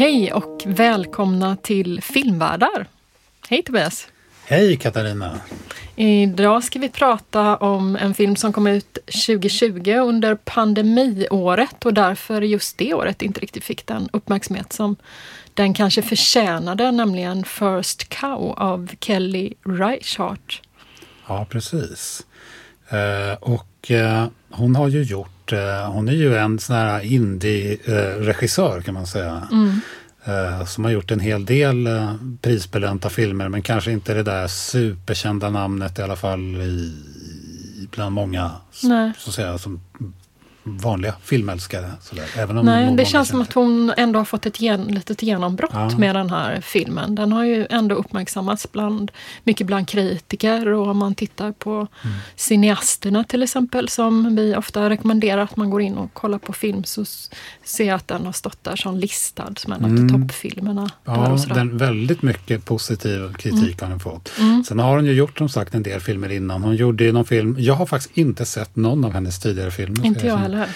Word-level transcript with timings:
Hej 0.00 0.32
och 0.32 0.62
välkomna 0.66 1.56
till 1.56 2.02
Filmvärdar. 2.02 2.86
Hej 3.48 3.62
Tobias! 3.62 4.08
Hej 4.44 4.76
Katarina! 4.76 5.40
Idag 5.96 6.64
ska 6.64 6.78
vi 6.78 6.88
prata 6.88 7.56
om 7.56 7.96
en 7.96 8.14
film 8.14 8.36
som 8.36 8.52
kom 8.52 8.66
ut 8.66 8.98
2020 9.26 9.90
under 9.90 10.34
pandemiåret 10.34 11.84
och 11.84 11.94
därför 11.94 12.42
just 12.42 12.78
det 12.78 12.94
året 12.94 13.22
inte 13.22 13.40
riktigt 13.40 13.64
fick 13.64 13.86
den 13.86 14.08
uppmärksamhet 14.12 14.72
som 14.72 14.96
den 15.54 15.74
kanske 15.74 16.02
förtjänade, 16.02 16.90
nämligen 16.90 17.44
First 17.44 18.08
Cow 18.08 18.54
av 18.56 18.90
Kelly 19.00 19.54
Reichardt. 19.64 20.62
Ja, 21.28 21.46
precis. 21.50 22.26
Eh, 22.88 23.38
och 23.40 23.90
eh, 23.90 24.26
hon 24.50 24.76
har 24.76 24.88
ju 24.88 25.02
gjort, 25.02 25.39
eh, 25.52 25.92
hon 25.92 26.08
är 26.08 26.12
ju 26.12 26.36
en 26.36 26.58
sån 26.58 26.76
här 26.76 27.00
indie-regissör 27.00 28.80
kan 28.80 28.94
man 28.94 29.06
säga. 29.06 29.48
Mm. 29.52 29.80
Eh, 30.24 30.64
som 30.64 30.84
har 30.84 30.90
gjort 30.90 31.10
en 31.10 31.20
hel 31.20 31.44
del 31.44 31.86
eh, 31.86 32.14
prisbelönta 32.40 33.08
filmer 33.10 33.48
men 33.48 33.62
kanske 33.62 33.92
inte 33.92 34.14
det 34.14 34.22
där 34.22 34.46
superkända 34.48 35.50
namnet 35.50 35.98
i 35.98 36.02
alla 36.02 36.16
fall 36.16 36.56
i, 36.56 36.94
bland 37.90 38.12
många 38.12 38.50
Nej. 38.82 39.12
så 39.18 39.30
att 39.30 39.34
säga, 39.34 39.58
som 39.58 39.80
vanliga 40.62 41.14
filmälskare. 41.22 41.90
Sådär, 42.00 42.24
även 42.36 42.58
om 42.58 42.66
Nej, 42.66 42.96
det 42.96 43.04
känns 43.04 43.28
som 43.28 43.40
att 43.40 43.52
hon 43.52 43.92
ändå 43.96 44.18
har 44.18 44.24
fått 44.24 44.46
ett 44.46 44.60
gen, 44.60 44.84
litet 44.84 45.22
genombrott 45.22 45.70
ja. 45.72 45.98
med 45.98 46.16
den 46.16 46.30
här 46.30 46.60
filmen. 46.60 47.14
Den 47.14 47.32
har 47.32 47.44
ju 47.44 47.66
ändå 47.70 47.94
uppmärksammats 47.94 48.72
bland, 48.72 49.10
mycket 49.44 49.66
bland 49.66 49.88
kritiker 49.88 50.68
och 50.68 50.88
om 50.88 50.98
man 50.98 51.14
tittar 51.14 51.52
på 51.52 51.72
mm. 51.72 52.16
cineasterna 52.36 53.24
till 53.24 53.42
exempel 53.42 53.88
som 53.88 54.36
vi 54.36 54.56
ofta 54.56 54.90
rekommenderar 54.90 55.42
att 55.42 55.56
man 55.56 55.70
går 55.70 55.82
in 55.82 55.94
och 55.94 56.14
kollar 56.14 56.38
på 56.38 56.52
film 56.52 56.84
så 56.84 57.04
ser 57.64 57.84
jag 57.84 57.96
att 57.96 58.08
den 58.08 58.26
har 58.26 58.32
stått 58.32 58.64
där 58.64 58.76
som 58.76 58.96
listad 58.96 59.52
som 59.56 59.72
en 59.72 59.84
mm. 59.84 60.04
av 60.04 60.20
toppfilmerna. 60.20 60.90
Ja, 61.04 61.38
den 61.54 61.78
väldigt 61.78 62.22
mycket 62.22 62.64
positiv 62.64 63.32
kritik 63.32 63.62
mm. 63.62 63.74
har 63.80 63.88
den 63.88 64.00
fått. 64.00 64.32
Mm. 64.38 64.64
Sen 64.64 64.78
har 64.78 64.96
hon 64.96 65.06
ju 65.06 65.12
gjort 65.12 65.38
som 65.38 65.48
sagt 65.48 65.74
en 65.74 65.82
del 65.82 66.00
filmer 66.00 66.32
innan. 66.32 66.62
Hon 66.62 66.76
gjorde 66.76 67.04
ju 67.04 67.12
någon 67.12 67.24
film, 67.24 67.56
jag 67.58 67.74
har 67.74 67.86
faktiskt 67.86 68.18
inte 68.18 68.46
sett 68.46 68.76
någon 68.76 69.04
av 69.04 69.12
hennes 69.12 69.38
tidigare 69.40 69.70
filmer. 69.70 70.06
Inte 70.06 70.26
jag 70.26 70.36
heller 70.36 70.49
här. 70.54 70.68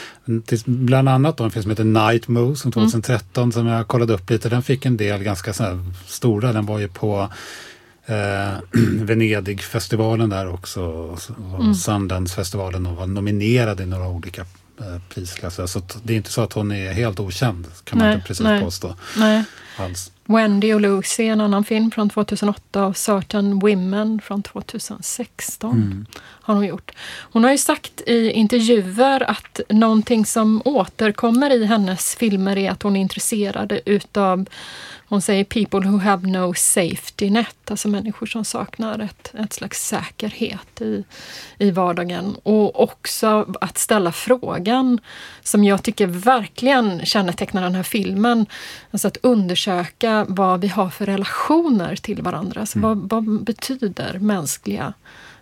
Bland 0.66 1.08
annat 1.08 1.36
då 1.36 1.44
en 1.44 1.50
film 1.50 1.62
som 1.62 1.70
heter 1.70 1.84
Night 1.84 2.28
Moves 2.28 2.62
från 2.62 2.72
2013 2.72 3.42
mm. 3.42 3.52
som 3.52 3.66
jag 3.66 3.88
kollade 3.88 4.12
upp 4.12 4.30
lite. 4.30 4.48
Den 4.48 4.62
fick 4.62 4.86
en 4.86 4.96
del 4.96 5.22
ganska 5.22 5.52
stora. 6.06 6.52
Den 6.52 6.66
var 6.66 6.78
ju 6.78 6.88
på 6.88 7.28
eh, 8.06 8.54
Venedigfestivalen 9.02 10.30
där 10.30 10.48
också. 10.48 10.82
Och 10.82 11.60
mm. 11.60 11.74
Sundance-festivalen 11.74 12.86
och 12.86 12.96
var 12.96 13.06
nominerad 13.06 13.80
i 13.80 13.86
några 13.86 14.08
olika 14.08 14.40
eh, 14.80 14.98
prisklasser. 15.08 15.66
Så 15.66 15.82
det 16.02 16.12
är 16.12 16.16
inte 16.16 16.32
så 16.32 16.42
att 16.42 16.52
hon 16.52 16.72
är 16.72 16.92
helt 16.92 17.20
okänd 17.20 17.66
kan 17.84 17.98
man 17.98 18.06
nej, 18.06 18.14
inte 18.14 18.26
precis 18.26 18.44
nej, 18.44 18.60
påstå. 18.60 18.94
Nej. 19.16 19.44
Alls. 19.76 20.12
Wendy 20.26 20.72
och 20.74 20.80
Lucy, 20.80 21.24
en 21.24 21.40
annan 21.40 21.64
film 21.64 21.90
från 21.90 22.10
2008 22.10 22.86
och 22.86 22.96
Certain 22.96 23.58
Women 23.58 24.20
från 24.20 24.42
2016 24.42 25.72
mm. 25.72 26.06
har 26.16 26.54
hon 26.54 26.66
gjort. 26.66 26.90
Hon 27.32 27.44
har 27.44 27.50
ju 27.50 27.58
sagt 27.58 28.00
i 28.06 28.30
intervjuer 28.30 29.30
att 29.30 29.60
någonting 29.68 30.26
som 30.26 30.62
återkommer 30.64 31.50
i 31.50 31.64
hennes 31.64 32.14
filmer 32.14 32.58
är 32.58 32.70
att 32.70 32.82
hon 32.82 32.96
är 32.96 33.00
intresserad 33.00 33.80
utav 33.84 34.46
hon 35.08 35.22
säger 35.22 35.44
people 35.44 35.80
who 35.80 35.98
have 35.98 36.28
no 36.28 36.54
safety 36.54 37.30
net, 37.30 37.70
alltså 37.70 37.88
människor 37.88 38.26
som 38.26 38.44
saknar 38.44 38.98
ett, 38.98 39.34
ett 39.34 39.52
slags 39.52 39.86
säkerhet 39.86 40.80
i, 40.80 41.04
i 41.58 41.70
vardagen. 41.70 42.36
Och 42.42 42.82
också 42.82 43.54
att 43.60 43.78
ställa 43.78 44.12
frågan, 44.12 45.00
som 45.42 45.64
jag 45.64 45.82
tycker 45.82 46.06
verkligen 46.06 47.06
kännetecknar 47.06 47.62
den 47.62 47.74
här 47.74 47.82
filmen, 47.82 48.46
alltså 48.90 49.08
att 49.08 49.16
undersöka 49.22 50.26
vad 50.28 50.60
vi 50.60 50.68
har 50.68 50.90
för 50.90 51.06
relationer 51.06 51.96
till 51.96 52.22
varandra. 52.22 52.60
Alltså 52.60 52.78
mm. 52.78 53.08
vad, 53.08 53.24
vad 53.24 53.42
betyder 53.42 54.18
mänskliga 54.18 54.92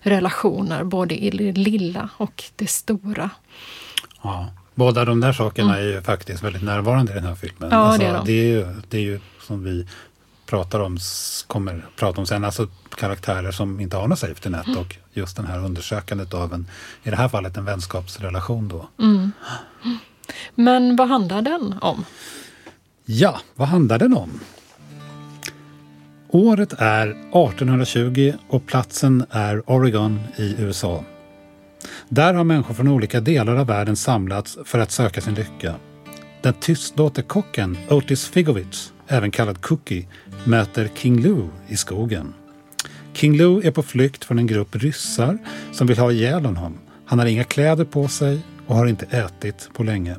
relationer, 0.01 0.85
både 0.85 1.15
i 1.15 1.31
det 1.31 1.53
lilla 1.53 2.09
och 2.17 2.45
det 2.57 2.67
stora? 2.67 3.31
Ja. 4.23 4.51
Båda 4.75 5.05
de 5.05 5.21
där 5.21 5.33
sakerna 5.33 5.79
mm. 5.79 5.89
är 5.89 5.95
ju 5.95 6.03
faktiskt 6.03 6.43
väldigt 6.43 6.63
närvarande 6.63 7.13
i 7.13 7.15
den 7.15 7.25
här 7.25 7.35
filmen. 7.35 7.69
Ja, 7.71 7.77
alltså, 7.77 8.01
det, 8.01 8.09
är 8.09 8.15
de. 8.15 8.27
det, 8.27 8.33
är 8.33 8.45
ju, 8.45 8.67
det 8.89 8.97
är 8.97 9.03
ju 9.03 9.21
som 9.47 9.65
vi 9.65 9.87
pratar 10.47 10.81
om, 10.81 10.99
kommer 11.47 11.85
prata 11.97 12.21
om 12.21 12.27
sen, 12.27 12.45
alltså 12.45 12.69
karaktärer 12.97 13.51
som 13.51 13.81
inte 13.81 13.97
har 13.97 14.09
något 14.09 14.19
safety 14.19 14.51
net 14.51 14.67
mm. 14.67 14.79
och 14.79 14.97
just 15.13 15.37
den 15.37 15.47
här 15.47 15.65
undersökandet 15.65 16.35
av 16.35 16.55
en, 16.55 16.67
i 17.03 17.11
det 17.11 17.17
här 17.17 17.29
fallet 17.29 17.57
en 17.57 17.65
vänskapsrelation 17.65 18.69
då. 18.69 18.89
Mm. 18.99 19.33
Men 20.55 20.97
vad 20.97 21.09
handlar 21.09 21.43
den 21.43 21.75
om? 21.81 22.05
Ja, 23.05 23.41
vad 23.55 23.69
handlar 23.69 23.99
den 23.99 24.17
om? 24.17 24.41
Året 26.29 26.73
är 26.79 27.09
1820 27.09 28.33
och 28.49 28.67
platsen 28.67 29.25
är 29.31 29.71
Oregon 29.71 30.21
i 30.37 30.55
USA. 30.59 31.05
Där 32.09 32.35
har 32.35 32.45
människor 32.45 32.75
från 32.75 32.89
olika 32.89 33.21
delar 33.21 33.57
av 33.57 33.67
världen 33.67 33.97
samlats 33.97 34.59
för 34.65 34.79
att 34.79 34.91
söka 34.91 35.21
sin 35.21 35.35
lycka. 35.35 35.75
Den 36.43 36.55
tystlåte 36.55 37.23
kocken 37.23 37.79
Otis 37.91 38.29
Figovich, 38.29 38.92
även 39.09 39.31
kallad 39.31 39.61
Cookie, 39.61 40.07
möter 40.45 40.91
King 40.95 41.23
Lou 41.23 41.49
i 41.69 41.77
skogen. 41.77 42.35
King 43.13 43.37
Lou 43.37 43.61
är 43.67 43.71
på 43.71 43.83
flykt 43.83 44.25
från 44.25 44.39
en 44.39 44.47
grupp 44.47 44.77
ryssar 44.77 45.39
som 45.73 45.87
vill 45.87 45.99
ha 45.99 46.13
ihjäl 46.13 46.45
honom. 46.45 46.79
Han 47.07 47.19
har 47.19 47.27
inga 47.27 47.45
kläder 47.45 47.85
på 47.85 48.09
sig 48.09 48.41
och 48.67 48.77
har 48.77 48.87
inte 48.87 49.07
ätit 49.07 49.71
på 49.73 49.83
länge. 49.83 50.17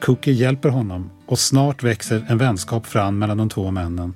Cookie 0.00 0.34
hjälper 0.34 0.68
honom 0.68 1.10
och 1.26 1.38
snart 1.38 1.82
växer 1.82 2.26
en 2.28 2.38
vänskap 2.38 2.86
fram 2.86 3.18
mellan 3.18 3.36
de 3.36 3.48
två 3.48 3.70
männen. 3.70 4.14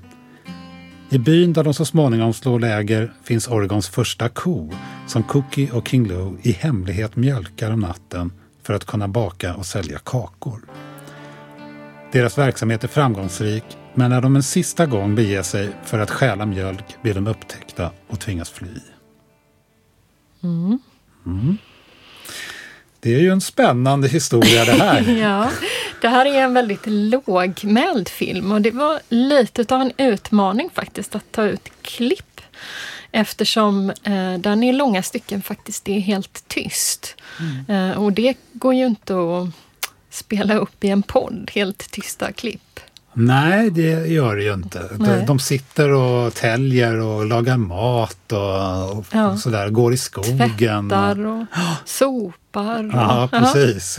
I 1.11 1.19
byn 1.19 1.53
där 1.53 1.65
de 1.65 1.75
så 1.75 1.85
småningom 1.85 2.33
slår 2.33 2.61
läger 2.61 3.13
finns 3.25 3.49
Oregons 3.49 3.89
första 3.89 4.29
ko 4.29 4.73
som 5.07 5.23
Cookie 5.23 5.71
och 5.73 5.89
King 5.89 6.09
Lou 6.09 6.39
i 6.43 6.53
hemlighet 6.53 7.17
mjölkar 7.17 7.71
om 7.71 7.81
natten 7.81 8.33
för 8.63 8.75
att 8.75 8.85
kunna 8.85 9.09
baka 9.09 9.55
och 9.55 9.67
sälja 9.67 9.99
kakor. 9.99 10.61
Deras 12.13 12.39
verksamhet 12.39 12.85
är 12.85 12.89
framgångsrik 12.89 13.65
men 13.95 14.11
när 14.11 14.21
de 14.21 14.37
en 14.37 14.43
sista 14.43 14.87
gång 14.87 15.15
beger 15.15 15.43
sig 15.43 15.71
för 15.85 15.99
att 15.99 16.11
stjäla 16.11 16.47
mjölk 16.47 17.03
blir 17.03 17.15
de 17.15 17.27
upptäckta 17.27 17.91
och 18.09 18.21
tvingas 18.21 18.51
fly. 18.51 18.69
Mm. 20.43 20.79
Mm. 21.27 21.59
Det 23.01 23.15
är 23.15 23.19
ju 23.19 23.31
en 23.31 23.41
spännande 23.41 24.09
historia 24.09 24.65
det 24.65 24.73
här. 24.73 25.19
ja, 25.23 25.51
det 26.01 26.09
här 26.09 26.27
är 26.27 26.43
en 26.43 26.55
väldigt 26.55 26.87
lågmäld 26.87 28.09
film 28.09 28.53
och 28.53 28.61
det 28.61 28.71
var 28.71 29.01
lite 29.09 29.75
av 29.75 29.81
en 29.81 29.93
utmaning 29.97 30.71
faktiskt 30.75 31.15
att 31.15 31.33
ta 31.33 31.45
ut 31.45 31.69
klipp 31.83 32.41
eftersom 33.13 33.91
eh, 33.91 34.35
den 34.39 34.63
i 34.63 34.73
långa 34.73 35.03
stycken 35.03 35.43
faktiskt 35.43 35.89
är 35.89 36.01
helt 36.01 36.49
tyst. 36.49 37.17
Mm. 37.41 37.91
Eh, 37.91 38.03
och 38.03 38.13
det 38.13 38.37
går 38.53 38.75
ju 38.75 38.87
inte 38.87 39.15
att 39.15 39.49
spela 40.11 40.55
upp 40.55 40.85
i 40.85 40.89
en 40.89 41.03
podd, 41.03 41.51
helt 41.55 41.91
tysta 41.91 42.33
klipp. 42.33 42.81
Nej, 43.13 43.71
det 43.71 44.07
gör 44.07 44.37
det 44.37 44.43
ju 44.43 44.55
inte. 44.55 44.89
De, 44.99 45.27
de 45.27 45.39
sitter 45.39 45.91
och 45.93 46.35
täljer 46.35 47.01
och 47.01 47.27
lagar 47.27 47.57
mat 47.57 48.33
och, 48.33 48.99
och 48.99 49.05
ja. 49.13 49.37
sådär, 49.37 49.69
går 49.69 49.93
i 49.93 49.97
skogen. 49.97 50.89
Tvättar 50.89 51.27
och, 51.27 51.41
och 51.41 51.89
sopar. 51.89 52.85
Och, 52.85 52.95
ja, 52.95 53.29
precis. 53.33 53.99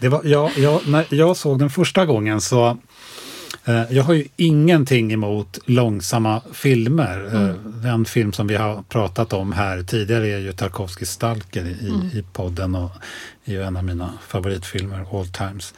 det 0.00 0.08
var, 0.08 0.20
jag, 0.24 0.58
jag, 0.58 0.88
när 0.88 1.06
jag 1.08 1.36
såg 1.36 1.58
den 1.58 1.70
första 1.70 2.06
gången 2.06 2.40
så 2.40 2.78
jag 3.90 4.02
har 4.02 4.14
ju 4.14 4.24
ingenting 4.36 5.12
emot 5.12 5.58
långsamma 5.66 6.42
filmer. 6.52 7.26
Eh, 7.32 7.42
mm. 7.42 7.84
En 7.84 8.04
film 8.04 8.32
som 8.32 8.46
vi 8.46 8.56
har 8.56 8.82
pratat 8.82 9.32
om 9.32 9.52
här 9.52 9.82
tidigare 9.82 10.28
är 10.28 10.38
ju 10.38 10.52
Tarkovskis 10.52 11.10
Stalker 11.10 11.64
i, 11.64 11.88
mm. 11.88 12.06
i 12.06 12.24
podden 12.32 12.74
och 12.74 12.90
är 13.44 13.52
ju 13.52 13.62
en 13.62 13.76
av 13.76 13.84
mina 13.84 14.12
favoritfilmer 14.28 15.18
all 15.18 15.26
times. 15.26 15.74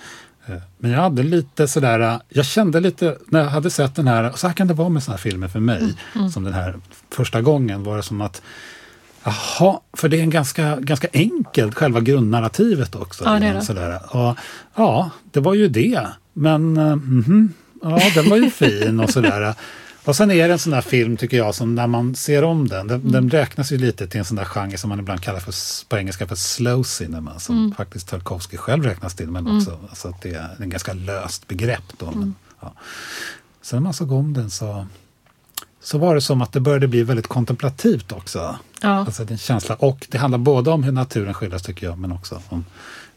Eh, 0.47 0.55
men 0.79 0.91
jag 0.91 1.01
hade 1.01 1.23
lite 1.23 1.69
sådär, 1.69 2.01
eh, 2.01 2.21
jag 2.29 2.47
kände 2.47 2.81
lite 2.81 3.17
när 3.27 3.41
jag 3.41 3.49
hade 3.49 3.71
sett 3.71 3.95
den 3.95 4.09
här, 4.09 4.33
så 4.35 4.47
här 4.47 4.55
kan 4.55 4.67
det 4.67 4.75
vara 4.75 4.89
med 4.89 5.03
sådana 5.03 5.17
här 5.17 5.23
filmer 5.23 5.49
för 5.49 5.61
mig, 5.61 5.79
mm, 5.79 5.95
mm. 6.15 6.31
som 6.31 6.45
den 6.45 6.55
här 6.55 6.77
första 7.11 7.43
gången 7.43 7.83
var 7.83 7.97
det 7.97 8.03
som 8.03 8.21
att 8.21 8.43
Jaha, 9.25 9.81
för 9.93 10.09
det 10.09 10.19
är 10.19 10.23
en 10.23 10.31
ganska, 10.31 10.77
ganska 10.81 11.09
enkelt, 11.13 11.75
själva 11.75 12.01
grundnarrativet 12.01 12.95
också. 12.95 13.25
Ja, 13.25 13.39
det 13.39 13.47
är 13.47 13.55
det. 13.55 13.63
Sådär. 13.63 14.17
Och, 14.17 14.37
ja, 14.75 15.11
det 15.31 15.41
var 15.41 15.55
ju 15.55 15.69
det. 15.69 16.09
Men, 16.33 16.77
mm 16.77 17.25
-hmm, 17.27 17.49
ja, 17.83 18.01
den 18.15 18.31
var 18.31 18.37
ju 18.37 18.51
fin 18.51 19.01
och 19.01 19.11
sådär. 19.11 19.55
Och 20.05 20.17
sen 20.17 20.31
är 20.31 20.49
det 20.49 20.53
en 20.53 20.59
sån 20.59 20.73
där 20.73 20.81
film 20.81 21.17
tycker 21.17 21.37
jag 21.37 21.55
som 21.55 21.75
när 21.75 21.87
man 21.87 22.15
ser 22.15 22.45
om 22.45 22.69
den, 22.69 22.87
den, 22.87 23.01
mm. 23.01 23.13
den 23.13 23.31
räknas 23.31 23.73
ju 23.73 23.79
lite 23.79 24.07
till 24.07 24.19
en 24.19 24.25
sån 24.25 24.37
där 24.37 24.45
genre 24.45 24.79
som 24.79 24.89
man 24.89 24.99
ibland 24.99 25.23
kallar 25.23 25.41
för, 25.41 25.55
på 25.89 25.97
engelska 25.97 26.27
för 26.27 26.35
slow 26.35 26.83
cinema, 26.83 27.39
som 27.39 27.59
mm. 27.59 27.75
faktiskt 27.75 28.09
Tarkovsky 28.09 28.57
själv 28.57 28.85
räknas 28.85 29.15
till, 29.15 29.31
men 29.31 29.47
mm. 29.47 29.59
också 29.59 29.79
alltså 29.89 30.09
att 30.09 30.23
det 30.23 30.35
är 30.35 30.57
en 30.61 30.71
ganska 30.71 30.93
löst 30.93 31.49
begrepp. 31.49 31.85
Då, 31.99 32.07
men, 32.07 32.15
mm. 32.15 32.35
ja. 32.61 32.73
Sen 33.63 33.77
när 33.77 33.83
man 33.83 33.95
såg 33.95 34.13
om 34.13 34.33
den 34.33 34.51
så, 34.51 34.87
så 35.83 35.99
var 35.99 36.15
det 36.15 36.21
som 36.21 36.43
att 36.43 36.53
det 36.53 36.61
började 36.61 36.89
bli 36.89 37.03
väldigt 37.03 37.27
kontemplativt 37.27 38.13
också. 38.13 38.57
Ja. 38.81 38.89
Alltså 38.89 39.25
den 39.25 39.39
känsla, 39.39 39.75
och 39.75 40.07
det 40.11 40.19
handlar 40.19 40.39
både 40.39 40.71
om 40.71 40.83
hur 40.83 40.93
naturen 40.93 41.35
skildras 41.35 41.63
tycker 41.63 41.87
jag, 41.87 41.99
men 41.99 42.13
också 42.13 42.43
om 42.49 42.65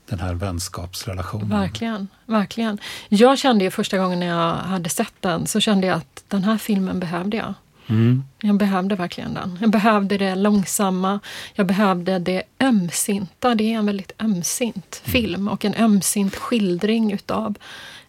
den 0.10 0.20
här 0.20 0.34
vänskapsrelationen. 0.34 1.50
Verkligen, 1.50 2.08
verkligen. 2.26 2.78
Jag 3.10 3.38
kände 3.38 3.64
ju 3.64 3.72
första 3.72 3.98
gången 3.98 4.20
när 4.20 4.28
jag 4.28 4.54
hade 4.56 4.90
sett 4.90 5.14
den 5.20 5.48
så 5.48 5.60
kände 5.60 5.88
jag 5.88 5.98
att 5.98 6.24
den 6.28 6.44
här 6.44 6.58
filmen 6.58 7.00
behövde 7.00 7.38
jag. 7.38 7.54
Mm. 7.88 8.24
Jag 8.42 8.56
behövde 8.58 8.96
verkligen 8.96 9.34
den. 9.34 9.58
Jag 9.62 9.70
behövde 9.70 10.18
det 10.18 10.36
långsamma, 10.36 11.20
jag 11.54 11.68
behövde 11.68 12.20
det 12.20 12.44
ömsinta. 12.60 13.56
Det 13.56 13.74
är 13.74 13.78
en 13.78 13.86
väldigt 13.86 14.12
ömsint 14.20 15.02
Mm. 15.06 15.12
film 15.12 15.48
och 15.48 15.66
en 15.66 15.76
ömsint 15.76 16.36
skildring 16.36 17.12
utav 17.12 17.56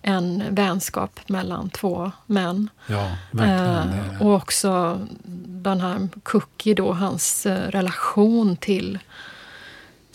en 0.03 0.45
vänskap 0.51 1.21
mellan 1.27 1.71
två 1.71 2.13
män. 2.27 2.71
Ja, 2.87 3.17
verkligen. 3.31 4.15
Eh, 4.15 4.23
och 4.23 4.35
också 4.35 5.01
den 5.47 5.81
här 5.81 6.09
Cookie 6.23 6.75
då, 6.75 6.93
hans 6.93 7.47
eh, 7.47 7.71
relation 7.71 8.57
till 8.57 8.99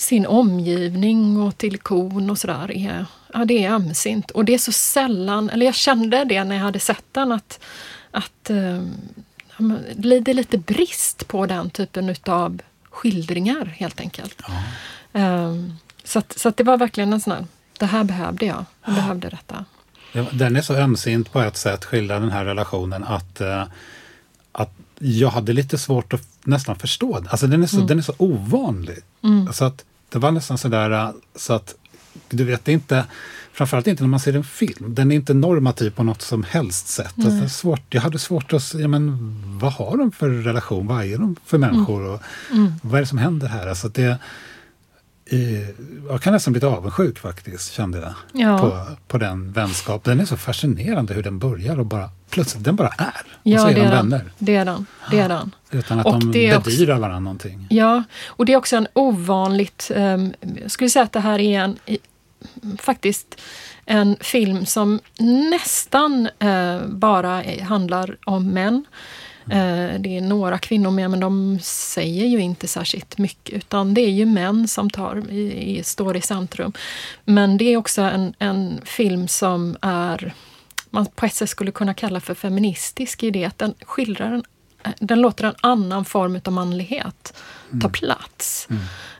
sin 0.02 0.26
omgivning 0.26 1.42
och 1.42 1.58
till 1.58 1.78
kon 1.78 2.30
och 2.30 2.38
sådär. 2.38 2.72
Är, 2.72 3.06
ja, 3.34 3.46
det 3.46 3.66
är 3.66 3.72
ömsint. 3.72 4.32
Och 4.32 4.46
det 4.46 4.54
är 4.54 4.58
så 4.58 4.72
sällan, 4.72 5.50
eller 5.50 5.66
jag 5.66 5.76
kände 5.76 6.24
det 6.24 6.44
när 6.44 6.56
jag 6.56 6.64
hade 6.64 6.80
sett 6.80 7.06
den 7.12 7.32
att, 7.32 7.60
att 8.12 8.50
eh, 8.50 8.84
ja, 9.58 9.76
det 9.96 10.32
är 10.32 10.34
lite 10.34 10.58
brist 10.58 11.28
på 11.28 11.46
den 11.46 11.70
typen 11.70 12.10
utav 12.10 12.62
skildringar 12.90 13.66
helt 13.66 14.00
enkelt. 14.00 14.42
Ja. 14.48 15.20
Eh, 15.22 15.56
så 16.04 16.20
att, 16.20 16.40
så 16.40 16.50
att 16.50 16.58
det 16.58 16.64
var 16.64 16.78
verkligen 16.78 17.14
en 17.14 17.22
sån 17.22 17.34
här, 17.34 17.46
det 17.80 17.86
här 17.86 18.04
behövde 18.04 18.46
jag. 18.46 18.66
Jag 18.86 18.96
behövde 18.96 19.30
detta. 19.30 19.66
Den 20.32 20.56
är 20.56 20.62
så 20.62 20.76
ömsint 20.76 21.32
på 21.32 21.40
ett 21.42 21.58
sätt, 21.58 21.86
skildrar 21.86 22.20
den 22.20 22.32
här 22.32 22.46
relationen, 22.46 23.04
att, 23.04 23.42
eh, 23.42 23.64
att 24.52 24.74
jag 25.00 25.30
hade 25.30 25.54
lite 25.54 25.78
svårt 25.78 26.14
att 26.14 26.28
nästan 26.44 26.76
förstå 26.76 27.20
den. 27.20 27.28
Alltså 27.28 27.48
den 27.48 27.64
är 27.64 27.68
så, 27.68 27.78
den 27.78 27.98
är 27.98 28.02
så 28.02 28.14
ovanlig. 28.18 28.98
Så 29.54 29.66
att 29.66 29.86
det 30.12 30.20
var 30.20 30.32
nästan 30.32 30.58
sådär 30.58 30.92
eh, 30.92 31.10
så 31.36 31.54
att 31.54 31.76
du 32.30 32.44
vet, 32.44 32.66
det 32.66 32.72
är 32.72 32.74
inte, 32.74 33.06
framförallt 33.54 33.88
inte 33.88 34.04
när 34.04 34.10
man 34.10 34.20
ser 34.20 34.36
en 34.36 34.44
film, 34.44 34.96
den 34.96 35.12
är 35.12 35.16
inte 35.16 35.34
normativ 35.34 35.90
på 35.90 36.04
något 36.04 36.22
som 36.22 36.44
helst 36.44 36.88
sätt. 36.88 37.14
Alltså, 37.18 37.30
det 37.30 37.44
är 37.44 37.48
svårt, 37.48 37.82
jag 37.90 38.02
hade 38.02 38.20
svårt 38.20 38.54
att, 38.54 38.74
ja, 38.74 38.88
men 38.88 39.18
vad 39.60 39.74
har 39.74 39.98
de 39.98 40.12
för 40.12 40.30
relation, 40.30 40.88
vad 40.88 41.06
är 41.06 41.18
de 41.18 41.36
för 41.46 41.58
människor? 41.58 42.08
Och 42.10 42.22
vad 42.82 42.96
är 42.96 43.00
det 43.00 43.08
som 43.08 43.18
händer 43.18 43.48
här? 43.48 43.68
Alltså 43.68 43.88
det, 43.88 44.18
jag 46.10 46.22
kan 46.22 46.34
nästan 46.34 46.54
bli 46.54 46.58
lite 46.58 46.68
avundsjuk 46.68 47.20
faktiskt, 47.20 47.74
kände 47.74 48.00
jag, 48.00 48.14
Ja. 48.42 48.58
på, 48.60 48.96
på 49.08 49.18
den 49.18 49.52
vänskap. 49.52 50.04
Den 50.04 50.20
är 50.20 50.26
så 50.26 50.38
fascinerande 50.38 51.14
hur 51.14 51.24
den 51.24 51.40
börjar 51.40 51.80
och 51.80 51.86
bara 51.86 52.10
plötsligt, 52.30 52.64
den 52.64 52.76
bara 52.76 52.88
är. 52.98 53.22
Och 53.28 53.40
Ja, 53.44 53.60
så 53.60 53.68
är 53.68 53.76
de 53.76 53.82
vänner. 53.82 54.32
Det 54.38 54.56
är 54.56 54.66
den. 54.66 54.86
Det 55.12 55.20
är 55.20 55.30
den. 55.30 55.52
Utan 55.72 56.00
att 56.00 56.06
Och 56.06 56.20
de 56.20 56.40
är 56.40 56.58
också- 56.58 56.70
bedyrar 56.70 56.96
varandra 57.00 57.20
någonting. 57.20 57.68
Ja, 57.70 58.04
och 58.26 58.46
det 58.46 58.54
är 58.54 58.58
också 58.58 58.76
en 58.76 58.88
ovanligt... 58.94 59.92
Um, 59.96 60.34
jag 60.62 60.72
skulle 60.72 60.90
säga 60.90 61.04
att 61.04 61.12
det 61.12 61.20
här 61.20 61.40
är 61.40 61.60
en, 61.60 61.78
i, 61.86 61.98
faktiskt 62.78 63.42
en 63.86 64.16
film 64.20 64.66
som 64.66 65.00
nästan 65.50 66.30
eh, 66.40 66.82
bara 66.88 67.44
handlar 67.64 68.18
om 68.26 68.48
män. 68.50 68.86
Eh, 69.52 70.00
det 70.00 70.18
är 70.18 70.22
några 70.22 70.58
kvinnor 70.58 70.92
med, 70.92 71.12
men 71.12 71.20
de 71.20 71.60
säger 71.62 72.26
ju 72.26 72.40
inte 72.40 72.68
särskilt 72.68 73.18
mycket. 73.18 73.56
Utan 73.56 73.94
det 73.94 74.02
är 74.02 74.12
ju 74.12 74.26
män 74.26 74.68
som 74.68 74.90
tar, 74.90 75.32
i, 75.32 75.82
står 75.84 76.18
i 76.18 76.22
centrum. 76.22 76.74
Men 77.26 77.58
det 77.58 77.66
är 77.66 77.78
också 77.78 78.02
en, 78.02 78.34
en 78.40 78.82
film 78.86 79.28
som 79.28 79.78
är 79.82 80.34
man 80.90 81.06
på 81.06 81.26
ett 81.26 81.36
sätt 81.36 81.50
skulle 81.50 81.72
kunna 81.72 81.94
kalla 81.94 82.20
för 82.20 82.34
feministisk 82.34 83.24
i 83.24 83.32
det 83.32 83.46
att 83.46 83.58
den 83.58 83.74
skildrar 83.86 84.32
en 84.32 84.44
den 85.00 85.22
låter 85.22 85.44
en 85.44 85.56
annan 85.62 86.06
form 86.06 86.42
av 86.46 86.54
manlighet 86.54 87.34
ta 87.82 87.90
plats. 87.90 88.68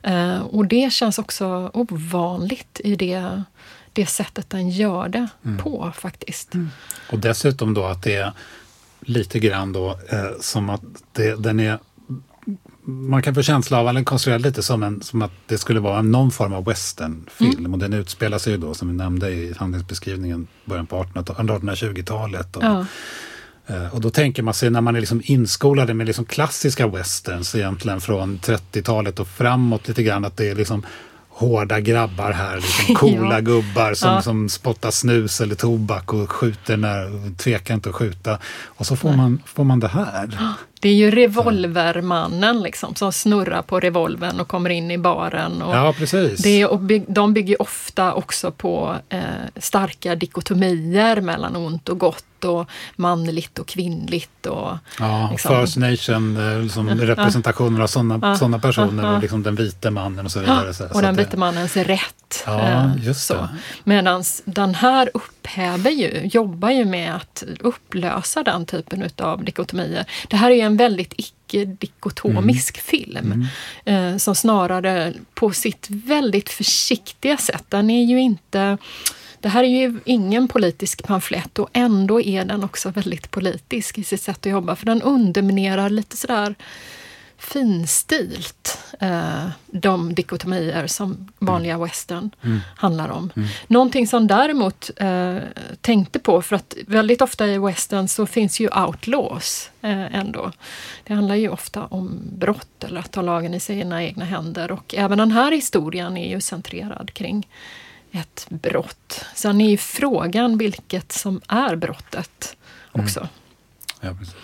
Eh, 0.04 0.42
och 0.42 0.66
det 0.66 0.94
känns 0.94 1.20
också 1.20 1.72
ovanligt 1.74 2.82
i 2.84 2.96
det, 2.96 3.44
det 3.94 4.06
sättet 4.06 4.50
den 4.50 4.70
gör 4.70 5.10
det 5.10 5.28
på 5.64 5.92
faktiskt. 5.96 6.54
Och 7.12 7.20
dessutom 7.20 7.74
då 7.74 7.86
att 7.86 8.04
det 8.04 8.34
lite 9.02 9.40
grann 9.40 9.74
då 9.74 9.90
eh, 10.10 10.30
som 10.40 10.70
att 10.70 10.82
det, 11.14 11.36
den 11.44 11.60
är 11.60 11.80
man 12.84 13.22
kan 13.22 13.36
få 13.36 13.42
känsla 13.42 13.80
av, 13.80 13.88
eller 13.88 14.04
konstruera 14.04 14.38
lite 14.38 14.64
som, 14.64 14.84
en, 14.84 15.02
som 15.02 15.22
att 15.22 15.32
det 15.46 15.58
skulle 15.58 15.80
vara 15.80 16.02
någon 16.02 16.32
form 16.32 16.54
av 16.54 16.66
westernfilm. 16.66 17.74
Och 17.74 17.80
den 17.80 17.94
utspelar 17.94 18.38
sig 18.38 18.54
ju 18.54 18.58
då, 18.60 18.74
som 18.74 18.88
vi 18.88 18.94
nämnde 18.94 19.30
i 19.30 19.54
handlingsbeskrivningen, 19.58 20.48
början 20.66 20.88
på 20.88 21.04
1820-talet. 21.04 22.56
Och, 22.56 22.64
Ja. 22.64 22.86
eh, 23.68 23.94
och 23.96 24.02
då 24.02 24.10
tänker 24.10 24.44
man 24.44 24.54
sig 24.54 24.70
när 24.70 24.82
man 24.82 24.96
är 24.96 25.00
liksom 25.00 25.22
inskolade 25.26 25.94
med 25.94 26.08
liksom 26.08 26.26
klassiska 26.26 26.88
westerns 26.88 27.56
egentligen 27.56 28.02
från 28.02 28.40
30-talet 28.40 29.20
och 29.20 29.28
framåt 29.28 29.88
lite 29.88 30.04
grann, 30.04 30.26
att 30.26 30.38
det 30.38 30.50
är 30.50 30.56
liksom 30.56 30.86
hårda 31.42 31.80
grabbar 31.80 32.32
här, 32.32 32.56
liksom 32.56 32.96
coola 32.96 33.34
Ja. 33.36 33.40
gubbar 33.40 33.94
som, 33.94 34.10
Ja. 34.10 34.22
som 34.22 34.50
spottar 34.50 34.92
snus 34.92 35.42
eller 35.42 35.56
tobak 35.56 36.14
och 36.14 36.32
skjuter 36.32 36.78
när, 36.78 37.36
tvekar 37.38 37.74
inte 37.74 37.90
att 37.90 37.96
skjuta. 37.96 38.38
Och 38.66 38.86
så 38.86 38.96
får 38.96 39.14
man, 39.14 39.42
får 39.46 39.64
man 39.64 39.80
det 39.80 39.88
här. 39.88 40.38
Det 40.82 40.90
är 40.90 40.94
ju 40.94 41.12
revolvermannen 41.12 42.62
liksom, 42.62 42.96
som 42.96 43.14
snurrar 43.14 43.62
på 43.62 43.80
revolvern 43.80 44.40
och 44.40 44.48
kommer 44.48 44.70
in 44.70 44.92
i 44.92 44.98
baren. 44.98 45.62
Och 45.62 45.76
Ja, 45.76 45.94
precis. 45.98 46.40
det 46.42 46.66
och 46.66 46.80
by, 46.80 47.04
de 47.08 47.34
bygger 47.34 47.62
ofta 47.62 48.14
också 48.14 48.52
på 48.52 48.96
eh, 49.10 49.20
starka 49.56 50.16
dikotomier 50.16 51.22
mellan 51.22 51.56
ont 51.56 51.90
och 51.90 51.98
gott 52.00 52.24
och 52.46 52.70
manligt 52.96 53.60
och 53.60 53.68
kvinnligt. 53.68 54.46
Och, 54.46 54.78
Ja, 55.00 55.28
liksom. 55.32 55.62
First 55.62 55.78
Nation, 55.78 56.52
eh, 56.52 56.60
liksom 56.60 56.90
representationer 56.90 57.82
av 57.82 57.88
sådana 57.88 58.20
Ja, 58.22 58.36
såna 58.36 58.60
personer 58.60 59.16
och 59.16 59.22
liksom 59.22 59.44
den 59.44 59.56
vite 59.56 59.90
mannen 59.92 60.26
och 60.26 60.32
så 60.32 60.40
vidare. 60.40 60.70
Och 60.70 60.76
så 60.76 61.02
den 61.02 61.16
vite 61.16 61.38
mannens 61.38 61.78
rätt. 61.78 62.44
Ja, 62.46 62.60
eh, 62.62 62.92
just 63.00 63.28
det. 63.28 63.50
Medan 63.84 64.24
den 64.46 64.76
här 64.76 65.10
upphäver 65.42 65.92
ju, 65.92 66.30
jobbar 66.34 66.72
ju 66.72 66.86
med 66.86 67.16
att 67.16 67.44
upplösa 67.60 68.44
den 68.44 68.66
typen 68.66 69.10
av 69.18 69.44
dikotomier. 69.44 70.06
Det 70.28 70.38
här 70.38 70.52
är 70.52 70.66
en 70.66 70.78
väldigt 70.78 71.14
icke-dikotomisk 71.18 72.78
Mm. 72.78 72.84
film. 72.84 73.48
Eh, 73.86 74.18
som 74.18 74.36
snarare 74.36 75.14
på 75.34 75.52
sitt 75.52 75.88
väldigt 75.90 76.50
försiktiga 76.50 77.38
sätt, 77.38 77.64
den 77.70 77.90
är 77.90 78.04
ju 78.06 78.20
inte 78.22 78.78
det 79.40 79.50
här 79.50 79.64
är 79.64 79.68
ju 79.68 80.00
ingen 80.06 80.48
politisk 80.48 81.04
pamflett 81.04 81.60
och 81.60 81.70
ändå 81.74 82.22
är 82.22 82.46
den 82.46 82.64
också 82.64 82.90
väldigt 82.90 83.32
politisk 83.32 83.98
i 83.98 84.04
sitt 84.04 84.22
sätt 84.22 84.38
att 84.46 84.52
jobba. 84.52 84.76
För 84.76 84.86
den 84.86 85.02
underminerar 85.02 85.90
lite 85.90 86.18
sådär 86.18 86.56
finstilt 87.42 88.80
eh, 89.00 89.48
de 89.68 90.16
dikotomier 90.16 90.88
som 90.88 91.32
vanliga 91.40 91.78
western 91.78 92.32
handlar 92.76 93.10
om. 93.10 93.32
Någonting 93.68 94.08
som 94.08 94.28
däremot 94.28 94.90
eh, 94.98 95.38
tänkte 95.82 96.20
på, 96.20 96.42
för 96.42 96.56
att 96.56 96.76
väldigt 96.88 97.22
ofta 97.22 97.48
i 97.48 97.58
western 97.58 98.08
så 98.08 98.26
finns 98.26 98.60
ju 98.60 98.70
outlaws 98.70 99.72
eh, 99.82 100.16
ändå. 100.16 100.52
Det 101.04 101.14
handlar 101.14 101.36
ju 101.36 101.50
ofta 101.50 101.86
om 101.86 102.22
brott 102.38 102.84
eller 102.84 103.00
att 103.00 103.12
ta 103.12 103.22
lagen 103.22 103.54
i 103.54 103.60
sina 103.60 104.04
egna 104.04 104.26
händer 104.26 104.72
och 104.72 104.96
även 104.96 105.18
den 105.18 105.32
här 105.32 105.52
historien 105.52 106.18
är 106.18 106.30
ju 106.30 106.42
centrerad 106.42 107.14
kring 107.14 107.48
ett 108.12 108.46
brott. 108.50 109.26
Sen 109.36 109.62
är 109.62 109.70
ju 109.70 109.78
frågan 109.78 110.58
vilket 110.58 111.12
som 111.12 111.42
är 111.48 111.76
brottet 111.76 112.58
också. 112.92 113.28
Ja, 114.02 114.14
precis. 114.20 114.36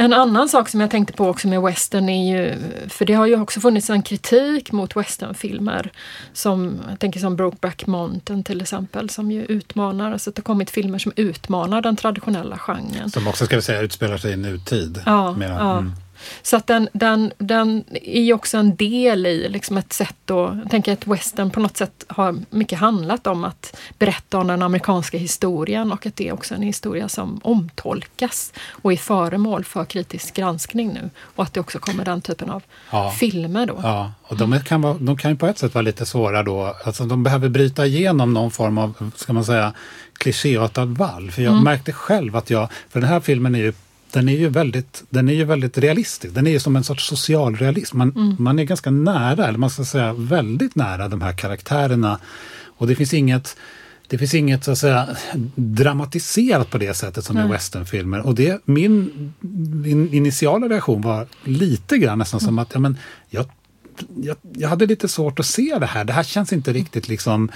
En 0.00 0.12
annan 0.12 0.48
sak 0.48 0.68
som 0.68 0.80
jag 0.80 0.90
tänkte 0.90 1.12
på 1.12 1.28
också 1.28 1.48
med 1.48 1.62
western 1.62 2.08
är 2.08 2.36
ju, 2.36 2.54
för 2.88 3.04
det 3.04 3.14
har 3.14 3.26
ju 3.26 3.40
också 3.40 3.60
funnits 3.60 3.90
en 3.90 4.02
kritik 4.02 4.72
mot 4.72 4.96
westernfilmer. 4.96 5.92
Som, 6.32 6.78
jag 6.90 6.98
tänker 6.98 7.20
som 7.20 7.36
Brokeback 7.36 7.86
Mountain 7.86 8.44
till 8.44 8.60
exempel, 8.60 9.10
som 9.10 9.30
ju 9.30 9.44
utmanar, 9.44 10.12
alltså 10.12 10.30
det 10.30 10.38
har 10.38 10.42
kommit 10.42 10.70
filmer 10.70 10.98
som 10.98 11.12
utmanar 11.16 11.82
den 11.82 11.96
traditionella 11.96 12.58
genren. 12.58 13.10
Som 13.10 13.26
också 13.28 13.46
ska 13.46 13.56
vi 13.56 13.62
säga 13.62 13.80
utspelar 13.80 14.18
sig 14.18 14.32
i 14.32 14.36
nutid. 14.36 15.02
Ja, 15.06 15.32
Mera. 15.32 15.54
ja. 15.54 15.78
Mm. 15.78 15.92
Så 16.42 16.56
att 16.56 16.66
den, 16.66 16.88
den, 16.92 17.32
den 17.38 17.84
är 18.02 18.22
ju 18.22 18.32
också 18.32 18.58
en 18.58 18.76
del 18.76 19.26
i 19.26 19.48
liksom 19.48 19.76
ett 19.78 19.92
sätt 19.92 20.30
att, 20.30 20.36
jag 20.36 20.66
tänker 20.70 20.92
att 20.92 21.06
western 21.06 21.50
på 21.50 21.60
något 21.60 21.76
sätt 21.76 22.04
har 22.08 22.36
mycket 22.50 22.78
handlat 22.78 23.26
om 23.26 23.44
att 23.44 23.76
berätta 23.98 24.38
om 24.38 24.46
den 24.46 24.62
amerikanska 24.62 25.18
historien 25.18 25.92
och 25.92 26.06
att 26.06 26.16
det 26.16 26.28
är 26.28 26.32
också 26.32 26.54
en 26.54 26.62
historia 26.62 27.08
som 27.08 27.40
omtolkas 27.44 28.52
och 28.70 28.92
är 28.92 28.96
föremål 28.96 29.64
för 29.64 29.84
kritisk 29.84 30.34
granskning 30.34 30.88
nu. 30.92 31.10
Och 31.20 31.44
att 31.44 31.54
det 31.54 31.60
också 31.60 31.78
kommer 31.78 32.04
den 32.04 32.20
typen 32.20 32.50
av 32.50 32.62
Ja. 32.90 33.10
filmer 33.10 33.66
då. 33.66 33.80
Ja, 33.82 34.12
och 34.22 34.36
de, 34.36 34.60
kan 34.60 34.82
vara, 34.82 34.94
de 34.94 35.16
kan 35.16 35.30
ju 35.30 35.36
på 35.36 35.46
ett 35.46 35.58
sätt 35.58 35.74
vara 35.74 35.82
lite 35.82 36.06
svåra 36.06 36.42
då. 36.42 36.74
Alltså 36.84 37.04
de 37.04 37.22
behöver 37.22 37.48
bryta 37.48 37.86
igenom 37.86 38.34
någon 38.34 38.50
form 38.50 38.78
av, 38.78 39.10
ska 39.16 39.32
man 39.32 39.44
säga, 39.44 39.72
klichéartad 40.18 40.98
vall. 40.98 41.30
För 41.30 41.42
jag 41.42 41.52
Mm. 41.52 41.64
märkte 41.64 41.92
själv 41.92 42.36
att 42.36 42.50
jag, 42.50 42.68
för 42.88 43.00
den 43.00 43.08
här 43.08 43.20
filmen 43.20 43.54
är 43.54 43.58
ju 43.58 43.72
den 44.12 44.28
är, 44.28 44.36
ju 44.36 44.48
väldigt, 44.48 45.04
den 45.10 45.28
är 45.28 45.32
ju 45.32 45.44
väldigt 45.44 45.78
realistisk. 45.78 46.34
Den 46.34 46.46
är 46.46 46.50
ju 46.50 46.60
som 46.60 46.76
en 46.76 46.84
sorts 46.84 47.06
socialrealism. 47.06 47.98
Man, 47.98 48.12
Mm. 48.16 48.36
man 48.38 48.58
är 48.58 48.64
ganska 48.64 48.90
nära, 48.90 49.48
eller 49.48 49.58
man 49.58 49.70
ska 49.70 49.84
säga 49.84 50.12
väldigt 50.12 50.74
nära 50.74 51.08
de 51.08 51.22
här 51.22 51.32
karaktärerna. 51.32 52.18
Och 52.78 52.86
det 52.86 52.94
finns 52.96 53.14
inget, 53.14 53.56
det 54.06 54.18
finns 54.18 54.34
inget 54.34 54.64
så 54.64 54.70
att 54.70 54.78
säga, 54.78 55.08
dramatiserat 55.54 56.70
på 56.70 56.78
det 56.78 56.94
sättet 56.94 57.24
som 57.24 57.36
i 57.38 57.40
Nej. 57.40 57.50
westernfilmer. 57.50 58.26
Och 58.26 58.34
det, 58.34 58.60
min, 58.64 59.32
min 59.84 60.14
initiala 60.14 60.68
reaktion 60.68 61.02
var 61.02 61.26
lite 61.44 61.98
grann 61.98 62.18
nästan 62.18 62.40
som 62.40 62.58
att 62.58 62.70
ja, 62.74 62.80
men, 62.80 62.96
jag 63.30 63.46
jag, 64.16 64.36
jag 64.52 64.68
hade 64.68 64.86
lite 64.86 65.08
svårt 65.08 65.40
att 65.40 65.46
se 65.46 65.76
det 65.80 65.86
här. 65.86 66.04
Det 66.04 66.12
här 66.12 66.22
känns 66.22 66.52
inte 66.52 66.72
riktigt 66.72 67.08
liksom 67.08 67.50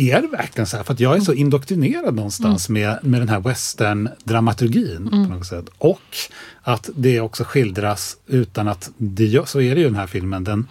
är 0.00 0.22
det 0.22 0.28
verkligen 0.28 0.66
så 0.66 0.76
här? 0.76 0.84
För 0.84 0.94
att 0.94 1.00
jag 1.00 1.16
är 1.16 1.20
så 1.20 1.32
indoktrinerad 1.32 2.14
någonstans 2.14 2.68
mm. 2.68 2.82
med, 2.82 3.04
med 3.04 3.20
den 3.20 3.28
här 3.28 3.40
western-dramaturgin. 3.40 4.96
Mm. 4.96 5.28
på 5.28 5.34
något 5.34 5.46
sätt. 5.46 5.66
Och 5.78 6.16
att 6.62 6.90
det 6.96 7.20
också 7.20 7.44
skildras 7.44 8.16
utan 8.26 8.68
att 8.68 8.90
det 8.96 9.26
gör, 9.26 9.44
så 9.44 9.60
är 9.60 9.74
det 9.74 9.80
ju 9.80 9.86
den 9.86 9.96
här 9.96 10.06
filmen. 10.06 10.44
Den, 10.44 10.66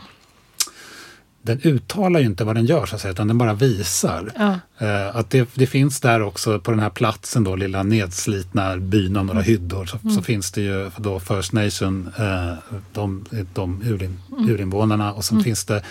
den 1.42 1.60
uttalar 1.64 2.20
ju 2.20 2.26
inte 2.26 2.44
vad 2.44 2.56
den 2.56 2.66
gör, 2.66 2.86
så 2.86 2.96
att 2.96 3.02
säga, 3.02 3.12
utan 3.12 3.28
den 3.28 3.38
bara 3.38 3.54
visar. 3.54 4.32
Ja. 4.36 4.60
Uh, 4.82 5.18
att 5.18 5.30
det, 5.30 5.50
det, 5.54 5.68
finns 5.68 6.02
där 6.02 6.22
också 6.22 6.60
på 6.60 6.72
den 6.72 6.80
här 6.80 6.90
platsen, 6.90 7.44
då, 7.44 7.56
lilla 7.56 7.84
nedslitna 7.84 8.78
byn 8.78 9.18
av 9.18 9.26
några 9.26 9.40
mm. 9.40 9.52
hyddor, 9.52 9.86
så, 9.86 9.98
mm. 10.04 10.16
så, 10.16 10.22
finns 10.22 10.52
det 10.52 10.62
ju 10.62 10.92
då 10.98 11.20
First 11.20 11.54
Nation, 11.54 12.10
uh, 12.20 12.54
de, 12.94 13.26
de 13.54 13.82
urin, 13.84 14.20
mm. 14.32 14.50
urinvånarna, 14.50 15.14
och 15.14 15.26
så 15.26 15.34
mm. 15.34 15.44
finns 15.44 15.66
det 15.66 15.84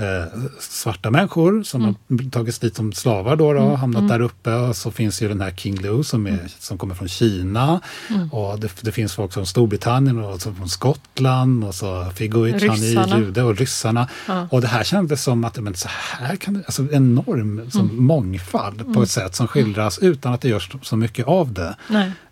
eh, 0.00 0.24
svarta 0.58 1.10
människor 1.10 1.62
som 1.62 1.82
mm. 1.82 1.94
har 2.08 2.30
tagits 2.30 2.58
dit 2.58 2.76
som 2.76 2.92
slavar 2.92 3.36
då, 3.36 3.52
då 3.52 3.60
mm. 3.60 3.76
hamnat 3.76 4.00
mm. 4.00 4.08
där 4.08 4.20
uppe. 4.20 4.54
Och 4.54 4.76
så 4.76 4.90
finns 4.90 5.22
ju 5.22 5.28
den 5.28 5.40
här 5.40 5.50
King 5.50 5.76
Lu 5.76 6.02
som, 6.02 6.26
är, 6.26 6.30
mm. 6.30 6.48
som 6.58 6.78
kommer 6.78 6.94
från 6.94 7.08
Kina. 7.08 7.80
Mm. 8.08 8.32
Och 8.32 8.60
det, 8.60 8.70
det, 8.80 8.92
finns 8.92 9.14
folk 9.14 9.32
från 9.32 9.46
Storbritannien 9.46 10.24
och 10.24 10.42
från 10.42 10.68
Skottland 10.68 11.64
och 11.64 11.74
så 11.74 12.10
Figuich, 12.14 12.62
han 12.68 12.82
är 12.82 13.18
jude 13.18 13.42
och 13.42 13.56
ryssarna. 13.56 14.08
Ja. 14.28 14.48
Och 14.50 14.60
det 14.60 14.68
här 14.68 14.84
kändes 14.84 15.22
som 15.22 15.44
att 15.44 15.58
men 15.58 15.74
så 15.74 15.88
här 15.90 16.36
kan 16.36 16.54
det, 16.54 16.62
alltså 16.66 16.92
enorm 16.92 17.70
som 17.70 17.80
mm. 17.80 18.04
mångfald 18.04 18.94
på 18.94 19.02
ett 19.02 19.10
sätt 19.10 19.34
som 19.34 19.48
skildras 19.48 19.98
utan 19.98 20.32
att 20.32 20.40
det 20.40 20.48
görs 20.48 20.70
så 20.82 20.96
mycket 20.96 21.26
av 21.26 21.52
det. 21.52 21.74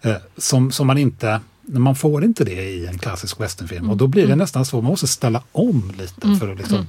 Eh, 0.03 0.17
som, 0.37 0.73
som 0.73 0.87
man 0.87 0.99
inte 0.99 1.41
man 1.73 1.95
får 1.95 2.25
inte 2.25 2.45
det 2.45 2.71
i 2.71 2.87
en 2.87 2.99
klassisk 2.99 3.41
westernfilm 3.41 3.91
och 3.91 3.97
då 3.97 4.07
blir 4.07 4.27
det 4.27 4.37
nästan 4.37 4.65
så, 4.65 4.77
man 4.77 4.91
måste 4.91 5.07
ställa 5.07 5.43
om 5.53 5.93
lite 5.99 6.37
för 6.41 6.53
att 6.53 6.59
liksom 6.59 6.87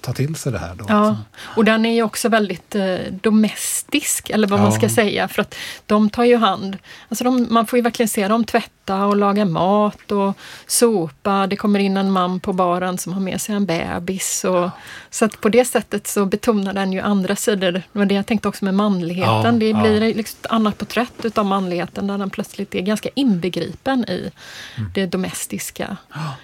ta 0.00 0.12
till 0.12 0.34
sig 0.34 0.52
det 0.52 0.58
här. 0.58 0.74
Då, 0.74 0.84
ja, 0.88 0.94
alltså. 0.94 1.22
och 1.38 1.64
den 1.64 1.86
är 1.86 1.94
ju 1.94 2.02
också 2.02 2.28
väldigt 2.28 2.74
eh, 2.74 2.96
domestisk, 3.10 4.30
eller 4.30 4.48
vad 4.48 4.58
ja. 4.58 4.62
man 4.62 4.72
ska 4.72 4.88
säga, 4.88 5.28
för 5.28 5.42
att 5.42 5.54
de 5.86 6.10
tar 6.10 6.24
ju 6.24 6.36
hand, 6.36 6.78
alltså 7.08 7.24
de, 7.24 7.46
man 7.50 7.66
får 7.66 7.76
ju 7.76 7.82
verkligen 7.82 8.08
se 8.08 8.28
dem 8.28 8.44
tvätta 8.44 8.77
och 8.94 9.16
laga 9.16 9.44
mat 9.44 10.12
och 10.12 10.36
sopa. 10.66 11.46
Det 11.46 11.56
kommer 11.56 11.78
in 11.78 11.96
en 11.96 12.10
man 12.10 12.40
på 12.40 12.52
baren 12.52 12.98
som 12.98 13.12
har 13.12 13.20
med 13.20 13.40
sig 13.40 13.54
en 13.54 13.66
bebis. 13.66 14.44
Och, 14.44 14.56
ja. 14.56 14.70
Så 15.10 15.24
att 15.24 15.40
på 15.40 15.48
det 15.48 15.64
sättet 15.64 16.06
så 16.06 16.26
betonar 16.26 16.72
den 16.72 16.92
ju 16.92 17.00
andra 17.00 17.36
sidor. 17.36 17.72
Det 17.72 17.98
var 17.98 18.04
det 18.04 18.14
jag 18.14 18.26
tänkte 18.26 18.48
också 18.48 18.64
med 18.64 18.74
manligheten. 18.74 19.58
det 19.58 19.74
blir 19.74 20.00
liksom 20.00 20.38
ett 20.40 20.50
annat 20.50 20.78
porträtt 20.78 21.24
utav 21.24 21.46
manligheten 21.46 22.06
där 22.06 22.18
den 22.18 22.30
plötsligt 22.30 22.74
är 22.74 22.80
ganska 22.80 23.08
inbegripen 23.14 24.04
i 24.08 24.30
mm. 24.76 24.90
det 24.94 25.06
domestiska 25.06 25.96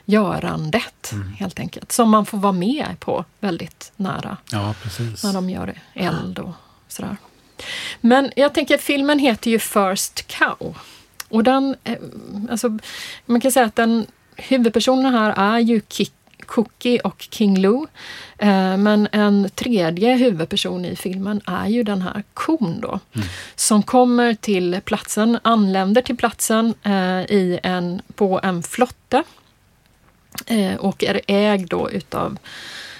görandet, 0.04 1.12
mm. 1.12 1.32
helt 1.32 1.60
enkelt. 1.60 1.92
Som 1.92 2.10
man 2.10 2.26
får 2.26 2.38
vara 2.38 2.52
med 2.52 2.86
på 3.00 3.24
väldigt 3.40 3.92
nära. 3.96 4.36
Ja, 4.50 4.74
precis. 4.82 5.24
När 5.24 5.32
de 5.32 5.50
gör 5.50 5.74
eld 5.94 6.38
och 6.38 6.52
sådär. 6.88 7.16
Men 8.00 8.32
jag 8.36 8.54
tänker, 8.54 8.78
filmen 8.78 9.18
heter 9.18 9.50
ju 9.50 9.58
First 9.58 10.26
Cow. 10.26 10.76
Och 11.28 11.44
den, 11.44 11.76
eh, 11.84 11.98
alltså, 12.50 12.78
man 13.26 13.40
kan 13.40 13.52
säga 13.52 13.66
att 13.66 13.76
den 13.76 14.06
huvudpersonen 14.36 15.14
här 15.14 15.34
är 15.36 15.58
ju 15.58 15.80
Kik 15.88 16.12
Cookie 16.46 17.00
och 17.00 17.26
King 17.30 17.58
Lou. 17.58 17.86
Eh, 18.38 18.76
men 18.76 19.08
en 19.12 19.50
tredje 19.54 20.16
huvudperson 20.16 20.84
i 20.84 20.96
filmen 20.96 21.40
är 21.46 21.68
ju 21.68 21.82
den 21.82 22.02
här 22.02 22.24
kon 22.34 22.80
då. 22.80 23.00
Mm. 23.12 23.28
Som 23.54 23.82
kommer 23.82 24.34
till 24.34 24.80
platsen, 24.84 25.38
anländer 25.42 26.02
till 26.02 26.16
platsen 26.16 26.74
eh, 26.82 27.20
i 27.20 27.60
en, 27.62 28.02
på 28.14 28.40
en 28.42 28.62
flotte. 28.62 29.22
och 30.78 31.04
är 31.04 31.20
ägd 31.26 31.68
då 31.68 31.90
utav 31.90 32.38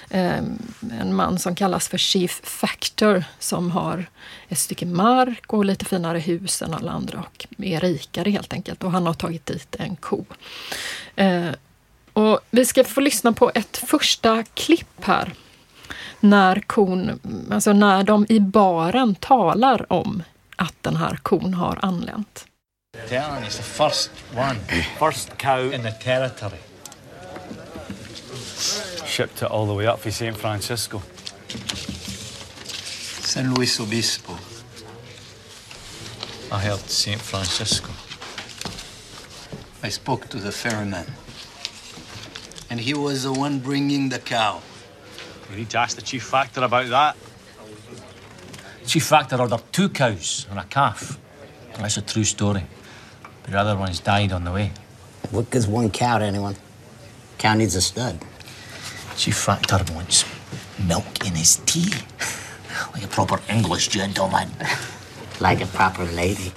en 0.09 1.15
man 1.15 1.39
som 1.39 1.55
kallas 1.55 1.87
för 1.87 1.97
Chief 1.97 2.41
Factor 2.43 3.23
som 3.39 3.71
har 3.71 4.05
ett 4.49 4.57
stycke 4.57 4.85
mark 4.85 5.53
och 5.53 5.65
lite 5.65 5.85
finare 5.85 6.19
hus 6.19 6.61
än 6.61 6.73
alla 6.73 6.91
andra 6.91 7.19
och 7.19 7.47
är 7.57 7.79
rikare 7.79 8.29
helt 8.29 8.53
enkelt. 8.53 8.83
Och 8.83 8.91
han 8.91 9.07
har 9.07 9.13
tagit 9.13 9.45
dit 9.45 9.75
en 9.79 9.95
ko. 9.95 10.25
Ehm, 11.15 11.53
och 12.13 12.39
vi 12.51 12.65
ska 12.65 12.83
få 12.83 13.01
lyssna 13.01 13.33
på 13.33 13.51
ett 13.55 13.77
första 13.77 14.43
klipp 14.43 15.03
här. 15.03 15.33
När 16.19 16.59
kon, 16.59 17.19
alltså 17.51 17.73
när 17.73 18.03
de 18.03 18.25
i 18.29 18.39
baren 18.39 19.15
talar 19.15 19.93
om 19.93 20.23
att 20.55 20.75
den 20.81 20.95
här 20.95 21.19
kon 21.23 21.53
har 21.53 21.79
anlänt. 21.81 22.45
Telling 23.09 23.47
is 23.47 23.57
the 23.57 23.63
first 23.63 24.11
one, 24.35 24.55
first 24.99 25.37
cow 25.37 25.73
in 25.73 25.83
the 25.83 25.91
territory. 25.91 26.74
Shipped 29.15 29.43
it 29.43 29.49
all 29.49 29.65
the 29.65 29.73
way 29.73 29.87
up 29.87 29.99
from 29.99 30.11
San 30.11 30.33
Francisco. 30.33 31.01
San 33.23 33.53
Luis 33.53 33.79
Obispo. 33.79 34.33
I 36.53 36.59
heard 36.59 36.81
St. 36.81 37.21
Francisco. 37.21 37.93
I 39.81 39.87
spoke 39.87 40.27
to 40.31 40.37
the 40.37 40.51
ferryman. 40.51 41.05
And 42.69 42.77
he 42.77 42.93
was 42.93 43.23
the 43.23 43.31
one 43.31 43.59
bringing 43.59 44.09
the 44.09 44.19
cow. 44.19 44.61
We 45.49 45.55
need 45.55 45.69
to 45.69 45.79
ask 45.79 45.95
the 45.95 46.01
chief 46.01 46.23
factor 46.23 46.61
about 46.61 46.89
that. 46.89 47.15
chief 48.85 49.05
factor 49.05 49.37
ordered 49.37 49.63
two 49.71 49.87
cows 49.87 50.45
and 50.49 50.59
a 50.59 50.65
calf. 50.65 51.17
That's 51.77 51.95
a 51.95 52.01
true 52.01 52.25
story. 52.25 52.65
But 53.43 53.51
the 53.51 53.59
other 53.59 53.77
ones 53.77 54.01
died 54.01 54.33
on 54.33 54.43
the 54.43 54.51
way. 54.51 54.73
What 55.31 55.49
gives 55.49 55.67
one 55.67 55.89
cow 55.89 56.17
to 56.17 56.25
anyone? 56.25 56.57
Cow 57.37 57.53
needs 57.53 57.75
a 57.75 57.81
stud. 57.81 58.19
Chief 59.15 59.35
Factor 59.35 59.79
wants 59.93 60.25
milk 60.87 61.25
in 61.25 61.33
his 61.33 61.57
tea. 61.65 61.91
like 62.93 63.03
a 63.03 63.07
proper 63.07 63.39
English 63.49 63.87
gentleman. 63.87 64.49
like 65.39 65.61
a 65.61 65.67
proper 65.67 66.03
lady. 66.05 66.51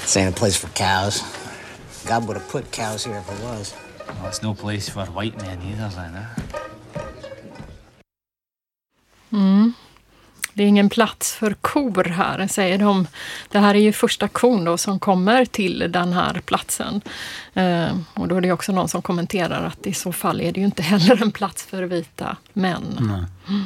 this 0.00 0.16
ain't 0.16 0.30
a 0.30 0.36
place 0.36 0.56
for 0.56 0.68
cows. 0.68 1.22
God 2.06 2.26
would 2.26 2.36
have 2.36 2.48
put 2.48 2.70
cows 2.72 3.04
here 3.04 3.16
if 3.16 3.28
it 3.30 3.44
was. 3.44 3.74
Well, 4.08 4.26
it's 4.28 4.42
no 4.42 4.54
place 4.54 4.88
for 4.88 5.04
white 5.06 5.36
men 5.36 5.60
either, 5.62 5.88
then, 5.88 6.14
eh? 6.16 6.26
Mm. 9.32 9.59
Det 10.60 10.64
är 10.64 10.68
ingen 10.68 10.88
plats 10.88 11.34
för 11.34 11.54
kor 11.54 12.04
här, 12.04 12.46
säger 12.46 12.78
de. 12.78 13.06
Det 13.50 13.58
här 13.58 13.74
är 13.74 13.78
ju 13.78 13.92
första 13.92 14.28
kon 14.28 14.64
då 14.64 14.78
som 14.78 14.98
kommer 14.98 15.44
till 15.44 15.92
den 15.92 16.12
här 16.12 16.40
platsen. 16.44 17.00
Eh, 17.54 17.96
och 18.14 18.28
då 18.28 18.36
är 18.36 18.40
det 18.40 18.52
också 18.52 18.72
någon 18.72 18.88
som 18.88 19.02
kommenterar 19.02 19.66
att 19.66 19.86
i 19.86 19.94
så 19.94 20.12
fall 20.12 20.40
är 20.40 20.52
det 20.52 20.60
ju 20.60 20.66
inte 20.66 20.82
heller 20.82 21.22
en 21.22 21.32
plats 21.32 21.64
för 21.64 21.82
vita 21.82 22.36
män. 22.52 22.96
Mm. 23.48 23.64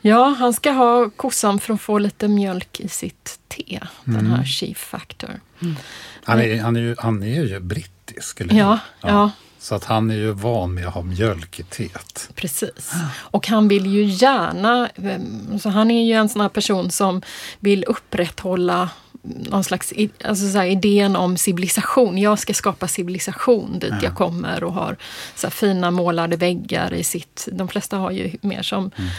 Ja, 0.00 0.36
han 0.38 0.52
ska 0.52 0.70
ha 0.70 1.10
kossan 1.10 1.60
för 1.60 1.74
att 1.74 1.80
få 1.80 1.98
lite 1.98 2.28
mjölk 2.28 2.80
i 2.80 2.88
sitt 2.88 3.38
te, 3.48 3.80
mm. 4.06 4.24
den 4.24 4.26
här 4.26 4.44
Chief 4.44 4.78
Factor. 4.78 5.40
Mm. 5.62 5.76
Han, 6.24 6.40
är, 6.40 6.60
han, 6.60 6.76
är 6.76 6.80
ju, 6.80 6.96
han 6.98 7.22
är 7.22 7.44
ju 7.44 7.60
brittisk, 7.60 8.40
eller 8.40 8.54
ja, 8.54 8.78
ja. 9.00 9.08
ja. 9.08 9.30
Så 9.62 9.74
att 9.74 9.84
han 9.84 10.10
är 10.10 10.14
ju 10.14 10.32
van 10.32 10.74
med 10.74 10.86
att 10.86 10.94
ha 10.94 11.02
mjölk 11.02 11.60
i 11.60 11.62
teet. 11.62 12.30
Precis. 12.34 12.92
Och 13.14 13.48
han 13.48 13.68
vill 13.68 13.86
ju 13.86 14.04
gärna, 14.04 14.90
eh, 14.94 15.58
så 15.58 15.68
han 15.68 15.90
är 15.90 16.04
ju 16.04 16.12
en 16.12 16.28
sån 16.28 16.40
här 16.40 16.48
person 16.48 16.90
som 16.90 17.22
vill 17.60 17.84
upprätthålla 17.84 18.90
någon 19.22 19.64
slags 19.64 19.92
alltså 20.24 20.48
så 20.48 20.58
här, 20.58 20.66
idén 20.66 21.16
om 21.16 21.36
civilisation. 21.36 22.18
Jag 22.18 22.38
ska 22.38 22.54
skapa 22.54 22.88
civilisation 22.88 23.78
dit 23.78 23.90
ja. 23.92 23.98
jag 24.02 24.14
kommer 24.14 24.64
och 24.64 24.72
har 24.72 24.96
så 25.34 25.50
fina 25.50 25.90
målade 25.90 26.36
väggar 26.36 26.94
i 26.94 27.04
sitt... 27.04 27.48
De 27.52 27.68
flesta 27.68 27.96
har 27.96 28.10
ju 28.10 28.32
mer 28.40 28.62
som 28.62 28.90
mm. 28.96 29.10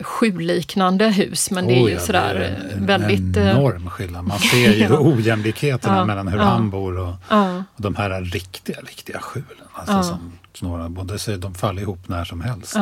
skjuliknande 0.00 1.08
hus 1.08 1.50
men 1.50 1.66
det 1.66 1.72
är 1.72 1.84
oh, 1.84 1.88
ju 1.88 1.94
ja, 1.94 2.00
sådär 2.00 2.34
är 2.34 2.72
en, 2.76 2.86
väldigt... 2.86 3.36
En 3.36 3.42
eh, 3.42 3.50
enorm 3.50 3.90
skillnad. 3.90 4.24
Man 4.24 4.38
ser 4.38 4.72
ju 4.72 4.82
ja. 4.90 4.98
ojämlikheterna 5.00 5.96
ja. 5.96 6.04
mellan 6.04 6.28
hur 6.28 6.38
han 6.38 6.70
bor 6.70 6.98
och, 6.98 7.08
och 7.08 7.64
de 7.76 7.96
här 7.96 8.20
riktiga, 8.20 8.80
riktiga 8.80 9.18
skjulen. 9.18 9.66
Alltså 9.72 10.02
som 10.02 10.32
snarare, 10.56 10.88
både, 10.88 11.36
de 11.36 11.54
faller 11.54 11.82
ihop 11.82 12.08
när 12.08 12.24
som 12.24 12.40
helst. 12.40 12.76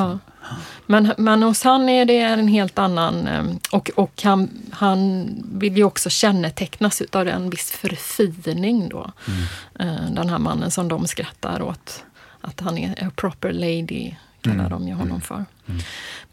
Men, 0.87 1.13
men 1.19 1.43
hos 1.43 1.63
han 1.63 1.89
är 1.89 2.05
det 2.05 2.19
en 2.19 2.49
helt 2.49 2.79
annan... 2.79 3.27
Eh, 3.27 3.45
och, 3.73 3.91
och 3.95 4.23
han, 4.23 4.51
han 4.71 5.29
vill 5.53 5.77
ju 5.77 5.85
också 5.85 6.11
kännetecknas 6.11 7.03
av 7.13 7.29
en 7.29 7.51
viss 7.51 7.71
förfining 7.71 8.89
då. 8.89 9.13
Mm. 9.27 9.41
Eh, 9.79 10.11
den 10.11 10.29
här 10.29 10.39
mannen 10.39 10.71
som 10.71 10.89
de 10.89 11.07
skrattar 11.07 11.63
åt. 11.63 12.05
Att 12.41 12.61
han 12.61 12.79
är 12.79 13.07
a 13.07 13.11
proper 13.17 13.53
lady, 13.53 14.15
kallar 14.41 14.55
mm. 14.57 14.71
de 14.71 14.89
ju 14.89 14.95
honom 14.95 15.09
mm. 15.09 15.21
för. 15.21 15.35
Mm. 15.67 15.81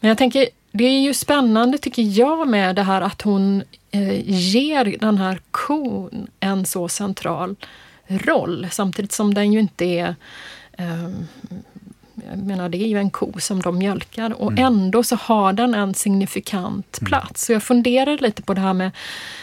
Men 0.00 0.08
jag 0.08 0.18
tänker, 0.18 0.48
det 0.72 0.84
är 0.84 1.00
ju 1.00 1.14
spännande 1.14 1.78
tycker 1.78 2.02
jag 2.02 2.48
med 2.48 2.76
det 2.76 2.82
här 2.82 3.00
att 3.00 3.22
hon 3.22 3.62
eh, 3.90 4.30
ger 4.30 4.96
den 5.00 5.18
här 5.18 5.40
kon 5.50 6.26
en 6.40 6.66
så 6.66 6.88
central 6.88 7.56
roll. 8.08 8.68
Samtidigt 8.70 9.12
som 9.12 9.34
den 9.34 9.52
ju 9.52 9.60
inte 9.60 9.84
är 9.84 10.16
jag 12.30 12.38
menar, 12.38 12.68
det 12.68 12.82
är 12.82 12.88
ju 12.88 12.98
en 12.98 13.10
ko 13.10 13.32
som 13.38 13.62
de 13.62 13.78
mjölkar 13.78 14.42
och 14.42 14.52
mm. 14.52 14.64
ändå 14.64 15.02
så 15.02 15.16
har 15.16 15.52
den 15.52 15.74
en 15.74 15.94
signifikant 15.94 16.98
mm. 17.00 17.08
plats. 17.08 17.46
Så 17.46 17.52
jag 17.52 17.62
funderar 17.62 18.18
lite 18.18 18.42
på 18.42 18.54
det 18.54 18.60
här 18.60 18.72
med 18.72 18.90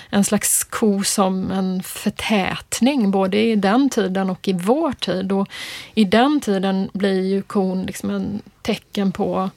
en 0.09 0.23
slags 0.23 0.63
ko 0.63 1.03
som 1.03 1.51
en 1.51 1.83
förtätning, 1.83 3.11
både 3.11 3.41
i 3.41 3.55
den 3.55 3.89
tiden 3.89 4.29
och 4.29 4.47
i 4.47 4.53
vår 4.53 4.91
tid. 4.91 5.31
Och 5.31 5.47
I 5.93 6.05
den 6.05 6.39
tiden 6.39 6.89
blir 6.93 7.21
ju 7.21 7.41
kon 7.41 7.83
liksom 7.83 8.09
en 8.09 8.41
tecken 8.61 9.11
på 9.11 9.49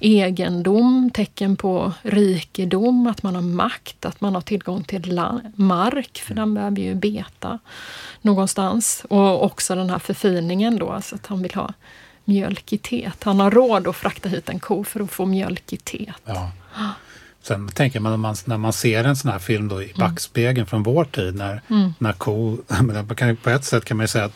egendom, 0.00 1.10
tecken 1.14 1.56
på 1.56 1.92
rikedom, 2.02 3.06
att 3.06 3.22
man 3.22 3.34
har 3.34 3.42
makt, 3.42 4.04
att 4.04 4.20
man 4.20 4.34
har 4.34 4.40
tillgång 4.40 4.84
till 4.84 5.22
mark, 5.54 6.22
för 6.26 6.34
den 6.34 6.54
behöver 6.54 6.76
ju 6.76 6.94
beta 6.94 7.58
någonstans. 8.22 9.04
Och 9.08 9.44
också 9.44 9.74
den 9.74 9.90
här 9.90 9.98
förfiningen 9.98 10.78
då, 10.78 10.90
alltså 10.90 11.14
att 11.14 11.26
han 11.26 11.42
vill 11.42 11.54
ha 11.54 11.72
mjölk 12.24 12.72
i 12.72 12.78
teet. 12.78 13.24
Han 13.24 13.40
har 13.40 13.50
råd 13.50 13.88
att 13.88 13.96
frakta 13.96 14.28
hit 14.28 14.48
en 14.48 14.60
ko 14.60 14.84
för 14.84 15.00
att 15.00 15.10
få 15.10 15.26
mjölk 15.26 15.72
i 15.72 15.76
teet. 15.76 16.22
Ja. 16.24 16.50
Sen 17.42 17.68
tänker 17.68 18.00
man 18.00 18.12
när, 18.12 18.16
man 18.16 18.36
när 18.44 18.56
man 18.56 18.72
ser 18.72 19.04
en 19.04 19.16
sån 19.16 19.30
här 19.30 19.38
film 19.38 19.68
då 19.68 19.82
i 19.82 19.84
mm. 19.84 19.96
backspegeln 19.98 20.56
mm. 20.56 20.66
från 20.66 20.82
vår 20.82 21.04
tid 21.04 21.34
när, 21.34 21.62
mm. 21.68 21.94
när 21.98 22.12
ko, 22.12 22.58
på 23.42 23.50
ett 23.50 23.64
sätt 23.64 23.84
kan 23.84 23.96
man 23.96 24.04
ju 24.04 24.08
säga 24.08 24.24
att 24.24 24.34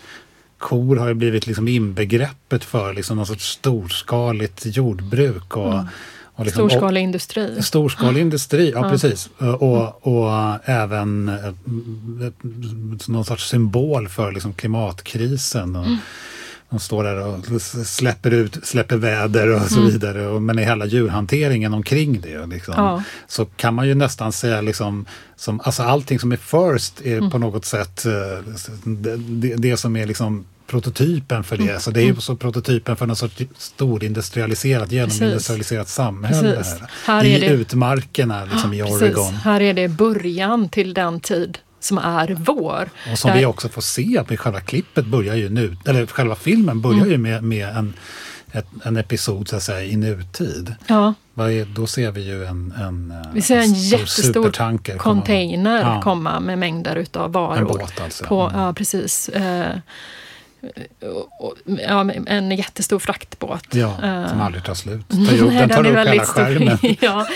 kor 0.65 0.97
har 0.97 1.15
blivit 1.15 1.47
liksom 1.47 1.69
inbegreppet 1.69 2.65
för 2.65 2.95
liksom 2.95 3.17
någon 3.17 3.27
sorts 3.27 3.49
storskaligt 3.49 4.77
jordbruk. 4.77 5.57
Och, 5.57 5.73
mm. 5.73 5.87
och 6.35 6.45
liksom, 6.45 6.71
storskalig 6.71 7.01
industri. 7.01 7.63
Storskalig 7.63 8.21
industri, 8.21 8.71
ja, 8.71 8.81
ja. 8.83 8.91
precis. 8.91 9.31
Och, 9.39 10.07
och 10.07 10.59
även 10.65 11.29
eh, 11.29 11.53
någon 13.09 13.25
sorts 13.25 13.49
symbol 13.49 14.09
för 14.09 14.33
liksom 14.33 14.53
klimatkrisen. 14.55 15.77
Och, 15.77 15.87
mm. 15.87 15.97
De 16.71 16.81
står 16.81 17.05
där 17.05 17.27
och 17.27 17.63
släpper 17.87 18.31
ut, 18.31 18.59
släpper 18.63 18.97
väder 18.97 19.55
och 19.55 19.63
så 19.63 19.81
mm. 19.81 19.91
vidare. 19.91 20.41
Men 20.41 20.59
i 20.59 20.65
hela 20.65 20.87
djurhanteringen 20.87 21.75
omkring 21.75 22.21
det 22.21 22.47
liksom, 22.47 22.75
ja. 22.77 23.03
så 23.29 23.45
kan 23.45 23.75
man 23.75 23.89
ju 23.89 23.95
nästan 23.95 24.33
säga 24.33 24.61
liksom, 24.61 25.07
som, 25.37 25.61
alltså 25.65 25.83
allting 25.83 26.19
som 26.19 26.33
är 26.33 26.37
first 26.37 27.01
är 27.01 27.19
mm. 27.19 27.31
på 27.31 27.39
något 27.39 27.65
sätt 27.65 28.07
eh, 28.07 28.13
det, 28.85 29.57
det 29.57 29.77
som 29.77 29.97
är 29.97 30.07
liksom 30.07 30.45
prototypen 30.67 31.45
för 31.45 31.57
det. 31.57 31.69
Mm. 31.69 31.81
Så 31.81 31.91
det 31.91 32.01
är 32.01 32.05
ju 32.05 32.09
mm. 32.09 32.21
så 32.21 32.37
prototypen 32.37 32.97
för 32.97 33.07
något 33.07 33.19
sorts 33.19 33.43
storindustrialiserat, 33.59 34.93
genomindustrialiserat 34.93 35.89
samhälle. 35.89 36.65
Här. 36.65 36.91
här 37.05 37.25
I 37.25 37.41
det... 37.41 37.47
utmarkerna 37.47 38.45
liksom, 38.45 38.75
i 38.75 38.83
Oregon. 38.83 39.35
Här 39.35 39.61
är 39.61 39.75
det 39.75 39.89
början 39.89 40.69
till 40.69 40.95
den 40.95 41.21
tid 41.21 41.59
som 41.81 41.99
är 41.99 42.37
vår. 42.39 42.89
Och 43.13 43.19
som 43.19 43.31
Där... 43.31 43.39
vi 43.39 43.47
också 43.47 43.69
får 43.69 43.83
se, 43.83 44.19
att 44.19 44.39
själva 44.39 44.61
klippet 44.61 45.07
börjar 45.07 45.35
ju 45.35 45.49
nu, 45.49 45.77
eller 45.87 46.07
själva 46.07 46.35
filmen 46.35 46.81
börjar 46.81 46.99
mm. 46.99 47.11
ju 47.11 47.19
med, 47.19 47.45
med 47.45 47.69
en, 47.69 47.95
ett, 48.53 48.67
en 48.85 48.97
episod 48.97 49.49
så 49.49 49.57
att 49.57 49.63
säga, 49.63 49.85
i 49.85 49.97
nutid. 49.97 50.75
Ja. 50.87 51.15
Då 51.75 51.87
ser 51.87 52.11
vi 52.11 52.21
ju 52.21 52.45
en, 52.45 52.75
en, 52.79 53.11
eh, 53.11 53.33
vi 53.33 53.43
ser 53.43 53.57
en, 53.57 53.63
en 53.63 53.75
jättestor 53.75 54.51
container 54.97 55.83
komma. 55.83 55.95
Ja. 55.95 56.03
komma 56.03 56.41
med 56.41 56.59
mängder 56.59 56.97
utav 56.97 57.33
varor. 57.33 57.59
En 57.59 57.67
båt 57.67 58.01
alltså. 58.01 58.25
På, 58.25 58.41
mm. 58.41 58.61
Ja, 58.61 58.73
precis. 58.73 59.29
Eh, 59.29 59.77
ja, 61.65 62.13
en 62.27 62.51
jättestor 62.51 62.99
fraktbåt. 62.99 63.75
Ja, 63.75 63.97
som 63.97 64.39
uh, 64.39 64.45
aldrig 64.45 64.65
tar 64.65 64.75
slut. 64.75 65.09
Tar 65.09 65.43
upp, 65.43 65.51
den 65.51 65.69
tar 65.69 65.87
upp 65.87 66.09
hela 66.09 66.25
skärmen. 66.25 66.79
ja, 67.01 67.27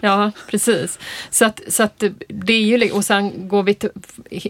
ja, 0.00 0.32
precis. 0.50 0.98
Så 1.30 1.44
att, 1.44 1.60
så 1.68 1.82
att 1.82 2.04
det 2.28 2.52
är 2.52 2.78
ju, 2.78 2.90
och 2.90 3.04
sen 3.04 3.48
går 3.48 3.62
vi 3.62 3.74
till, 3.74 3.90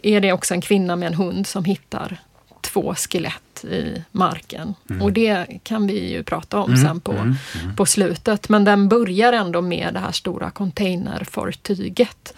är 0.02 0.20
det 0.20 0.32
också 0.32 0.54
en 0.54 0.60
kvinna 0.60 0.96
med 0.96 1.06
en 1.06 1.14
hund 1.14 1.46
som 1.46 1.64
hittar 1.64 2.18
två 2.60 2.94
skelett 2.94 3.64
i 3.64 4.02
marken. 4.12 4.74
Mm. 4.90 5.02
Och 5.02 5.12
det 5.12 5.46
kan 5.62 5.86
vi 5.86 6.12
ju 6.12 6.22
prata 6.22 6.58
om 6.58 6.70
mm. 6.70 6.84
sen 6.84 7.00
på, 7.00 7.12
mm. 7.12 7.36
mm. 7.62 7.76
på 7.76 7.86
slutet. 7.86 8.48
Men 8.48 8.64
den 8.64 8.88
börjar 8.88 9.32
ändå 9.32 9.60
med 9.60 9.94
det 9.94 10.00
här 10.00 10.12
stora 10.12 10.50
containerfartyget. 10.50 12.34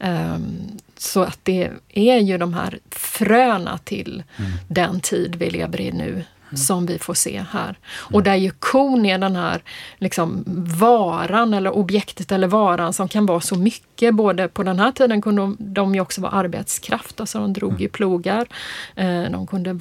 Um, 0.00 0.78
så 1.00 1.22
att 1.22 1.38
det 1.42 1.70
är 1.88 2.18
ju 2.18 2.38
de 2.38 2.54
här 2.54 2.78
fröna 2.90 3.78
till 3.78 4.22
mm. 4.36 4.50
den 4.68 5.00
tid 5.00 5.36
vi 5.36 5.50
lever 5.50 5.80
i 5.80 5.92
nu 5.92 6.24
som 6.56 6.86
vi 6.86 6.98
får 6.98 7.14
se 7.14 7.44
här. 7.50 7.78
Och 7.88 8.22
där 8.22 8.34
ju 8.34 8.50
kon 8.50 9.06
är 9.06 9.18
den 9.18 9.36
här 9.36 9.62
liksom, 9.98 10.44
varan 10.78 11.54
eller 11.54 11.76
objektet 11.76 12.32
eller 12.32 12.46
varan 12.46 12.92
som 12.92 13.08
kan 13.08 13.26
vara 13.26 13.40
så 13.40 13.54
mycket. 13.54 14.14
Både 14.14 14.48
på 14.48 14.62
den 14.62 14.78
här 14.78 14.92
tiden 14.92 15.22
kunde 15.22 15.42
de, 15.42 15.56
de 15.58 15.94
ju 15.94 16.00
också 16.00 16.20
vara 16.20 16.32
arbetskraft, 16.32 17.20
alltså 17.20 17.38
de 17.38 17.52
drog 17.52 17.80
ju 17.80 17.88
plogar. 17.88 18.46
Eh, 18.94 19.22
de 19.22 19.46
kunde 19.46 19.78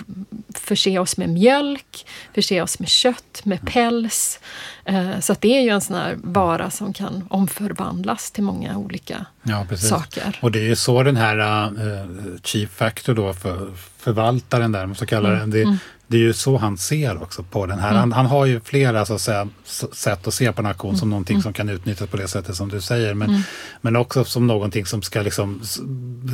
förse 0.55 0.99
oss 0.99 1.17
med 1.17 1.29
mjölk, 1.29 2.05
förse 2.33 2.61
oss 2.61 2.79
med 2.79 2.89
kött, 2.89 3.41
med 3.43 3.65
päls. 3.65 4.39
Eh, 4.85 5.19
så 5.19 5.33
att 5.33 5.41
det 5.41 5.57
är 5.57 5.61
ju 5.61 5.69
en 5.69 5.81
sån 5.81 5.95
här 5.95 6.17
vara 6.23 6.69
som 6.69 6.93
kan 6.93 7.27
omförvandlas 7.29 8.31
till 8.31 8.43
många 8.43 8.77
olika 8.77 9.25
ja, 9.43 9.65
saker. 9.77 10.39
Och 10.41 10.51
det 10.51 10.69
är 10.69 10.75
så 10.75 11.03
den 11.03 11.15
här 11.15 11.37
uh, 11.37 12.37
Chief 12.43 12.69
Factor 12.69 13.13
då, 13.13 13.33
för, 13.33 13.71
förvaltaren 13.97 14.71
där, 14.71 14.85
man 14.85 14.95
så 14.95 15.05
kallar 15.05 15.33
mm. 15.33 15.51
det, 15.51 15.61
mm 15.63 15.77
det 16.07 16.17
är 16.17 16.21
ju 16.21 16.33
så 16.33 16.57
han 16.57 16.77
ser 16.77 17.23
också 17.23 17.43
på 17.43 17.65
den 17.65 17.79
här. 17.79 17.89
Mm. 17.89 17.99
Han, 17.99 18.11
han, 18.11 18.25
har 18.25 18.45
ju 18.45 18.59
flera 18.59 19.05
så 19.05 19.13
att 19.13 19.21
säga, 19.21 19.47
sätt 19.93 20.27
att 20.27 20.33
se 20.33 20.51
på 20.51 20.61
narkon 20.61 20.89
mm. 20.89 20.99
som 20.99 21.09
någonting 21.09 21.33
mm. 21.33 21.43
som 21.43 21.53
kan 21.53 21.69
utnyttjas 21.69 22.09
på 22.09 22.17
det 22.17 22.27
sättet 22.27 22.55
som 22.55 22.69
du 22.69 22.81
säger. 22.81 23.13
Men, 23.13 23.29
mm. 23.29 23.41
men 23.81 23.95
också 23.95 24.23
som 24.23 24.47
någonting 24.47 24.85
som 24.85 25.01
ska 25.01 25.21
liksom 25.21 25.61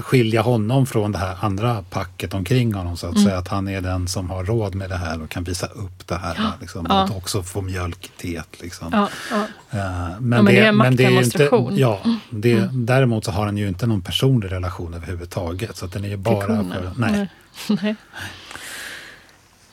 skilja 0.04 0.42
honom 0.42 0.86
från 0.86 1.12
det 1.12 1.18
här 1.18 1.38
andra 1.40 1.84
packet 1.90 2.34
omkring 2.34 2.74
honom. 2.74 2.98
Så 2.98 3.08
att 3.08 3.16
mm. 3.16 3.26
säga 3.26 3.38
att 3.38 3.48
han 3.48 3.68
är 3.68 3.82
den 3.82 4.08
som 4.08 4.30
har 4.30 4.44
råd 4.44 4.76
med 4.76 4.90
det 4.90 4.98
här 4.98 5.24
och 5.24 5.30
kan 5.30 5.44
visa 5.44 5.68
upp 5.68 6.08
det 6.08 6.16
här. 6.16 6.38
Liksom, 6.62 6.86
ja. 6.90 7.04
Och 7.04 7.18
också 7.18 7.44
få 7.44 7.62
mjölk 7.62 8.06
i 8.06 8.22
teet. 8.22 8.62
Liksom. 8.62 8.88
Ja, 8.92 9.10
ja. 9.32 9.38
Uh, 9.38 10.22
men, 10.22 10.30
men, 10.30 10.46
det, 10.46 10.52
det 10.52 10.68
är 10.68 10.72
men 10.72 10.96
det 10.96 11.06
är 11.06 11.10
ju 11.10 11.24
inte, 11.24 11.50
ja, 11.72 12.02
det, 12.30 12.52
mm. 12.52 12.86
Däremot 12.86 13.26
så 13.26 13.32
har 13.32 13.46
han 13.46 13.58
ju 13.58 13.68
inte 13.68 13.88
någon 13.88 14.02
personlig 14.02 14.52
relation 14.52 14.94
överhuvudtaget. 14.94 15.78
Så 15.78 15.86
att 15.86 15.92
den 15.92 16.06
är 16.06 16.10
ju 16.10 16.18
bara 16.18 16.48
för... 16.48 16.92
Nej. 16.98 17.30
nej. 17.68 17.96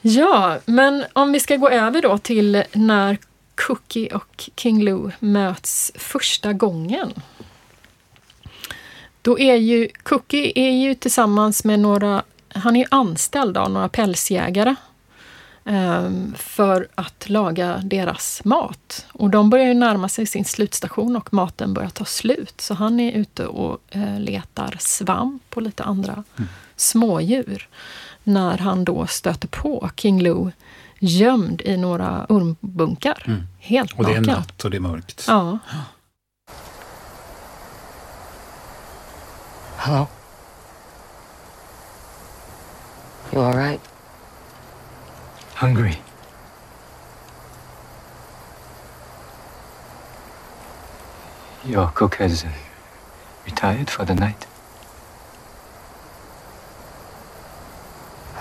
Ja, 0.03 0.59
men 0.65 1.05
om 1.13 1.33
vi 1.33 1.41
ska 1.41 1.57
gå 1.57 1.69
över 1.69 2.03
då 2.03 2.19
till 2.19 2.65
när 2.73 3.19
Cookie 3.67 4.15
och 4.15 4.51
King 4.57 4.83
Lou 4.83 5.11
möts 5.19 5.93
första 5.95 6.53
gången. 6.53 7.13
Då 9.23 9.39
är 9.39 9.55
ju 9.55 9.89
Cookie 10.03 10.53
är 10.55 10.71
ju 10.71 10.95
tillsammans 10.95 11.65
med 11.65 11.81
några, 11.81 12.23
han 12.49 12.77
är 12.77 12.81
ju 12.81 12.87
anställd 12.91 13.57
av 13.57 13.71
några 13.71 13.89
pälsjägare 13.89 14.75
um, 15.65 16.35
för 16.39 16.89
att 16.95 17.29
laga 17.29 17.81
deras 17.85 18.45
mat. 18.45 19.07
Och 19.13 19.31
de 19.31 19.51
börjar 19.51 19.67
ju 19.67 19.75
närma 19.75 20.09
sig 20.09 20.27
sin 20.27 20.45
slutstation 20.45 21.17
och 21.17 21.35
maten 21.35 21.75
börjar 21.75 21.91
ta 21.91 22.05
slut. 22.05 22.61
Så 22.61 22.75
han 22.75 23.01
är 23.01 23.13
ute 23.13 23.47
och 23.47 23.81
uh, 23.97 24.21
letar 24.21 24.77
svamp 24.81 25.57
och 25.57 25.63
lite 25.63 25.83
andra 25.83 26.13
mm. 26.13 26.49
smådjur 26.77 27.69
när 28.33 28.59
han 28.59 28.85
då 28.85 29.07
stöter 29.07 29.49
på 29.49 29.91
King 29.97 30.23
Lou 30.23 30.51
gömd 30.99 31.63
i 31.65 31.77
några 31.77 32.27
ormbunkar. 32.29 33.23
Mm. 33.27 33.47
Helt 33.59 33.93
Och 33.93 34.05
det 34.05 34.15
är 34.15 34.21
natt 34.21 34.65
och 34.65 34.71
det 34.71 34.77
är 34.77 34.81
mörkt. 34.81 35.25
Ja. 35.29 35.59
Hello? 39.77 40.07
You 43.33 43.45
all 43.45 43.57
right? 43.57 43.81
Hungry. 45.55 45.97
Your 51.65 51.91
cook 51.95 52.17
has 52.17 52.45
retired 53.45 53.91
for 53.91 54.05
the 54.05 54.15
night. 54.15 54.50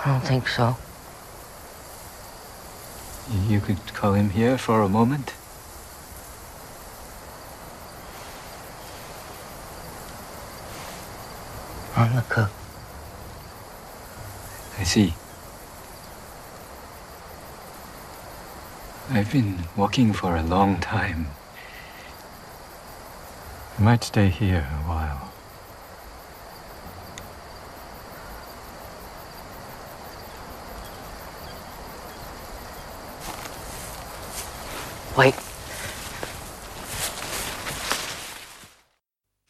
I 0.06 0.12
don't 0.12 0.22
think 0.22 0.48
so. 0.48 0.78
You 3.48 3.60
could 3.60 3.94
call 3.94 4.14
him 4.14 4.30
here 4.30 4.58
for 4.58 4.82
a 4.82 4.88
moment? 4.88 5.34
Oh, 11.98 12.08
Monica. 12.08 12.42
Uh, 12.42 12.48
I 14.80 14.84
see. 14.84 15.14
I've 19.10 19.32
been 19.34 19.68
walking 19.76 20.14
for 20.14 20.38
a 20.38 20.44
long 20.44 20.80
time. 20.80 21.28
I 23.78 23.82
might 23.82 24.04
stay 24.06 24.30
here 24.30 24.66
a 24.72 24.88
while. 24.88 25.29
Wait. 35.20 35.36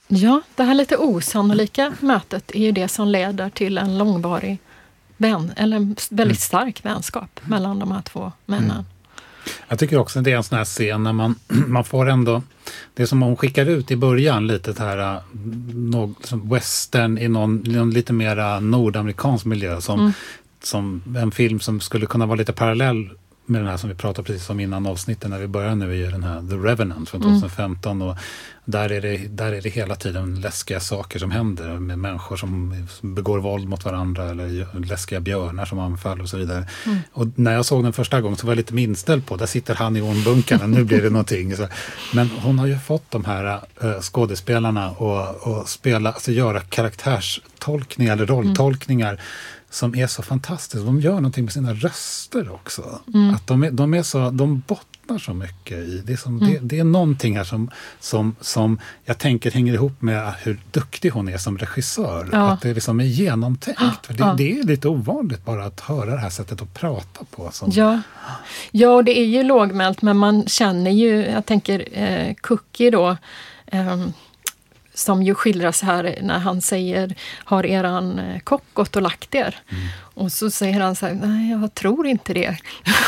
Ja, 0.08 0.42
det 0.56 0.64
här 0.64 0.74
lite 0.74 0.98
osannolika 0.98 1.94
mötet 2.00 2.52
är 2.52 2.60
ju 2.60 2.72
det 2.72 2.88
som 2.88 3.08
leder 3.08 3.50
till 3.50 3.78
en 3.78 3.98
långvarig 3.98 4.60
vän, 5.18 5.52
eller 5.56 5.78
en 5.78 5.88
väldigt 5.88 6.12
mm. 6.12 6.36
stark 6.36 6.86
vänskap 6.86 7.40
mellan 7.48 7.80
de 7.80 7.92
här 7.92 8.02
två 8.02 8.32
männen. 8.46 8.72
Mm. 8.72 8.86
Jag 9.68 9.80
tycker 9.80 9.98
också 9.98 10.20
att 10.20 10.26
det 10.26 10.32
är 10.32 10.38
en 10.38 10.44
sån 10.44 10.58
här 10.58 10.66
scen 10.66 11.04
när 11.04 11.14
man, 11.14 11.36
man 11.68 11.84
får 11.84 12.10
ändå... 12.10 12.42
Det 12.94 13.08
som 13.08 13.24
om 13.24 13.28
hon 13.28 13.38
skickar 13.38 13.66
ut 13.66 13.92
i 13.92 13.96
början 13.96 14.48
lite 14.48 14.74
det 14.74 14.84
här 14.84 15.22
som 16.24 16.50
western 16.50 17.18
i 17.18 17.28
någon, 17.28 17.64
någon 17.66 17.92
lite 17.92 18.14
mera 18.14 18.60
nordamerikansk 18.60 19.46
miljö. 19.46 19.82
Som, 19.82 20.00
Mm. 20.00 20.14
som 20.64 21.04
en 21.18 21.32
film 21.32 21.60
som 21.60 21.82
skulle 21.82 22.06
kunna 22.06 22.26
vara 22.26 22.36
lite 22.38 22.54
parallell 22.54 23.10
med 23.50 23.62
den 23.62 23.68
här 23.68 23.78
som 23.78 23.90
vi 23.90 23.96
pratade 23.96 24.26
precis 24.26 24.50
om 24.50 24.60
innan 24.60 24.86
avsnittet 24.86 25.30
när 25.30 25.40
vi 25.40 25.48
började 25.48 25.76
nu 25.76 25.92
är 25.92 25.96
ju 25.96 26.12
den 26.12 26.24
här 26.24 26.42
The 26.50 26.56
Revenant 26.56 27.10
från 27.10 27.22
Mm. 27.22 27.42
2015. 27.42 28.02
Och 28.02 28.18
där, 28.66 28.92
är 28.92 29.02
det, 29.02 29.18
där 29.18 29.54
är 29.54 29.62
det 29.62 29.70
hela 29.70 29.96
tiden 29.96 30.42
läskiga 30.42 30.80
saker 30.80 31.20
som 31.20 31.32
händer 31.32 31.80
med 31.80 32.00
människor 32.00 32.38
som 32.38 32.88
begår 33.02 33.40
våld 33.40 33.68
mot 33.68 33.86
varandra 33.86 34.30
eller 34.30 34.86
läskiga 34.86 35.20
björnar 35.20 35.66
som 35.66 35.80
anfaller 35.80 36.24
och 36.24 36.30
så 36.30 36.38
vidare. 36.38 36.68
Mm. 36.86 36.98
Och 37.14 37.28
när 37.36 37.54
jag 37.54 37.66
såg 37.66 37.84
den 37.84 37.94
första 37.94 38.22
gången 38.22 38.38
så 38.38 38.48
var 38.48 38.52
jag 38.52 38.58
lite 38.58 38.74
minställd 38.74 39.26
på, 39.26 39.36
där 39.36 39.46
sitter 39.46 39.76
han 39.76 39.98
i 39.98 40.02
ormbunkarna, 40.02 40.68
nu 40.68 40.84
blir 40.84 41.02
det 41.02 41.10
någonting. 41.10 41.56
Så, 41.56 41.68
men 42.14 42.30
hon 42.30 42.60
har 42.60 42.68
ju 42.68 42.78
fått 42.78 43.12
de 43.12 43.26
här 43.26 43.60
äh, 43.82 44.00
skådespelarna 44.02 44.92
och, 44.92 45.48
och 45.48 45.70
spela, 45.70 46.12
alltså 46.12 46.32
göra 46.32 46.60
karaktärstolkningar 46.60 48.14
eller 48.14 48.26
rolltolkningar 48.26 49.20
som 49.70 49.96
är 49.96 50.08
så 50.08 50.22
fantastiska. 50.24 50.86
De 50.86 51.02
gör 51.02 51.14
någonting 51.14 51.44
med 51.46 51.54
sina 51.54 51.74
röster 51.74 52.52
också. 52.54 53.00
Att 53.36 53.48
de, 53.48 53.64
är, 53.64 53.72
de, 53.72 53.94
är 53.94 54.04
så, 54.04 54.30
de 54.30 54.64
bottnar 54.68 55.18
så 55.20 55.34
mycket 55.34 55.78
i. 55.78 56.02
Det 56.06 56.14
är, 56.14 56.18
som, 56.18 56.40
det, 56.40 56.60
det 56.62 56.80
är 56.80 56.84
någonting 56.84 57.38
här 57.38 57.44
som, 57.44 57.72
som, 58.00 58.36
som 58.42 58.80
jag 59.06 59.18
tänker 59.18 59.52
hänger 59.52 59.74
ihop 59.74 60.02
med 60.02 60.34
hur 60.44 60.60
duktig 60.72 61.10
hon 61.10 61.30
är 61.30 61.38
som 61.38 61.58
regissör. 61.58 62.30
Ja. 62.32 62.52
Att 62.52 62.62
det 62.62 62.74
liksom 62.74 63.00
är 63.00 63.04
genomtänkt. 63.06 64.06
För 64.06 64.14
det, 64.14 64.20
Ja. 64.20 64.34
det 64.38 64.60
är 64.60 64.64
lite 64.64 64.88
ovanligt 64.88 65.46
bara 65.46 65.66
att 65.66 65.80
höra 65.80 66.12
det 66.12 66.18
här 66.22 66.30
sättet 66.30 66.62
att 66.62 66.74
prata 66.74 67.26
på. 67.36 67.50
Som, 67.52 67.72
Ja. 67.74 68.02
ja, 68.72 68.90
och 68.90 69.04
det 69.04 69.20
är 69.20 69.26
ju 69.26 69.44
lågmält 69.44 70.02
men 70.02 70.18
man 70.18 70.48
känner 70.48 70.92
ju, 70.92 71.26
jag 71.26 71.46
tänker 71.46 71.88
eh, 71.92 72.34
Cookie 72.42 72.92
då, 72.92 73.18
ehm, 73.68 74.14
som 75.00 75.24
ju 75.24 75.36
skildras 75.36 75.82
här 75.82 76.18
när 76.22 76.40
han 76.40 76.62
säger 76.62 77.16
Har 77.44 77.66
eran 77.66 78.20
eh, 78.20 78.40
kock 78.40 78.64
gått 78.74 78.96
och 78.96 79.02
lagt 79.02 79.36
er? 79.36 79.56
Mm. 79.70 79.84
Och 80.20 80.32
så 80.32 80.52
säger 80.52 80.80
han 80.80 80.96
så 80.96 81.06
här, 81.06 81.14
nej 81.14 81.52
jag 81.52 81.74
tror 81.74 82.08
inte 82.08 82.34
det. 82.34 82.58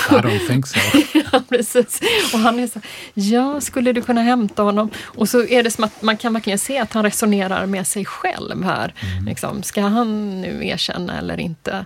I 0.09 0.13
don't 0.13 0.47
think 0.47 0.67
so. 0.67 0.79
ja, 1.31 1.41
precis. 1.49 2.01
Och 2.33 2.39
han 2.39 2.59
är 2.59 2.67
så 2.67 2.73
här, 2.73 2.83
ja, 3.13 3.61
skulle 3.61 3.93
du 3.93 4.01
kunna 4.01 4.21
hämta 4.21 4.63
honom? 4.63 4.89
Och 5.03 5.29
så 5.29 5.45
är 5.45 5.63
det 5.63 5.71
som 5.71 5.83
att 5.83 6.01
man 6.01 6.17
kan 6.17 6.33
verkligen 6.33 6.59
se 6.59 6.77
att 6.77 6.93
han 6.93 7.03
resonerar 7.03 7.65
med 7.65 7.87
sig 7.87 8.05
själv 8.05 8.63
här. 8.63 8.93
Liksom, 9.25 9.63
ska 9.63 9.81
han 9.81 10.41
nu 10.41 10.67
erkänna 10.67 11.17
eller 11.17 11.39
inte? 11.39 11.85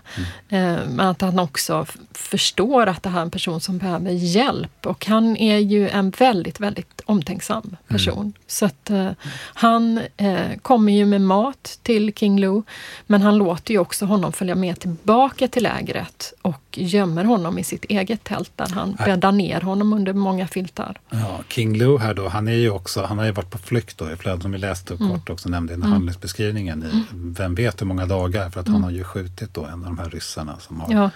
Eh, 0.49 0.77
men 0.87 0.99
att 0.99 1.21
han 1.21 1.39
också 1.39 1.85
förstår 2.11 2.87
att 2.87 3.03
det 3.03 3.09
här 3.09 3.19
är 3.19 3.23
en 3.23 3.31
person 3.31 3.61
som 3.61 3.77
behöver 3.77 4.11
hjälp. 4.11 4.85
Och 4.85 5.05
han 5.05 5.37
är 5.37 5.57
ju 5.57 5.89
en 5.89 6.09
väldigt, 6.09 6.59
väldigt 6.59 7.01
omtänksam 7.05 7.77
person. 7.87 8.33
Så 8.47 8.65
att 8.65 8.89
eh, 8.89 9.11
han 9.53 9.99
eh, 10.17 10.57
kommer 10.61 10.93
ju 10.93 11.05
med 11.05 11.21
mat 11.21 11.79
till 11.83 12.13
King 12.13 12.39
Lou, 12.39 12.63
men 13.07 13.21
han 13.21 13.37
låter 13.37 13.73
ju 13.73 13.79
också 13.79 14.05
honom 14.05 14.33
följa 14.33 14.55
med 14.55 14.79
tillbaka 14.79 15.14
till 15.47 15.63
lägret 15.63 16.33
och 16.41 16.61
gömmer 16.71 17.23
honom 17.23 17.57
i 17.57 17.63
sitt 17.63 17.85
eget 17.85 18.23
tält 18.23 18.51
där 18.55 18.69
han 18.73 18.95
bäddar 19.05 19.31
ner 19.31 19.61
honom 19.61 19.93
under 19.93 20.13
många 20.13 20.47
filtar. 20.47 20.99
Ja, 21.09 21.39
King 21.49 21.77
Lou 21.77 21.97
här 21.97 22.13
då, 22.13 22.27
han 22.27 22.47
är 22.47 22.53
ju 22.53 22.69
också, 22.69 23.05
han 23.05 23.17
har 23.17 23.25
ju 23.25 23.31
varit 23.31 23.49
på 23.51 23.57
flykt 23.57 23.97
då 23.97 24.11
i 24.11 24.15
flödet 24.15 24.41
som 24.41 24.51
vi 24.51 24.57
läste 24.57 24.93
upp 24.93 24.99
kort 24.99 25.29
också 25.29 25.49
nämnde 25.49 25.73
i 25.73 25.81
här 25.81 25.89
handlingsbeskrivningen 25.89 26.83
i 26.83 27.03
vem 27.13 27.55
vet 27.55 27.81
hur 27.81 27.85
många 27.85 28.05
dagar 28.05 28.49
för 28.49 28.59
att 28.59 28.67
han 28.67 28.83
har 28.83 28.91
ju 28.91 29.03
skjutit 29.03 29.53
då 29.53 29.65
en 29.65 29.73
av 29.73 29.85
de 29.85 29.97
här 29.97 30.09
ryssarna 30.09 30.55
som 30.59 30.79
har 30.79 30.93
Ja. 30.93 31.09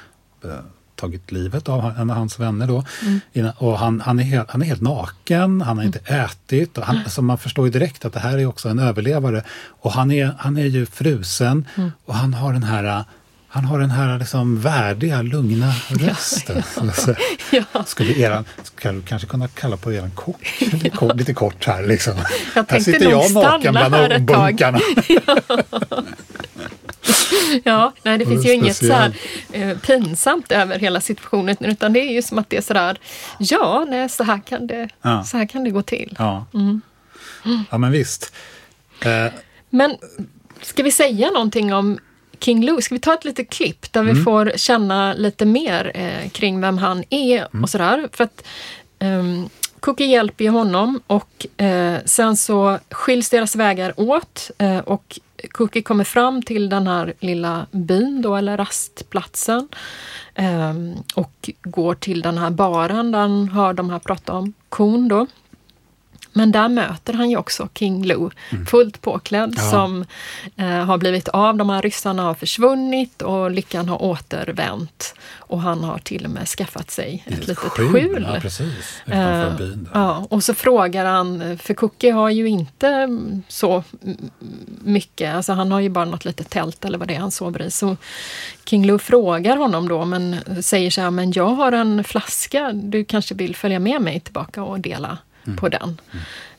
eh, 0.50 0.56
tagit 0.96 1.32
livet 1.32 1.70
av 1.70 1.86
en 1.98 2.10
av 2.10 2.18
hans 2.18 2.40
vänner 2.40 2.68
då. 2.68 2.84
Innan, 3.34 3.52
och 3.58 3.80
han, 3.80 4.02
han, 4.02 4.20
är 4.20 4.24
helt, 4.24 4.52
han 4.52 4.62
är 4.62 4.66
helt 4.66 4.82
naken, 4.82 5.62
han 5.62 5.78
har 5.78 5.86
inte 5.86 6.00
ätit. 6.00 6.78
Och 6.78 6.84
han, 6.86 7.10
så 7.10 7.22
man 7.22 7.38
förstår 7.38 7.66
ju 7.66 7.72
direkt 7.72 8.06
att 8.06 8.14
det 8.14 8.20
här 8.20 8.38
är 8.38 8.46
också 8.46 8.70
en 8.70 8.80
överlevare. 8.80 9.44
Och 9.68 9.92
han 9.92 10.12
är, 10.12 10.36
han 10.38 10.58
är 10.58 10.66
ju 10.66 10.86
frusen 10.86 11.66
och 12.06 12.16
han 12.16 12.34
har 12.34 12.54
den 12.54 12.64
här 12.64 13.04
han 13.52 13.66
har 13.66 13.80
den 13.80 13.90
här 13.92 14.20
liksom 14.20 14.62
värdiga, 14.62 15.22
lugna 15.22 15.74
rösten. 15.90 16.64
Så- 16.94 17.16
Ja. 17.74 17.84
Skulle 17.86 18.14
eran, 18.14 18.46
du 18.82 19.02
kanske 19.02 19.28
kunna 19.28 19.48
kalla 19.48 19.78
på 19.78 19.94
eran 19.94 20.12
kock 20.12 20.58
lite, 20.60 20.90
kort, 20.90 21.16
lite 21.16 21.34
kort 21.34 21.66
här 21.66 21.84
liksom. 21.88 22.14
här 22.18 22.64
tänkte 22.64 22.92
sitter 22.92 23.10
jag 23.10 23.34
naken 23.34 23.72
bland 23.72 23.96
här 23.96 24.20
bunkarna. 24.20 24.80
Ja, 27.64 27.94
nej 28.04 28.18
det 28.18 28.26
finns 28.26 28.46
ju 28.46 28.54
inget 28.54 28.78
så 28.78 28.94
här, 28.94 29.14
eh, 29.52 29.78
pinsamt 29.78 30.52
över 30.52 30.80
hela 30.80 31.02
situationen 31.02 31.56
utan 31.60 31.94
det 31.94 32.00
är 32.00 32.14
ju 32.14 32.22
som 32.22 32.38
att 32.40 32.50
det 32.50 32.58
är 32.58 32.62
sådär, 32.62 32.98
ja, 33.40 33.86
nej, 33.90 34.10
så, 34.10 34.24
här 34.24 34.40
kan 34.46 34.68
det, 34.68 34.90
Ja. 35.02 35.24
så 35.24 35.38
här 35.38 35.46
kan 35.46 35.64
det 35.64 35.70
gå 35.70 35.82
till. 35.82 36.16
Ja. 36.20 36.46
Mm. 36.54 36.82
ja, 37.70 37.78
men 37.78 37.92
visst. 37.92 38.34
Eh, 39.02 39.26
Men 39.70 39.98
ska 40.62 40.84
vi 40.84 40.92
säga 40.92 41.32
någonting 41.32 41.74
om 41.74 42.00
King 42.40 42.66
Lou? 42.66 42.82
Ska 42.82 42.96
vi 42.96 43.00
ta 43.02 43.14
ett 43.14 43.26
litet 43.26 43.50
klipp 43.50 43.94
där 43.94 44.04
vi 44.04 44.12
Mm. 44.12 44.24
får 44.24 44.52
känna 44.56 45.14
lite 45.14 45.46
mer 45.46 45.92
eh, 45.96 46.30
kring 46.30 46.62
vem 46.62 46.78
han 46.78 47.04
är 47.10 47.48
Mm. 47.52 47.64
och 47.64 47.70
sådär. 47.70 48.10
För 48.14 48.24
att 48.24 48.44
ehm, 49.00 49.50
Cookie 49.80 50.08
hjälper 50.08 50.44
ju 50.44 50.50
honom 50.50 51.00
och 51.08 51.62
eh, 51.62 51.98
sen 52.06 52.38
så 52.38 52.80
skiljs 52.92 53.30
deras 53.30 53.56
vägar 53.56 53.94
åt 54.00 54.52
eh, 54.58 54.78
och 54.80 55.20
Cookie 55.52 55.82
kommer 55.82 56.04
fram 56.04 56.44
till 56.44 56.70
den 56.70 56.88
här 56.88 57.14
lilla 57.20 57.66
byn 57.72 58.22
då, 58.22 58.36
eller 58.36 58.58
rastplatsen 58.58 59.68
ehm, 60.36 60.94
och 61.16 61.50
går 61.62 61.96
till 61.96 62.22
den 62.22 62.38
här 62.38 62.50
baren 62.50 63.12
där 63.12 63.20
han 63.20 63.50
hör 63.50 63.74
de 63.74 63.90
här 63.90 64.00
prata 64.00 64.34
om 64.34 64.54
kon 64.70 65.08
då. 65.08 65.28
Men 66.34 66.52
där 66.52 66.70
möter 66.70 67.14
han 67.14 67.30
ju 67.30 67.38
också 67.38 67.70
King 67.76 68.06
Lou, 68.06 68.30
fullt 68.68 69.02
påklädd, 69.02 69.54
Ja. 69.58 69.72
som 69.72 70.06
eh, 70.56 70.68
har 70.68 70.98
blivit 70.98 71.28
av. 71.28 71.58
De 71.58 71.70
här 71.70 71.82
ryssarna 71.82 72.24
har 72.24 72.34
försvunnit 72.34 73.22
och 73.22 73.52
lyckan 73.52 73.90
har 73.90 74.04
återvänt. 74.04 75.14
Och 75.38 75.62
han 75.62 75.84
har 75.84 75.98
till 75.98 76.26
och 76.26 76.32
med 76.32 76.48
skaffat 76.48 76.92
sig 76.92 77.24
ett 77.28 77.48
litet 77.48 77.58
skjul. 77.58 78.28
Ja, 78.34 78.40
precis. 78.42 79.02
Eh, 79.06 79.54
ja, 79.94 80.28
och 80.30 80.44
så 80.44 80.54
frågar 80.54 81.06
han, 81.06 81.58
för 81.58 81.74
Cookie 81.74 82.12
har 82.12 82.30
ju 82.30 82.48
inte 82.48 82.88
mm, 82.88 83.44
så 83.48 83.84
mm, 84.04 84.18
mycket, 84.84 85.36
alltså 85.36 85.54
han 85.54 85.72
har 85.72 85.80
ju 85.80 85.90
bara 85.90 86.06
något 86.06 86.26
litet 86.26 86.50
tält 86.50 86.86
eller 86.86 86.98
vad 86.98 87.08
det 87.08 87.16
är 87.16 87.20
han 87.20 87.32
sover 87.32 87.62
i. 87.62 87.72
Så 87.72 87.98
King 88.66 88.86
Lou 88.86 89.00
frågar 89.00 89.58
honom 89.58 89.88
då, 89.88 90.06
men 90.06 90.36
säger 90.64 90.92
så 90.92 91.02
här, 91.02 91.12
men 91.12 91.32
jag 91.32 91.48
har 91.50 91.72
en 91.72 92.04
flaska, 92.04 92.72
du 92.74 93.06
kanske 93.06 93.36
vill 93.36 93.56
följa 93.56 93.80
med 93.80 94.02
mig 94.02 94.20
tillbaka 94.20 94.64
och 94.64 94.80
dela 94.80 95.18
på 95.58 95.70
den. 95.70 96.02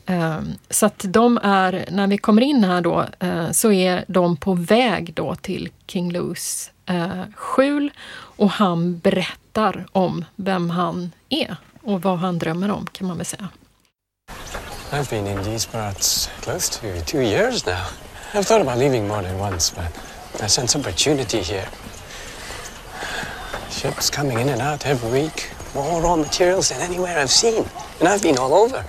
Eh, 0.05 0.39
Så 0.69 0.85
att 0.85 1.05
de 1.07 1.37
är, 1.43 1.85
när 1.91 2.07
vi 2.07 2.17
kommer 2.17 2.41
in 2.41 2.63
här 2.63 2.81
då, 2.81 3.05
eh, 3.19 3.51
så 3.51 3.71
är 3.71 4.05
de 4.07 4.37
på 4.37 4.53
väg 4.53 5.13
då 5.13 5.35
till 5.35 5.69
King 5.87 6.11
Lou's 6.11 6.69
eh, 6.85 7.23
skjul 7.35 7.91
och 8.13 8.49
han 8.51 8.99
berättar 8.99 9.85
om 9.91 10.25
vem 10.35 10.69
han 10.69 11.11
är 11.29 11.55
och 11.83 12.01
vad 12.01 12.17
han 12.19 12.39
drömmer 12.39 12.71
om 12.71 12.85
kan 12.91 13.07
man 13.07 13.17
väl 13.17 13.25
säga. 13.25 13.49
I've 14.91 15.09
been 15.09 15.27
in 15.27 15.43
these 15.43 15.67
parts 15.71 16.29
close 16.41 16.69
to 16.81 17.05
two 17.05 17.21
years 17.21 17.65
now. 17.65 17.73
I've 18.33 18.43
thought 18.43 18.61
about 18.61 18.77
leaving 18.79 19.07
more 19.07 19.21
than 19.23 19.39
once, 19.39 19.73
but 19.75 20.43
I 20.45 20.49
sense 20.49 20.79
opportunity 20.79 21.41
here. 21.41 21.67
Ships 23.69 24.09
coming 24.09 24.39
in 24.39 24.49
and 24.49 24.61
out 24.61 24.85
every 24.85 25.21
week. 25.21 25.51
More 25.73 26.01
raw 26.01 26.15
materials 26.17 26.69
than 26.69 26.81
anywhere 26.81 27.17
I've 27.17 27.31
seen. 27.31 27.65
And 27.99 28.07
I've 28.07 28.21
been 28.21 28.37
all 28.37 28.53
over. 28.53 28.85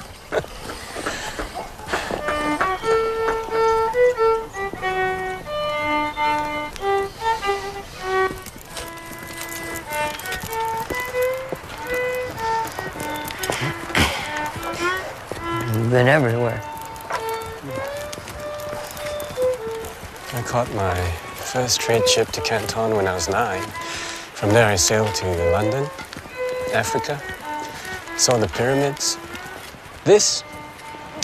Been 15.90 16.08
everywhere. 16.08 16.60
I 20.32 20.42
caught 20.46 20.72
my 20.74 20.98
first 21.34 21.80
trade 21.80 22.08
ship 22.08 22.28
to 22.28 22.40
Canton 22.40 22.96
when 22.96 23.06
I 23.06 23.14
was 23.14 23.28
nine. 23.28 23.62
From 24.32 24.50
there, 24.50 24.66
I 24.66 24.76
sailed 24.76 25.14
to 25.16 25.26
London, 25.52 25.86
Africa, 26.72 27.20
saw 28.16 28.36
the 28.38 28.48
pyramids. 28.48 29.18
This 30.04 30.42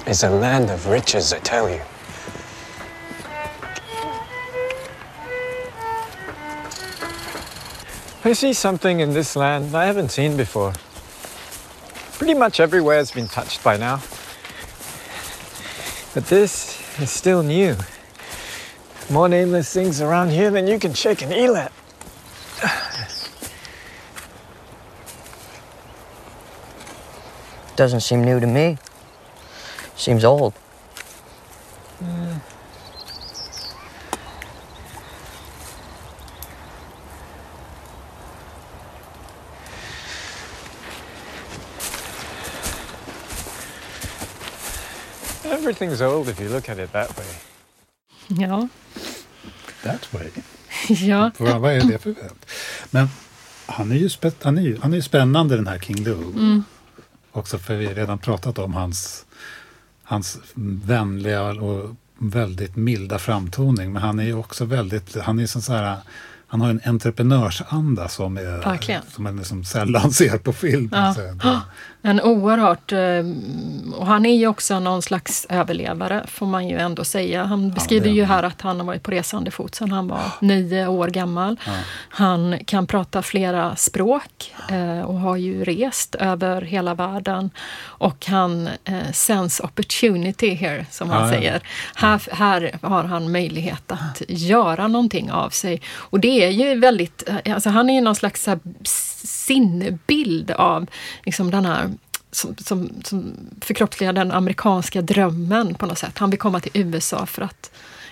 is 0.06 0.22
a 0.22 0.30
land 0.30 0.70
of 0.70 0.86
riches, 0.86 1.32
I 1.32 1.38
tell 1.40 1.68
you. 1.68 1.80
I 8.24 8.32
see 8.32 8.52
something 8.52 9.00
in 9.00 9.14
this 9.14 9.36
land 9.36 9.74
I 9.74 9.86
haven't 9.86 10.10
seen 10.10 10.36
before. 10.36 10.74
Pretty 12.18 12.34
much 12.34 12.60
everywhere 12.60 12.96
has 12.96 13.10
been 13.10 13.28
touched 13.28 13.64
by 13.64 13.76
now. 13.76 14.02
But 16.14 16.26
this 16.26 16.78
is 17.00 17.10
still 17.10 17.42
new. 17.42 17.76
More 19.08 19.28
nameless 19.28 19.72
things 19.72 20.00
around 20.00 20.30
here 20.30 20.50
than 20.50 20.66
you 20.66 20.78
can 20.78 20.92
shake 20.92 21.22
an 21.22 21.32
eel 21.32 21.56
Doesn't 27.78 28.00
seem 28.00 28.24
new 28.24 28.40
to 28.40 28.46
me. 28.46 28.76
Seems 29.94 30.24
old. 30.24 30.52
Everything's 45.44 46.02
old 46.02 46.28
if 46.28 46.40
you 46.40 46.48
look 46.48 46.68
at 46.68 46.78
it 46.78 46.92
that 46.92 47.16
way. 47.16 47.26
Ja. 48.28 48.68
That 49.82 50.12
way. 50.12 50.30
ja. 50.88 51.30
Vad, 51.38 51.60
vad 51.60 51.72
är 51.72 51.80
det 51.80 51.98
för 51.98 52.10
vänt? 52.10 52.46
Men 52.90 53.08
han 53.66 53.92
är, 53.92 53.96
ju 53.96 54.08
spä, 54.08 54.32
han, 54.42 54.58
är 54.58 54.62
ju, 54.62 54.78
han 54.80 54.94
är 54.94 55.00
spännande 55.00 55.56
den 55.56 55.66
här 55.66 55.78
King 55.78 56.04
Lou. 56.04 56.22
Mm. 56.22 56.64
Också 57.32 57.58
för 57.58 57.76
vi 57.76 57.86
har 57.86 57.94
redan 57.94 58.18
pratat 58.18 58.58
om 58.58 58.74
hans, 58.74 59.26
hans 60.02 60.38
vänliga 60.84 61.42
och 61.42 61.96
väldigt 62.18 62.76
milda 62.76 63.18
framtoning. 63.18 63.92
Men 63.92 64.02
han 64.02 64.18
är 64.18 64.24
ju 64.24 64.34
också 64.34 64.64
väldigt, 64.64 65.16
han 65.16 65.38
är 65.38 65.46
sån 65.46 65.62
så 65.62 65.72
här, 65.72 65.98
han 66.48 66.60
har 66.60 66.70
en 66.70 66.80
entreprenörsanda 66.84 68.08
som, 68.08 68.36
är, 68.36 68.64
Verkligen. 68.64 69.02
som 69.14 69.24
man 69.24 69.36
liksom 69.36 69.64
sällan 69.64 70.10
ser 70.12 70.38
på 70.38 70.52
film. 70.52 70.90
Ja. 71.42 71.60
En 72.02 72.20
oerhört... 72.20 72.92
eh, 72.92 73.98
Och 73.98 74.06
han 74.06 74.26
är 74.26 74.36
ju 74.36 74.46
också 74.46 74.80
någon 74.80 75.02
slags 75.02 75.46
överlevare, 75.50 76.24
får 76.28 76.46
man 76.46 76.68
ju 76.68 76.78
ändå 76.78 77.04
säga. 77.04 77.44
Han 77.44 77.70
beskriver 77.70 78.06
är 78.08 78.12
ju 78.12 78.24
här 78.24 78.42
att 78.42 78.60
han 78.60 78.80
har 78.80 78.86
varit 78.86 79.02
på 79.02 79.10
resande 79.10 79.50
fot 79.50 79.74
sedan 79.74 79.92
han 79.92 80.08
var 80.08 80.20
nio 80.40 80.86
år 80.86 81.08
gammal. 81.08 81.56
Han 82.08 82.58
kan 82.66 82.86
prata 82.86 83.22
flera 83.22 83.76
språk 83.76 84.54
eh, 84.70 85.00
och 85.00 85.14
har 85.20 85.36
ju 85.36 85.64
rest 85.64 86.14
över 86.14 86.62
hela 86.62 86.94
världen. 86.94 87.50
Och 87.84 88.26
han 88.26 88.68
eh, 88.84 89.10
sense 89.12 89.62
opportunity 89.62 90.54
here, 90.54 90.86
som 90.90 91.10
han 91.10 91.20
Ja, 91.28 91.34
ja. 91.34 91.40
säger. 91.40 91.60
Här, 91.94 92.22
här 92.32 92.78
har 92.82 93.04
han 93.04 93.32
möjlighet 93.32 93.92
att 93.92 94.22
göra 94.28 94.88
någonting 94.88 95.30
av 95.32 95.50
sig. 95.50 95.82
Och 95.96 96.20
det 96.20 96.37
är 96.44 96.48
ju 96.50 96.80
väldigt, 96.80 97.22
alltså 97.46 97.70
han 97.70 97.90
är 97.90 97.94
ju 97.94 98.00
någon 98.00 98.16
slags 98.16 98.42
så 98.44 98.58
sinnebild 99.26 100.50
av 100.50 100.86
liksom 101.24 101.50
den 101.50 101.64
här 101.66 101.90
som, 102.30 102.56
som, 102.56 102.90
som 103.04 103.32
förkroppsligar 103.60 104.12
den 104.12 104.32
amerikanska 104.32 105.02
drömmen 105.02 105.74
på 105.74 105.86
något 105.86 105.98
sätt. 105.98 106.18
Han 106.18 106.30
vill 106.30 106.38
komma 106.38 106.60
till 106.60 106.72
USA 106.74 107.26
för 107.26 107.42
att 107.42 107.70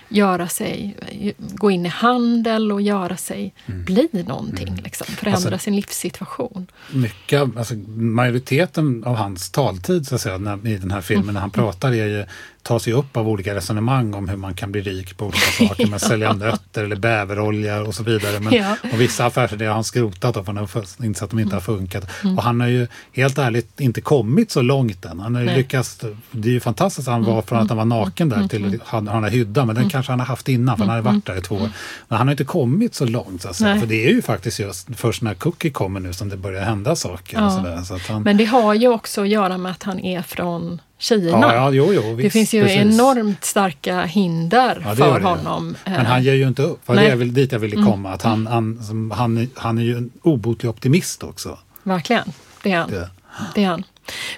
göra 0.09 0.47
sig, 0.47 0.97
gå 1.37 1.71
in 1.71 1.85
i 1.85 1.89
handel 1.89 2.71
och 2.71 2.81
göra 2.81 3.17
sig 3.17 3.53
bli 3.65 4.09
någonting. 4.27 4.75
Liksom, 4.83 5.07
förändra 5.07 5.37
Alltså- 5.51 5.57
sin 5.63 5.75
livssituation. 5.75 6.67
mycket, 6.93 7.57
alltså 7.57 7.73
majoriteten 7.97 9.03
av 9.03 9.15
hans 9.15 9.49
taltid 9.49 10.07
så 10.07 10.15
att 10.15 10.21
säga, 10.21 10.37
när, 10.37 10.67
i 10.67 10.77
den 10.77 10.91
här 10.91 11.01
filmen 11.01 11.33
när 11.33 11.41
han 11.41 11.51
Mm. 11.53 11.65
pratar 11.65 11.89
är 11.91 12.07
ju, 12.07 12.25
tas 12.67 12.87
ju 12.87 12.93
upp 12.93 13.17
av 13.17 13.29
olika 13.29 13.55
resonemang 13.55 14.13
om 14.13 14.29
hur 14.29 14.37
man 14.37 14.53
kan 14.53 14.71
bli 14.71 14.81
rik 14.81 15.17
på 15.17 15.25
olika 15.25 15.67
saker. 15.67 15.87
Med 15.87 16.01
sälja 16.11 16.33
nötter 16.33 16.83
eller 16.83 16.95
bäverolja 16.95 17.81
och 17.81 17.95
så 17.95 18.03
vidare. 18.03 18.39
Men, 18.39 18.53
Ja. 18.53 18.75
Och 18.93 19.01
vissa 19.01 19.25
affärsidéer 19.25 19.67
har 19.67 19.75
han 19.75 19.83
skrotat 19.83 20.35
för 20.35 20.43
han 20.45 20.57
har 20.57 21.05
insett 21.05 21.23
att 21.23 21.29
de 21.29 21.39
inte 21.39 21.55
har 21.55 21.61
funkat. 21.61 22.09
Mm. 22.23 22.37
Och 22.37 22.43
han 22.43 22.61
har 22.61 22.67
ju 22.67 22.87
helt 23.13 23.37
ärligt 23.37 23.79
inte 23.79 24.01
kommit 24.01 24.51
så 24.51 24.61
långt 24.61 25.05
än. 25.05 25.19
Han 25.19 25.35
har 25.35 25.41
ju 25.41 25.45
Nej. 25.45 25.53
Mm. 25.53 25.57
lyckats, 25.57 26.01
det 26.31 26.49
är 26.49 26.53
ju 26.53 26.59
fantastiskt 26.59 27.07
att 27.07 27.13
han 27.13 27.23
var 27.23 27.41
från 27.41 27.59
att 27.59 27.69
han 27.69 27.77
var 27.77 27.85
naken 27.85 28.29
där 28.29 28.47
till 28.47 28.81
att 28.81 28.87
han 28.87 29.07
har 29.07 29.29
hyddan. 29.29 29.67
Men 29.67 29.75
den 29.75 29.89
kanske 29.89 30.11
han 30.11 30.19
har 30.19 30.27
haft 30.27 30.49
innan 30.49 30.77
för 30.77 30.85
han 30.85 30.89
hade 30.89 31.01
varit 31.01 31.25
där 31.25 31.37
i 31.37 31.41
två 31.41 31.55
år. 31.55 31.69
Men 32.07 32.17
han 32.17 32.27
har 32.27 32.31
inte 32.31 32.43
kommit 32.43 32.95
så 32.95 33.05
långt. 33.05 33.41
Så 33.41 33.49
att 33.49 33.55
säga. 33.55 33.69
Mm. 33.69 33.79
Nej. 33.79 33.87
För 33.87 33.95
det 33.95 34.05
är 34.05 34.11
ju 34.11 34.21
faktiskt 34.21 34.59
just 34.59 34.87
först 34.95 35.21
när 35.21 35.33
Cookie 35.33 35.71
kommer 35.71 35.99
nu 35.99 36.13
som 36.13 36.29
det 36.29 36.37
börjar 36.37 36.63
hända 36.63 36.95
saker. 36.95 37.37
Ja. 37.37 37.83
Så 37.83 37.95
att 37.95 38.07
han, 38.07 38.23
Men 38.23 38.37
det 38.37 38.45
har 38.45 38.73
ju 38.73 38.87
också 38.87 39.21
att 39.21 39.29
göra 39.29 39.57
med 39.57 39.71
att 39.71 39.83
han 39.83 39.99
är 39.99 40.21
från 40.21 40.81
Kina. 40.99 41.29
ja, 41.29 41.53
ja, 41.55 41.71
jo, 41.71 41.93
jo, 41.93 42.15
det 42.17 42.29
finns 42.29 42.53
ju 42.53 42.61
precis. 42.63 42.77
enormt 42.77 43.43
starka 43.45 44.01
hinder 44.01 44.81
Ja, 44.85 44.95
för 44.95 45.19
honom. 45.19 45.75
Men 45.85 45.93
Eh, 45.93 46.03
han 46.05 46.23
ger 46.23 46.33
ju 46.33 46.47
inte 46.47 46.61
upp. 46.61 46.79
Det. 46.85 46.93
Mm. 46.93 47.11
är 47.11 47.15
väl 47.15 47.33
dit 47.33 47.51
jag 47.51 47.59
ville 47.59 47.75
komma. 47.75 48.13
Att 48.13 48.21
han, 48.21 48.47
han, 48.47 49.11
han, 49.15 49.37
är- 49.37 49.47
han 49.55 49.77
är 49.77 49.81
ju 49.83 49.97
en 49.97 50.09
obotlig 50.21 50.69
optimist 50.69 51.23
också. 51.23 51.57
Verkligen, 51.83 52.31
det 52.63 52.71
är 52.71 52.77
han. 52.77 52.91
Det. 52.91 53.09
Det 53.55 53.63
är 53.63 53.67
han. 53.67 53.83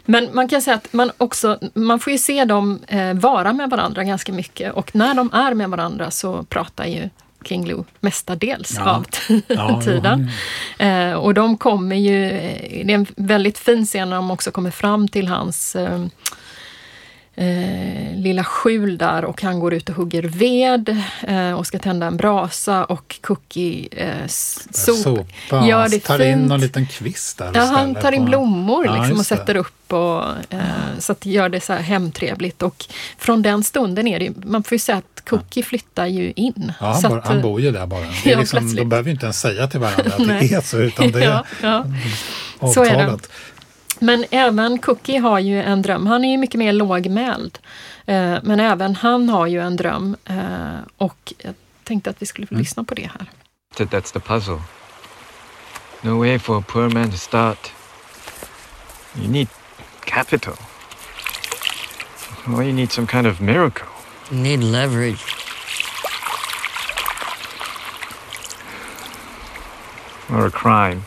Men 0.06 0.30
man 0.34 0.48
kan 0.48 0.62
säga 0.62 0.76
att 0.76 0.94
man 0.94 1.12
också, 1.18 1.60
man 1.74 2.00
får 2.00 2.12
ju 2.14 2.20
se 2.20 2.46
dem 2.46 2.80
eh, 2.88 3.14
vara 3.14 3.54
med 3.54 3.70
varandra 3.70 4.04
ganska 4.04 4.34
mycket 4.34 4.74
och 4.74 4.96
när 4.96 5.14
de 5.14 5.34
är 5.34 5.54
med 5.54 5.70
varandra 5.70 6.12
så 6.12 6.44
pratar 6.44 6.86
ju 6.86 7.10
King 7.46 7.68
Lou 7.68 7.84
mestadels 8.00 8.74
Ja. 8.78 8.90
av 8.96 9.06
Ja, 9.48 9.82
tiden. 9.86 10.30
Eh, 10.80 11.14
och 11.14 11.34
de 11.34 11.58
kommer 11.58 11.96
ju, 11.96 12.26
eh, 12.32 12.86
det 12.86 12.94
är 12.94 12.96
en 12.96 13.06
väldigt 13.16 13.58
fin 13.58 13.86
scen 13.86 14.10
när 14.10 14.16
de 14.16 14.32
också 14.32 14.52
kommer 14.52 14.72
fram 14.72 15.08
till 15.08 15.28
hans 15.28 15.76
eh, 15.76 16.06
eh, 17.40 18.16
lilla 18.16 18.44
skjul 18.44 18.98
där 18.98 19.26
och 19.26 19.42
han 19.42 19.60
går 19.60 19.74
ut 19.74 19.90
och 19.90 19.96
hugger 19.96 20.24
ved 20.24 20.98
eh, 21.28 21.52
och 21.54 21.68
ska 21.68 21.80
tända 21.80 22.06
en 22.08 22.18
brasa 22.18 22.86
och 22.86 23.20
Cookie 23.22 23.88
eh, 23.92 24.24
s- 24.26 24.68
sop, 24.72 24.98
Sopa, 24.98 25.66
gör 25.68 25.90
det 25.90 26.00
tar 26.00 26.20
in 26.22 26.38
fint. 26.38 26.50
någon 26.50 26.60
liten 26.62 26.86
kvist 26.88 27.38
där. 27.38 27.52
Ja, 27.56 27.62
han 27.66 27.96
tar 27.96 28.12
in 28.12 28.20
på. 28.22 28.26
blommor 28.26 28.86
Ja, 28.86 28.92
liksom, 28.94 29.12
och 29.12 29.18
just 29.18 29.30
det. 29.30 29.38
sätter 29.38 29.56
upp 29.56 29.94
och, 29.94 30.24
eh, 30.50 30.60
så 31.00 31.12
att 31.12 31.26
gör 31.26 31.50
det 31.50 31.62
så 31.62 31.74
här 31.74 31.82
hemtrevligt. 31.82 32.62
Och 32.62 32.86
från 33.18 33.42
den 33.42 33.64
stunden 33.64 34.08
är 34.08 34.20
det 34.20 34.32
man 34.46 34.64
får 34.64 34.76
ju 34.76 34.80
säga 34.80 34.98
att 34.98 35.30
Cookie 35.30 35.64
flyttar 35.64 36.06
ju 36.06 36.34
in. 36.36 36.74
Ja, 36.80 36.86
han, 36.92 37.02
så 37.02 37.10
bara, 37.10 37.20
att, 37.20 37.28
han 37.28 37.42
bor 37.42 37.62
ju 37.62 37.72
där 37.72 37.86
bara. 37.86 38.00
Det 38.24 38.30
Ja, 38.30 38.40
liksom, 38.40 38.76
de 38.76 38.90
behöver 38.90 39.08
ju 39.08 39.14
inte 39.14 39.26
ens 39.26 39.40
säga 39.40 39.68
till 39.68 39.80
varandra 39.80 40.12
att 40.18 40.28
det 40.40 40.54
är 40.54 40.62
så, 40.62 40.78
utan 40.78 41.12
det 41.12 41.20
är 41.26 41.30
ja, 41.62 41.86
ja. 42.62 42.72
Så 42.74 42.84
är 42.84 42.98
det. 42.98 43.18
Men 44.00 44.26
även 44.32 44.80
Cookie 44.80 45.20
har 45.20 45.40
ju 45.40 45.62
en 45.62 45.82
dröm. 45.82 46.08
Han 46.08 46.26
är 46.26 46.32
ju 46.32 46.38
mycket 46.38 46.60
mer 46.60 46.74
lågmäld. 46.74 47.60
Eh, 48.06 48.38
men 48.44 48.60
även 48.60 48.96
han 48.96 49.30
har 49.30 49.48
ju 49.48 49.62
en 49.62 49.76
dröm. 49.76 50.16
Eh, 50.26 50.80
och 50.98 51.34
jag 51.38 51.54
tänkte 51.84 52.10
att 52.10 52.22
vi 52.22 52.26
skulle 52.26 52.48
få 52.48 52.54
Mm. 52.54 52.62
lyssna 52.62 52.84
på 52.84 52.96
det 52.96 53.10
här. 53.20 53.26
That 53.76 53.90
that's 53.92 54.14
the 54.14 54.20
puzzle. 54.20 54.62
No 56.02 56.20
way 56.20 56.40
for 56.40 56.60
a 56.60 56.64
poor 56.68 56.90
man 56.90 57.12
to 57.12 57.18
start. 57.18 57.72
You 59.18 59.28
need 59.28 59.48
capital. 60.06 60.54
Or 62.48 62.64
you 62.64 62.74
need 62.74 62.92
some 62.92 63.08
kind 63.08 63.28
of 63.28 63.40
miracle. 63.42 63.86
You 64.32 64.42
need 64.42 64.64
leverage. 64.64 65.36
Or 70.30 70.46
a 70.46 70.52
crime. 70.52 71.02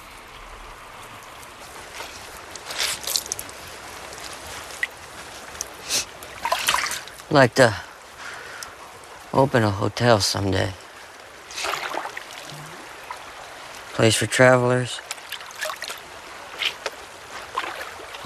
Like 7.33 7.55
to 7.55 7.75
open 9.33 9.63
a 9.63 9.71
hotel 9.71 10.21
someday. 10.21 10.75
Place 13.95 14.15
for 14.15 14.27
travelers. 14.27 15.01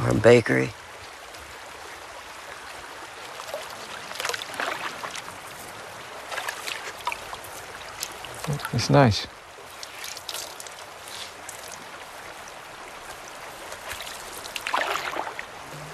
Or 0.00 0.08
a 0.08 0.14
bakery. 0.14 0.70
It's 8.72 8.90
nice. 8.90 9.28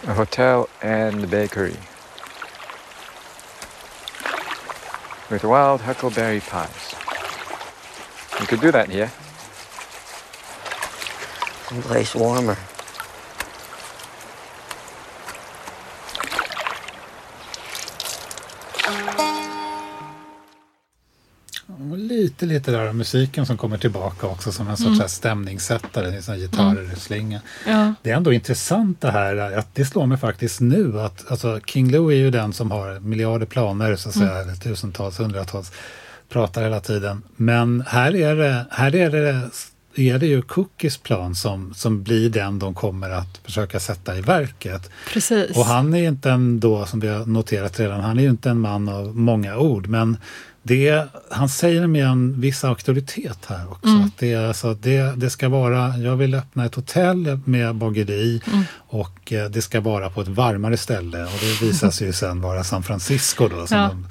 A 0.05 0.15
hotel 0.15 0.71
and 0.81 1.25
a 1.25 1.27
bakery. 1.27 1.77
With 5.33 5.45
wild 5.45 5.81
huckleberry 5.81 6.41
pies. 6.41 6.95
You 8.39 8.47
could 8.47 8.61
do 8.61 8.71
that 8.71 8.91
here. 8.91 9.11
Someplace 11.71 12.15
warmer. 12.15 12.59
Och 22.43 22.49
lite, 22.49 22.71
där 22.71 22.87
av 22.87 22.95
musiken 22.95 23.47
som 23.47 23.57
kommer 23.57 23.79
tillbaka 23.79 24.27
också 24.27 24.53
som 24.53 24.69
en 24.69 24.77
sorts 24.77 24.97
mm. 24.97 25.09
stämningssättare. 25.09 26.11
Det 26.11 26.17
är 26.17 26.21
såna 26.21 26.39
gitarrer 26.39 26.93
i 26.93 27.01
slinga. 27.01 27.41
Ja. 27.67 27.95
Det 28.03 28.11
är 28.11 28.17
ändå 28.17 28.33
intressant 28.33 29.01
det 29.01 29.11
här. 29.11 29.59
Att 29.59 29.75
det 29.75 29.85
slår 29.85 30.07
mig 30.07 30.19
faktiskt 30.19 30.61
nu 30.61 31.01
att 31.01 31.31
alltså, 31.31 31.61
King 31.67 31.91
Lou 31.91 32.11
är 32.13 32.17
ju 32.17 32.31
den 32.31 32.53
som 32.53 32.71
har 32.71 33.01
miljarder 33.01 33.47
planer, 33.47 33.97
så 33.97 34.09
att 34.09 34.15
säga, 34.15 34.39
eller 34.39 34.55
tusentals, 34.55 35.21
hundratals, 35.21 35.73
pratar 36.29 36.63
hela 36.63 36.81
tiden. 36.81 37.23
Men 37.37 37.85
här 37.87 38.17
är 38.17 38.37
det, 38.37 38.67
här 38.71 38.95
är 38.95 39.11
det, 39.11 39.51
är 39.97 40.19
det 40.19 40.27
ju 40.27 40.43
Cookies 40.43 40.99
plan 40.99 41.35
som, 41.35 41.75
som 41.75 42.03
blir 42.03 42.31
den 42.31 42.59
de 42.59 42.75
kommer 42.75 43.11
att 43.11 43.41
försöka 43.45 43.81
sätta 43.81 44.19
i 44.19 44.21
verket. 44.21 44.91
Precis. 45.13 45.57
Och 45.57 45.65
han 45.65 45.95
är 45.95 46.09
inte 46.09 46.31
en 46.31 46.61
då, 46.61 46.87
som 46.87 47.01
vi 47.01 47.09
har 47.09 47.27
noterat 47.27 47.81
redan, 47.81 48.01
han 48.01 48.19
är 48.19 48.23
ju 48.23 48.31
inte 48.31 48.51
en 48.51 48.61
man 48.61 48.89
av 48.89 49.17
många 49.17 49.57
ord, 49.59 49.87
men 49.89 50.17
det, 50.63 51.09
han 51.31 51.49
säger 51.49 51.87
med 51.87 52.07
en 52.07 52.41
viss 52.41 52.65
auktoritet 52.65 53.39
här 53.47 53.71
också. 53.71 53.89
Mm. 53.89 54.05
Att 54.05 54.19
det, 54.19 54.37
alltså, 54.37 54.75
det, 54.75 55.17
det 55.17 55.31
ska 55.31 55.49
vara, 55.49 55.97
jag 55.97 56.17
vill 56.17 56.35
öppna 56.35 56.65
ett 56.65 56.75
hotell 56.75 57.41
med 57.45 57.75
bageri 57.75 58.43
Mm. 58.47 58.65
Och 58.95 59.33
eh, 59.33 59.45
det 59.51 59.63
ska 59.63 59.81
vara 59.81 60.11
på 60.11 60.21
ett 60.21 60.29
varmare 60.29 60.77
ställe 60.77 61.23
och 61.25 61.39
det 61.41 61.67
visar 61.67 61.91
sig 61.91 62.07
ju 62.07 62.13
sen 62.13 62.41
vara 62.41 62.65
San 62.65 62.83
Francisco 62.83 63.49
då 63.49 63.67
som 63.67 63.77
Ja. 63.79 63.89
de 63.89 64.07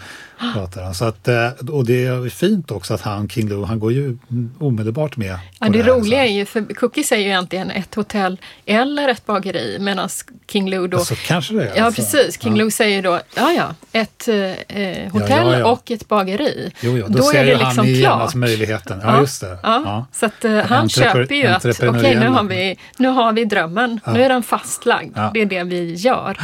pratar 0.54 0.88
om. 0.88 0.94
Så 0.94 1.06
att, 1.06 1.28
eh, 1.28 1.50
och 1.72 1.86
det 1.86 2.06
är 2.06 2.30
fint 2.30 2.72
också 2.72 2.94
att 2.94 3.02
han, 3.02 3.30
King 3.30 3.50
Lou, 3.50 3.66
han 3.66 3.80
går 3.80 3.92
ju 3.94 4.18
omedelbart 4.60 5.18
med 5.18 5.40
Ja, 5.60 5.70
det 5.70 5.82
här, 5.84 5.90
roliga 5.90 6.20
så. 6.20 6.26
är 6.26 6.32
ju, 6.32 6.46
för 6.46 6.74
Cookie 6.76 7.04
säger 7.04 7.24
ju 7.24 7.30
egentligen 7.30 7.72
ett 7.72 7.96
hotell 7.96 8.38
eller 8.66 9.08
ett 9.10 9.26
bageri 9.26 9.78
medan 9.80 10.10
King 10.52 10.70
Lou 10.70 10.88
då... 10.88 11.00
Så 11.00 11.16
kanske 11.16 11.54
det 11.54 11.68
är. 11.70 11.78
Ja, 11.78 11.84
alltså. 11.84 12.02
precis. 12.02 12.42
King 12.42 12.52
Ja. 12.56 12.64
Lou 12.64 12.72
säger 12.72 13.02
då, 13.02 13.20
ja 13.36 13.52
ja, 13.52 13.76
ett 13.92 14.28
eh, 14.28 15.12
hotell 15.12 15.48
ja, 15.48 15.60
ja. 15.60 15.66
och 15.72 15.92
ett 15.92 16.08
bageri. 16.08 16.72
Jo, 16.82 16.98
jo, 16.98 17.06
då, 17.10 17.24
ser 17.24 17.40
är 17.40 17.46
det 17.46 17.52
liksom 17.52 17.78
han 17.78 17.88
genast 17.88 18.22
klart. 18.32 18.36
möjligheten. 18.36 19.00
Ja, 19.04 19.20
just 19.20 19.42
det. 19.42 19.58
Ja. 19.64 20.06
Så 20.14 20.26
att 20.26 20.46
eh, 20.46 20.58
han 20.58 20.90
köper 20.90 21.36
ju 21.36 21.48
att 21.48 21.66
okej, 21.66 22.16
nu, 22.16 22.28
har 22.28 22.44
vi, 22.44 22.78
nu 22.98 23.08
har 23.08 23.34
vi 23.34 23.46
drömmen. 23.46 24.00
Nu 24.08 24.24
är 24.24 24.30
den 24.30 24.44
fastlagd. 24.72 25.14
Ja. 25.16 25.32
Det 25.34 25.42
är 25.42 25.46
det 25.46 25.64
vi 25.64 25.94
gör. 25.94 26.38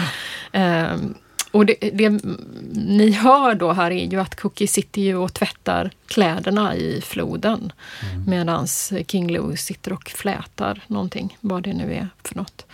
Ehm, 0.51 1.13
och 1.51 1.65
det, 1.65 1.75
det 1.93 2.09
ni 2.73 3.11
hör 3.11 3.55
då 3.55 3.71
här 3.73 3.91
är 3.91 4.05
ju 4.05 4.21
att 4.21 4.35
Cookie 4.41 4.67
sitter 4.67 5.01
ju 5.01 5.15
och 5.15 5.33
tvättar 5.33 5.91
kläderna 6.07 6.75
i 6.75 7.01
floden. 7.01 7.71
Mm. 8.11 8.29
Medan 8.29 8.67
King 9.07 9.31
Lou 9.31 9.55
sitter 9.57 9.93
och 9.93 10.09
flätar 10.15 10.81
någonting, 10.87 11.37
vad 11.41 11.63
det 11.63 11.73
nu 11.73 11.93
är 11.93 12.07
för 12.23 12.35
något. 12.35 12.65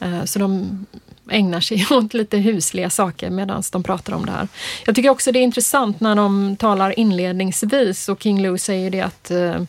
Eh, 0.00 0.24
Så 0.24 0.38
de 0.38 0.86
ägnar 1.30 1.60
sig 1.60 1.86
åt 1.90 2.14
lite 2.14 2.38
husliga 2.38 2.90
saker 2.90 3.30
medan 3.30 3.62
de 3.72 3.82
pratar 3.82 4.12
om 4.12 4.26
det 4.26 4.32
här. 4.32 4.48
Jag 4.86 4.94
tycker 4.94 5.10
också 5.10 5.32
det 5.32 5.38
är 5.38 5.42
intressant 5.42 6.00
när 6.00 6.14
de 6.16 6.56
talar 6.56 6.98
inledningsvis 6.98 8.08
och 8.08 8.22
King 8.22 8.42
Lou 8.42 8.58
säger 8.58 8.90
det 8.90 9.00
att 9.00 9.30
eh, 9.30 9.62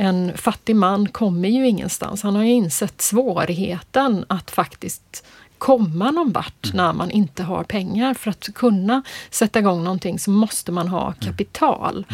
en 0.00 0.32
fattig 0.36 0.76
man 0.76 1.08
kommer 1.08 1.48
ju 1.48 1.66
ingenstans. 1.68 2.22
Han 2.22 2.36
har 2.36 2.42
ju 2.42 2.50
insett 2.50 3.00
svårigheten 3.00 4.24
att 4.28 4.50
faktiskt 4.50 5.24
komma 5.58 6.10
någon 6.10 6.32
vart 6.32 6.74
när 6.74 6.92
man 6.92 7.10
inte 7.10 7.42
har 7.42 7.64
pengar. 7.64 8.14
För 8.14 8.30
att 8.30 8.48
kunna 8.54 9.02
sätta 9.30 9.58
igång 9.58 9.84
någonting 9.84 10.18
så 10.18 10.30
måste 10.30 10.72
man 10.72 10.88
ha 10.88 11.14
kapital. 11.20 12.06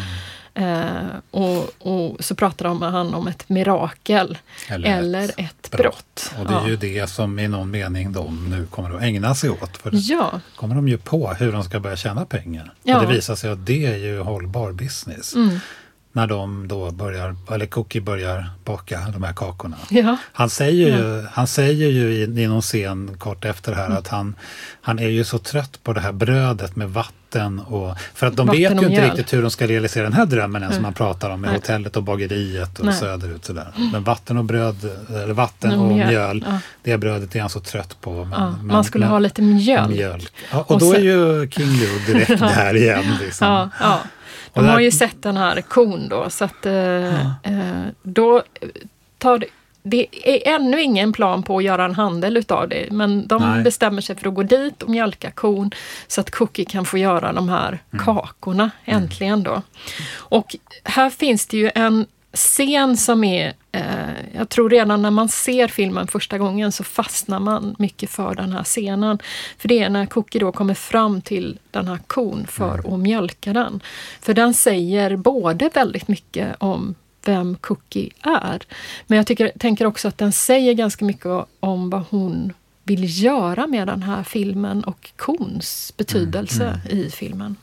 Eh, 0.53 1.07
och, 1.31 1.69
och 1.79 2.17
så 2.23 2.35
pratar 2.35 2.65
han 2.91 3.13
om 3.13 3.27
ett 3.27 3.49
mirakel 3.49 4.37
Eller 4.69 4.97
eller, 4.97 5.23
ett 5.23 5.35
ett, 5.37 5.71
brott. 5.71 6.31
Och 6.39 6.45
det 6.47 6.53
är 6.53 6.61
Ja. 6.61 6.67
ju 6.67 6.75
det 6.75 7.09
som 7.09 7.39
i 7.39 7.47
någon 7.47 7.71
mening 7.71 8.11
de 8.11 8.49
nu 8.49 8.65
kommer 8.65 8.95
att 8.95 9.01
ägna 9.01 9.35
sig 9.35 9.49
åt. 9.49 9.77
För 9.77 9.91
Ja, 9.93 10.39
kommer 10.55 10.75
de 10.75 10.87
ju 10.87 10.97
på 10.97 11.33
hur 11.33 11.51
de 11.51 11.63
ska 11.63 11.79
börja 11.79 11.95
tjäna 11.95 12.25
pengar. 12.25 12.73
Ja. 12.83 12.95
Och 12.99 13.07
det 13.07 13.13
visar 13.13 13.35
sig 13.35 13.49
att 13.49 13.65
det 13.65 13.85
är 13.85 13.97
ju 13.97 14.19
hållbar 14.19 14.71
business. 14.71 15.35
Mm. 15.35 15.59
När 16.11 16.27
de 16.27 16.67
då 16.67 16.91
börjar, 16.91 17.35
eller 17.51 17.65
Cookie 17.65 18.01
börjar 18.01 18.49
baka 18.65 18.99
de 19.13 19.23
här 19.23 19.33
kakorna. 19.33 19.77
ja. 19.89 20.17
Han 20.33 20.49
säger 20.49 20.97
ju, 20.97 21.25
han 21.31 21.47
säger 21.47 21.87
ju 21.89 22.13
i, 22.13 22.23
i 22.43 22.47
någon 22.47 22.61
scen 22.61 23.15
kort 23.17 23.45
efter 23.45 23.73
här 23.73 23.85
Mm. 23.85 23.97
att 23.97 24.07
han, 24.07 24.35
han 24.81 24.99
är 24.99 25.07
ju 25.07 25.23
så 25.23 25.37
trött 25.37 25.79
på 25.83 25.93
det 25.93 26.01
här 26.01 26.11
brödet 26.11 26.75
med 26.75 26.89
vatten 26.89 27.59
och 27.59 27.97
för 28.13 28.27
att 28.27 28.35
de 28.35 28.47
Vatten 28.47 28.61
vet 28.61 28.71
ju 28.71 28.75
inte 28.75 28.89
mjöl. 28.89 29.03
riktigt 29.09 29.33
hur 29.33 29.41
de 29.41 29.51
ska 29.51 29.67
realisera 29.67 30.03
den 30.03 30.13
här 30.13 30.25
drömmen 30.25 30.63
än 30.63 30.69
som 30.69 30.73
Nej. 30.75 30.81
man 30.81 30.93
pratar 30.93 31.29
om 31.29 31.41
med 31.41 31.49
Nej. 31.49 31.59
hotellet 31.59 31.97
och 31.97 32.03
bageriet 32.03 32.79
och 32.79 32.85
Nej. 32.85 32.93
söderut 32.95 33.45
sådär. 33.45 33.67
Men 33.93 34.03
vatten 34.03 34.37
och 34.37 34.45
bröd, 34.45 34.75
eller 35.09 35.33
vatten 35.33 35.71
Och 35.79 35.85
och 35.85 35.93
mjöl, 35.93 36.07
mjöl, 36.07 36.43
ja. 36.47 36.59
det 36.83 36.97
brödet 36.97 37.35
är 37.35 37.39
han 37.41 37.49
så 37.49 37.59
trött 37.59 38.01
på. 38.01 38.11
Men, 38.25 38.31
Ja, 38.41 38.49
men- 38.57 38.67
man 38.67 38.83
skulle 38.83 39.05
men- 39.05 39.11
ha 39.11 39.19
lite 39.19 39.41
mjölk. 39.41 40.27
Ja, 40.51 40.59
och, 40.59 40.71
Och 40.71 40.79
då 40.79 40.91
är 40.91 40.95
sen- 40.95 41.03
ju 41.03 41.49
King 41.51 41.67
Lou 41.79 41.99
direkt 42.13 42.39
där 42.39 42.75
igen. 42.75 43.05
Liksom. 43.21 43.69
Ja, 44.57 44.61
ja. 44.61 44.67
De 44.67 44.73
har 44.73 44.79
ju 44.79 44.91
sett 44.91 45.21
den 45.23 45.37
här 45.37 45.61
kon 45.61 46.09
då, 46.09 46.29
så 46.29 46.45
att 46.45 46.65
eh, 46.65 47.21
eh, 47.25 47.85
då 48.03 48.43
tar 49.17 49.37
det, 49.39 49.45
det 49.83 50.07
är 50.23 50.55
ännu 50.55 50.81
ingen 50.81 51.13
plan 51.13 51.43
på 51.43 51.57
att 51.57 51.63
göra 51.63 51.85
en 51.85 51.95
handel 51.95 52.37
utav 52.37 52.69
det, 52.69 52.87
men 52.91 53.27
de 53.27 53.41
Nej. 53.41 53.63
bestämmer 53.63 54.01
sig 54.01 54.15
för 54.15 54.27
att 54.27 54.33
gå 54.35 54.43
dit 54.43 54.83
och 54.83 54.89
mjölka 54.89 55.31
kon 55.31 55.71
så 56.07 56.21
att 56.21 56.31
Cookie 56.31 56.65
kan 56.65 56.85
få 56.85 56.97
göra 56.97 57.33
de 57.33 57.49
här 57.49 57.79
Mm. 57.93 58.05
kakorna 58.05 58.71
äntligen 58.85 59.43
då. 59.43 59.61
Och 60.15 60.55
här 60.83 61.09
finns 61.09 61.47
det 61.47 61.57
ju 61.57 61.71
en 61.75 62.05
scen 62.33 62.97
som 62.97 63.23
är, 63.23 63.53
jag 64.33 64.49
tror 64.49 64.69
redan 64.69 65.01
när 65.01 65.11
man 65.11 65.29
ser 65.29 65.67
filmen 65.67 66.07
första 66.07 66.37
gången 66.37 66.71
så 66.71 66.83
fastnar 66.83 67.39
man 67.39 67.75
mycket 67.79 68.09
för 68.09 68.35
den 68.35 68.51
här 68.51 68.63
scenen. 68.63 69.19
För 69.57 69.67
det 69.67 69.79
är 69.79 69.89
när 69.89 70.05
Cookie 70.05 70.39
då 70.41 70.51
kommer 70.51 70.73
fram 70.73 71.21
till 71.21 71.59
den 71.71 71.87
här 71.87 71.99
kon 72.07 72.47
för 72.47 72.93
att 72.93 72.99
mjölka 72.99 73.53
den. 73.53 73.79
För 74.21 74.33
den 74.33 74.53
säger 74.53 75.15
både 75.15 75.69
väldigt 75.73 76.07
mycket 76.07 76.55
om 76.59 76.95
vem 77.25 77.55
Cookie 77.55 78.09
är, 78.21 78.61
men 79.07 79.17
jag 79.17 79.27
tycker, 79.27 79.51
tänker 79.59 79.85
också 79.85 80.07
att 80.07 80.17
den 80.17 80.31
säger 80.31 80.73
ganska 80.73 81.05
mycket 81.05 81.45
om 81.59 81.89
vad 81.89 82.03
hon 82.09 82.53
vill 82.83 83.23
göra 83.23 83.67
med 83.67 83.87
den 83.87 84.03
här 84.03 84.23
filmen 84.23 84.83
och 84.83 85.11
kons 85.15 85.93
betydelse 85.97 86.81
i 86.89 87.09
filmen. 87.09 87.55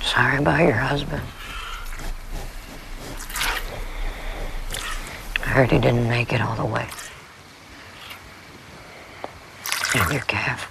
Sorry 0.00 0.36
about 0.36 0.60
your 0.60 0.72
husband. 0.72 1.35
I 5.46 5.50
heard 5.50 5.70
he 5.70 5.78
didn't 5.78 6.08
make 6.08 6.32
it 6.32 6.40
all 6.40 6.56
the 6.56 6.64
way. 6.64 6.88
And 9.94 10.12
your 10.12 10.22
calf. 10.22 10.68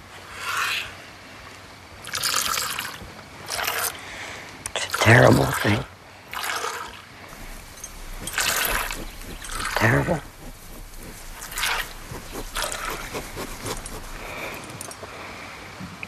It's 4.76 4.86
a 4.86 4.98
terrible 4.98 5.46
thing. 5.46 5.82
Terrible. 9.76 10.20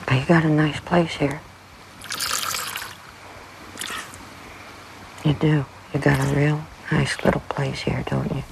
But 0.06 0.14
you 0.14 0.26
got 0.26 0.44
a 0.44 0.50
nice 0.50 0.78
place 0.80 1.14
here. 1.14 1.40
You 5.24 5.32
do. 5.34 5.64
You 5.94 6.00
got 6.00 6.20
a 6.20 6.36
real 6.36 6.66
nice 6.92 7.24
little 7.24 7.42
place 7.48 7.80
here, 7.80 8.04
don't 8.06 8.30
you? 8.34 8.44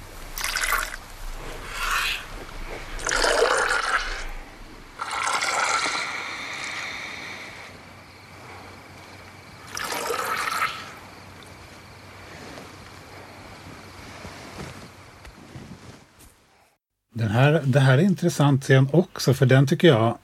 Den 17.17 17.29
här, 17.29 17.61
det 17.65 17.79
här 17.79 17.97
är 17.97 18.01
intressant 18.01 18.63
scen 18.63 18.87
också, 18.91 19.33
för 19.33 19.45
den 19.45 19.67
tycker 19.67 19.87
jag, 19.87 20.17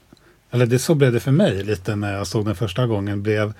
eller 0.50 0.66
det, 0.66 0.78
så 0.78 0.94
blev 0.94 1.12
det 1.12 1.20
för 1.20 1.30
mig 1.30 1.64
lite 1.64 1.96
när 1.96 2.12
jag 2.12 2.26
såg 2.26 2.44
den 2.44 2.56
första 2.56 2.86
gången, 2.86 3.22
blev 3.22 3.52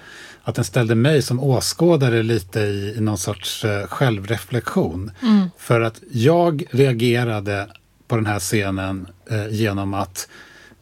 att 0.43 0.55
den 0.55 0.65
ställde 0.65 0.95
mig 0.95 1.23
som 1.23 1.41
åskådare 1.41 2.23
lite 2.23 2.61
i, 2.61 2.95
i 2.97 3.01
någon 3.01 3.19
sorts 3.19 3.65
eh, 3.65 3.87
självreflektion. 3.87 5.11
För 5.59 5.81
att 5.81 6.01
jag 6.11 6.65
reagerade 6.71 7.69
på 8.09 8.17
den 8.17 8.27
här 8.27 8.41
scenen 8.41 9.07
eh, 9.31 9.49
genom 9.49 9.95
att 9.95 10.29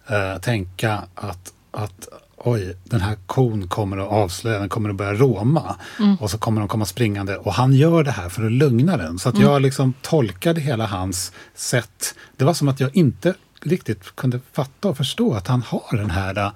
eh, 0.06 0.40
tänka 0.40 1.02
att, 1.14 1.52
att 1.70 2.08
oj, 2.44 2.76
den 2.84 3.00
här 3.00 3.16
kon 3.26 3.68
kommer 3.68 3.96
att 3.98 4.08
avslöja, 4.08 4.58
den 4.58 4.68
kommer 4.68 4.90
att 4.90 4.96
börja 4.96 5.12
råma. 5.14 5.76
Och 6.20 6.30
så 6.30 6.38
kommer 6.38 6.60
de 6.60 6.68
komma 6.68 6.84
springande 6.86 7.36
och 7.36 7.52
han 7.54 7.72
gör 7.72 8.04
det 8.04 8.10
här 8.10 8.28
för 8.28 8.44
att 8.46 8.52
lugna 8.52 8.96
den. 8.96 9.18
Så 9.18 9.28
att 9.28 9.38
jag 9.38 9.62
liksom 9.62 9.94
tolkade 10.02 10.60
hela 10.60 10.86
hans 10.86 11.32
sätt. 11.54 12.14
Det 12.36 12.44
var 12.44 12.54
som 12.54 12.68
att 12.68 12.80
jag 12.80 12.96
inte 12.96 13.34
riktigt 13.62 14.16
kunde 14.16 14.40
fatta 14.52 14.88
och 14.88 14.96
förstå 14.96 15.34
att 15.34 15.46
han 15.48 15.62
har 15.68 15.96
den 15.96 16.10
här 16.10 16.50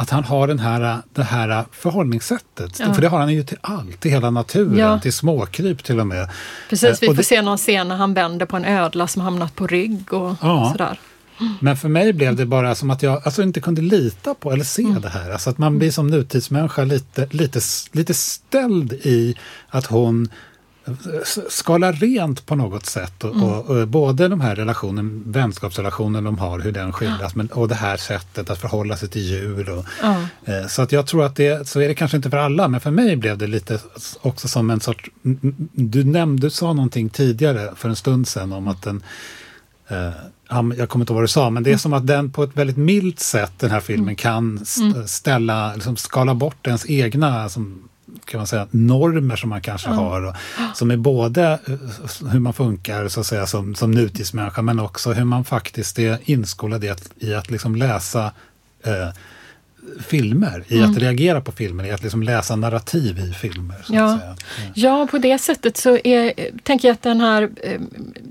att 0.00 0.10
han 0.10 0.24
har 0.24 0.46
den 0.48 0.58
här, 0.58 0.98
det 1.14 1.22
här 1.22 1.64
förhållningssättet. 1.72 2.78
Ja. 2.80 2.94
För 2.94 3.02
det 3.02 3.08
har 3.08 3.18
han 3.18 3.34
ju 3.34 3.42
till 3.42 3.58
allt, 3.60 4.00
till 4.00 4.10
hela 4.10 4.30
naturen, 4.30 4.78
Ja. 4.78 5.00
till 5.00 5.12
småkryp 5.12 5.84
till 5.84 6.00
och 6.00 6.06
med. 6.06 6.28
Precis, 6.70 6.84
Eh, 6.88 6.96
vi 7.00 7.06
och 7.08 7.12
får 7.12 7.16
det- 7.22 7.24
se 7.26 7.42
någon 7.42 7.58
scen 7.58 7.88
när 7.88 7.96
han 7.96 8.14
vänder 8.14 8.46
på 8.46 8.56
en 8.56 8.64
ödla 8.64 9.06
som 9.06 9.22
hamnat 9.22 9.54
på 9.54 9.66
rygg 9.66 10.12
och 10.12 10.36
Ja. 10.42 10.68
sådär. 10.72 11.00
Men 11.60 11.76
för 11.76 11.88
mig 11.88 12.12
blev 12.12 12.36
det 12.36 12.46
bara 12.46 12.74
som 12.74 12.90
att 12.90 13.02
jag 13.02 13.22
alltså 13.24 13.42
inte 13.42 13.60
kunde 13.60 13.82
lita 13.82 14.34
på 14.34 14.52
eller 14.52 14.64
se 14.64 14.82
Mm. 14.82 15.00
det 15.00 15.08
här. 15.08 15.30
Alltså 15.30 15.50
att 15.50 15.58
man 15.58 15.78
blir 15.78 15.90
som 15.90 16.06
nutidsmänniska 16.06 16.84
lite, 16.84 17.26
lite, 17.30 17.60
lite 17.92 18.14
ställd 18.14 18.92
i 18.92 19.34
att 19.68 19.86
hon 19.86 20.28
s- 21.22 21.38
skalar 21.48 21.92
rent 21.92 22.46
på 22.46 22.54
något 22.56 22.86
sätt. 22.86 23.24
Och, 23.24 23.34
Mm. 23.34 23.44
och, 23.44 23.70
och 23.70 23.88
både 23.88 24.28
de 24.28 24.40
här 24.40 24.56
relationen, 24.56 25.22
vänskapsrelationen 25.26 26.24
de 26.24 26.38
har, 26.38 26.58
hur 26.60 26.72
den 26.72 26.92
skildras, 26.92 27.34
men, 27.34 27.46
och 27.46 27.68
det 27.68 27.74
här 27.74 27.96
sättet 27.96 28.50
att 28.50 28.58
förhålla 28.58 28.96
sig 28.96 29.08
till 29.08 29.22
djur. 29.22 29.70
Och, 29.70 29.84
Ja. 30.02 30.16
eh, 30.44 30.66
så 30.66 30.82
att 30.82 30.92
jag 30.92 31.06
tror 31.06 31.24
att 31.24 31.36
det, 31.36 31.68
så 31.68 31.80
är 31.80 31.88
det 31.88 31.94
kanske 31.94 32.16
inte 32.16 32.30
för 32.30 32.36
alla, 32.36 32.68
men 32.68 32.80
för 32.80 32.90
mig 32.90 33.16
blev 33.16 33.38
det 33.38 33.46
lite 33.46 33.78
också 34.20 34.48
som 34.48 34.70
en 34.70 34.80
sorts, 34.80 35.10
du 35.72 36.04
nämnde, 36.04 36.46
du 36.46 36.50
sa 36.50 36.72
någonting 36.72 37.08
tidigare 37.08 37.72
för 37.76 37.88
en 37.88 37.96
stund 37.96 38.28
sedan 38.28 38.52
om 38.52 38.68
att 38.68 38.82
den 38.82 39.02
Eh, 39.90 40.10
jag 40.50 40.88
kommer 40.88 41.02
inte 41.02 41.12
ihåg 41.12 41.16
vad 41.16 41.24
du 41.24 41.28
sa, 41.28 41.50
men 41.50 41.62
det 41.62 41.72
är 41.72 41.76
som 41.76 41.92
att 41.92 42.06
den 42.06 42.30
på 42.32 42.42
ett 42.42 42.56
väldigt 42.56 42.76
milt 42.76 43.20
sätt, 43.20 43.52
den 43.58 43.70
här 43.70 43.80
filmen, 43.80 44.16
kan 44.16 44.58
st- 44.62 45.08
ställa, 45.08 45.74
liksom 45.74 45.96
skala 45.96 46.34
bort 46.34 46.66
ens 46.66 46.90
egna 46.90 47.48
som, 47.48 47.88
kan 48.24 48.38
man 48.38 48.46
säga, 48.46 48.66
normer 48.70 49.36
som 49.36 49.50
man 49.50 49.60
kanske 49.60 49.88
har. 49.88 50.22
Och, 50.22 50.34
som 50.74 50.90
är 50.90 50.96
både 50.96 51.58
eh, 51.66 52.28
hur 52.30 52.40
man 52.40 52.52
funkar 52.52 53.08
så 53.08 53.20
att 53.20 53.26
säga, 53.26 53.46
som, 53.46 53.74
som 53.74 53.90
nutidsmänniska 53.90 54.62
men 54.62 54.80
också 54.80 55.12
hur 55.12 55.24
man 55.24 55.44
faktiskt 55.44 55.98
är 55.98 56.18
inskolad 56.24 56.84
i 56.84 56.88
att, 56.88 57.10
i 57.18 57.34
att 57.34 57.50
liksom 57.50 57.76
läsa 57.76 58.32
eh, 58.84 59.08
filmer, 60.08 60.64
i 60.68 60.78
Mm. 60.78 60.90
att 60.90 60.96
reagera 60.98 61.40
på 61.40 61.52
filmer, 61.52 61.84
i 61.84 61.90
att 61.90 62.02
liksom 62.02 62.22
läsa 62.22 62.56
narrativ 62.56 63.18
i 63.18 63.32
filmer. 63.32 63.76
Så 63.84 63.94
Ja. 63.94 64.04
att 64.14 64.20
säga. 64.20 64.36
Ja, 64.74 65.06
på 65.10 65.18
det 65.18 65.38
sättet 65.38 65.76
så 65.76 65.98
är, 66.04 66.32
tänker 66.62 66.88
jag 66.88 66.92
att 66.94 67.02
den 67.02 67.20
här 67.20 67.42
eh, 67.62 67.80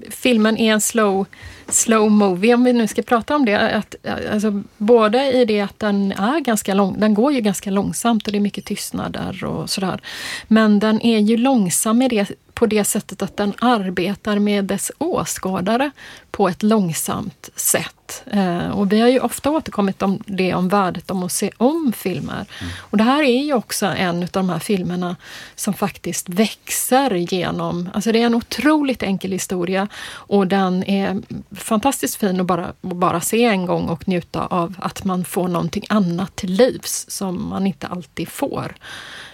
filmen 0.10 0.58
är 0.58 0.74
en 0.74 0.82
slow, 0.82 1.26
slow 1.70 2.12
movie, 2.12 2.54
om 2.54 2.64
vi 2.64 2.74
nu 2.74 2.88
ska 2.88 3.02
prata 3.02 3.36
om 3.36 3.46
det. 3.46 3.56
Att, 3.76 3.96
alltså, 4.34 4.64
både 4.78 5.32
i 5.34 5.46
det 5.46 5.62
att 5.62 5.80
den 5.80 6.12
är 6.12 6.40
ganska 6.40 6.74
lång, 6.74 7.00
den 7.00 7.14
går 7.14 7.34
ju 7.34 7.42
ganska 7.42 7.70
långsamt 7.72 8.26
och 8.26 8.32
det 8.32 8.38
är 8.38 8.42
mycket 8.42 8.66
tystnader 8.66 9.44
och 9.46 9.70
sådär. 9.70 10.02
Men 10.48 10.80
den 10.80 11.02
är 11.02 11.20
ju 11.20 11.38
långsam 11.38 12.02
i 12.02 12.08
det, 12.10 12.32
på 12.54 12.66
det 12.66 12.84
sättet 12.84 13.22
att 13.22 13.38
den 13.38 13.54
arbetar 13.60 14.40
med 14.40 14.66
dess 14.66 14.92
åskådare 14.98 15.92
på 16.32 16.50
ett 16.50 16.64
långsamt 16.64 17.50
sätt. 17.56 17.94
Eh, 18.32 18.70
och 18.70 18.92
vi 18.92 19.02
har 19.02 19.08
ju 19.08 19.20
ofta 19.20 19.52
återkommit 19.52 20.02
om 20.02 20.20
det 20.26 20.54
om 20.54 20.70
värdet 20.70 21.12
om 21.12 21.24
att 21.24 21.32
se 21.32 21.52
om 21.58 21.94
filmer. 21.96 22.46
Och 22.78 22.98
det 22.98 23.04
här 23.04 23.24
är 23.24 23.44
ju 23.44 23.54
också 23.54 23.86
en 23.86 24.24
av 24.24 24.30
de 24.32 24.50
här 24.50 24.60
filmerna 24.60 25.16
som 25.56 25.74
faktiskt 25.74 26.30
växer 26.30 27.12
genom, 27.16 27.90
alltså 27.94 28.12
det 28.12 28.22
är 28.22 28.26
en 28.26 28.36
otroligt 28.36 29.04
enkel 29.04 29.32
historia 29.32 29.88
och 30.10 30.48
den 30.48 30.84
är 30.84 31.22
fantastiskt 31.56 32.16
fin 32.16 32.40
att 32.40 32.46
bara, 32.46 32.74
bara 32.82 33.22
se 33.22 33.44
en 33.46 33.66
gång 33.66 33.90
och 33.90 34.08
njuta 34.08 34.46
av 34.46 34.76
att 34.80 35.04
man 35.04 35.26
får 35.26 35.48
någonting 35.48 35.84
annat 35.90 36.36
till 36.36 36.52
livs 36.54 37.06
som 37.10 37.50
man 37.50 37.68
inte 37.68 37.88
alltid 37.88 38.28
får. 38.30 38.76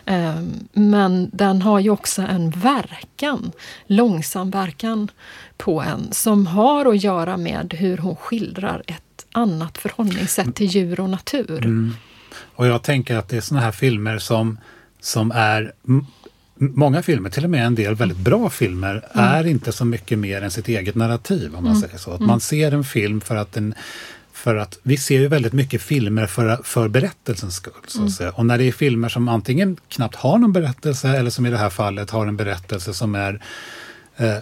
Eh, 0.05 0.41
Men 0.73 1.29
den 1.33 1.61
har 1.61 1.79
ju 1.79 1.89
också 1.89 2.21
en 2.21 2.49
verkan, 2.49 3.51
långsam 3.87 4.49
verkan 4.51 5.11
på 5.57 5.81
en 5.81 6.07
som 6.11 6.47
har 6.47 6.85
att 6.85 7.03
göra 7.03 7.37
med 7.37 7.73
hur 7.73 7.97
hon 7.97 8.15
skildrar 8.15 8.62
ett 8.87 9.25
annat 9.31 9.77
förhållningssätt 9.77 10.55
till 10.55 10.67
djur 10.67 10.99
och 10.99 11.09
natur. 11.09 11.57
Mm. 11.57 11.95
Och 12.55 12.67
jag 12.67 12.83
tänker 12.83 13.17
att 13.17 13.29
det 13.29 13.37
är 13.37 13.41
såna 13.41 13.61
här 13.61 13.71
filmer 13.71 14.17
som, 14.17 14.57
som 15.01 15.31
är 15.31 15.73
Många 16.55 17.01
filmer, 17.03 17.29
till 17.29 17.43
och 17.43 17.49
med 17.49 17.65
en 17.65 17.75
del 17.75 17.95
väldigt 17.95 18.17
bra 18.17 18.49
filmer, 18.49 19.05
Mm. 19.13 19.25
är 19.27 19.47
inte 19.47 19.71
så 19.71 19.85
mycket 19.85 20.19
mer 20.19 20.41
än 20.41 20.51
sitt 20.51 20.67
eget 20.67 20.95
narrativ. 20.95 21.55
om 21.55 21.63
man 21.63 21.75
säger 21.75 21.97
så. 21.97 22.11
Att 22.11 22.19
Man 22.19 22.39
ser 22.39 22.71
en 22.71 22.83
film 22.83 23.21
för 23.21 23.35
att 23.35 23.51
den 23.51 23.75
för 24.33 24.55
att 24.55 24.79
vi 24.83 24.97
ser 24.97 25.19
ju 25.19 25.27
väldigt 25.27 25.53
mycket 25.53 25.81
filmer 25.81 26.25
för, 26.25 26.59
för 26.63 26.87
berättelsens 26.87 27.55
skull. 27.55 27.73
Så 27.87 28.03
att 28.03 28.11
säga. 28.11 28.31
Och 28.31 28.45
när 28.45 28.57
det 28.57 28.63
är 28.63 28.71
filmer 28.71 29.09
som 29.09 29.27
antingen 29.27 29.77
knappt 29.87 30.15
har 30.15 30.37
någon 30.37 30.53
berättelse 30.53 31.09
eller 31.09 31.29
som 31.29 31.45
i 31.45 31.49
det 31.49 31.57
här 31.57 31.69
fallet 31.69 32.09
har 32.09 32.27
en 32.27 32.37
berättelse 32.37 32.93
som 32.93 33.15
är 33.15 33.41
eh, 34.17 34.35
eh, 34.35 34.41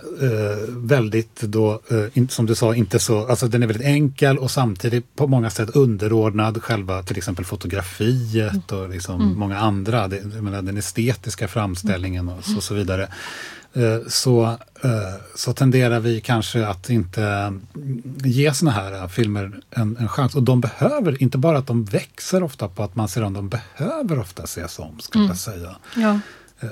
väldigt 0.68 1.42
då, 1.42 1.82
eh, 1.92 2.18
in, 2.18 2.30
som 2.30 2.46
du 2.46 2.56
sa, 2.56 2.76
inte 2.76 3.00
så, 3.00 3.28
alltså 3.28 3.48
den 3.48 3.64
är 3.64 3.68
väldigt 3.68 3.88
enkel 3.88 4.38
och 4.38 4.52
samtidigt 4.52 5.16
på 5.16 5.28
många 5.28 5.50
sätt 5.50 5.70
underordnad 5.70 6.64
själva 6.64 7.04
till 7.04 7.18
exempel 7.18 7.46
fotografiet 7.46 8.72
och 8.72 8.90
liksom 8.90 9.40
många 9.40 9.58
andra, 9.58 10.08
det, 10.08 10.18
jag 10.34 10.44
menar, 10.44 10.62
den 10.62 10.78
estetiska 10.78 11.48
framställningen 11.48 12.30
och 12.30 12.46
så, 12.46 12.62
så 12.62 12.74
vidare. 12.74 13.08
Eh, 13.74 14.08
så, 14.08 14.44
eh, 14.84 14.90
så 15.36 15.54
tenderar 15.54 16.00
vi 16.00 16.22
kanske 16.22 16.68
att 16.68 16.90
inte 16.90 17.24
mm, 17.24 17.62
ge 18.24 18.54
såna 18.54 18.72
här 18.72 18.94
eh, 18.94 19.08
filmer 19.08 19.52
en, 19.70 19.98
en 20.00 20.10
chans. 20.10 20.36
Och 20.36 20.44
de 20.44 20.62
behöver, 20.62 21.24
inte 21.24 21.38
bara 21.38 21.58
att 21.58 21.68
de 21.68 21.86
växer 21.86 22.44
ofta 22.44 22.68
på 22.68 22.84
att 22.84 22.96
man 22.96 23.08
ser 23.08 23.22
dem, 23.22 23.34
de 23.34 23.50
behöver 23.50 24.20
ofta 24.20 24.44
ses 24.44 24.80
om, 24.80 25.00
skulle 25.00 25.26
jag 25.26 25.38
säga. 25.38 25.76
Ja. 25.98 26.20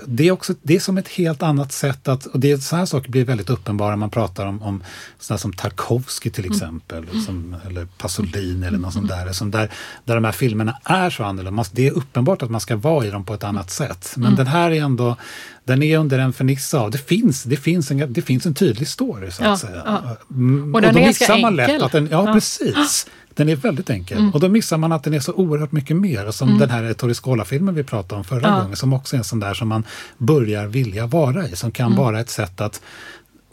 Det 0.06 0.28
är, 0.28 0.32
också, 0.32 0.54
det 0.62 0.76
är 0.76 0.80
som 0.80 0.98
ett 0.98 1.08
helt 1.08 1.44
annat 1.44 1.72
sätt 1.72 2.08
att, 2.08 2.26
och 2.26 2.40
det 2.40 2.52
är 2.52 2.58
så 2.58 2.76
här 2.76 2.86
saker 2.86 3.10
blir 3.12 3.26
väldigt 3.26 3.50
uppenbara 3.50 3.90
när 3.90 3.96
man 3.98 4.10
pratar 4.10 4.46
om, 4.46 4.62
om 4.62 4.84
sådana 5.20 5.38
som 5.38 5.54
Tarkovsky 5.54 6.30
till 6.30 6.46
exempel, 6.46 7.06
som, 7.26 7.56
eller 7.68 7.86
Pasolini 7.98 8.68
eller 8.68 8.78
något 8.78 8.94
sånt 8.94 9.08
där, 9.08 9.32
som 9.34 9.52
där, 9.52 9.72
där 10.06 10.16
de 10.16 10.26
här 10.26 10.32
filmerna 10.32 10.78
är 10.84 11.10
så 11.10 11.24
annorlunda. 11.24 11.66
Det 11.72 11.88
är 11.88 11.92
uppenbart 11.92 12.42
att 12.42 12.50
man 12.52 12.62
ska 12.62 12.76
vara 12.76 13.06
i 13.06 13.10
dem 13.10 13.26
på 13.26 13.34
ett 13.34 13.44
annat 13.44 13.72
sätt. 13.72 14.14
Men 14.18 14.36
den 14.36 14.48
här 14.48 14.72
är 14.72 14.82
ändå, 14.84 15.16
den 15.64 15.84
är 15.84 15.98
under 15.98 16.20
en 16.20 16.34
ferniss 16.34 16.74
av, 16.74 16.92
det 16.92 16.98
finns, 16.98 17.44
det 17.44 17.58
finns, 17.58 17.92
en, 17.92 18.14
det 18.14 18.22
finns 18.22 18.46
en 18.46 18.54
tydlig 18.54 18.88
story 18.88 19.32
så 19.32 19.44
att 19.44 19.48
Ja, 19.50 19.58
säga. 19.58 19.82
ja. 19.86 20.18
Mm, 20.32 20.76
Och 20.76 20.82
den 20.82 20.94
då 20.94 21.00
är 21.00 21.04
ganska 21.06 21.24
missar 21.26 21.42
man 21.42 21.56
lätt 21.56 21.70
enkel. 21.70 21.86
att 21.86 21.92
den, 21.92 22.06
ja, 22.12 22.18
Ja. 22.18 22.22
Mm. 22.22 22.34
precis. 22.34 23.08
Den 23.40 23.50
är 23.50 23.56
väldigt 23.56 23.90
enkel. 23.90 24.32
Och 24.34 24.40
då 24.40 24.50
missar 24.50 24.78
man 24.78 24.92
att 24.92 25.04
den 25.04 25.14
är 25.14 25.20
så 25.20 25.34
oerhört 25.34 25.72
mycket 25.72 25.98
mer. 25.98 26.32
Som 26.32 26.58
den 26.58 26.70
här 26.70 26.94
Torre 26.94 27.14
Scola-filmen 27.14 27.76
vi 27.76 27.84
pratade 27.84 28.16
om 28.20 28.24
förra 28.24 28.48
Ja. 28.48 28.62
gången, 28.62 28.76
som 28.76 28.94
också 28.94 29.16
är 29.16 29.18
en 29.18 29.24
sån 29.24 29.40
där 29.40 29.54
som 29.54 29.68
man 29.68 29.84
börjar 30.18 30.68
vilja 30.68 31.08
vara 31.08 31.48
i. 31.48 31.56
Som 31.56 31.72
kan 31.72 31.86
Mm. 31.86 31.98
vara 31.98 32.20
ett 32.20 32.30
sätt 32.30 32.62
att 32.62 32.82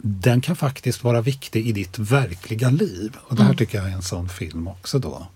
den 0.01 0.41
kan 0.41 0.55
faktiskt 0.55 1.03
vara 1.03 1.21
viktig 1.21 1.67
i 1.67 1.71
ditt 1.71 1.99
verkliga 1.99 2.69
liv. 2.69 3.15
Och 3.21 3.35
det 3.35 3.41
Mm. 3.41 3.47
här 3.47 3.53
tycker 3.57 3.77
jag 3.77 3.87
är 3.89 3.93
en 3.93 4.01
sån 4.01 4.29
film 4.29 4.67
också 4.67 4.99
då. 4.99 5.27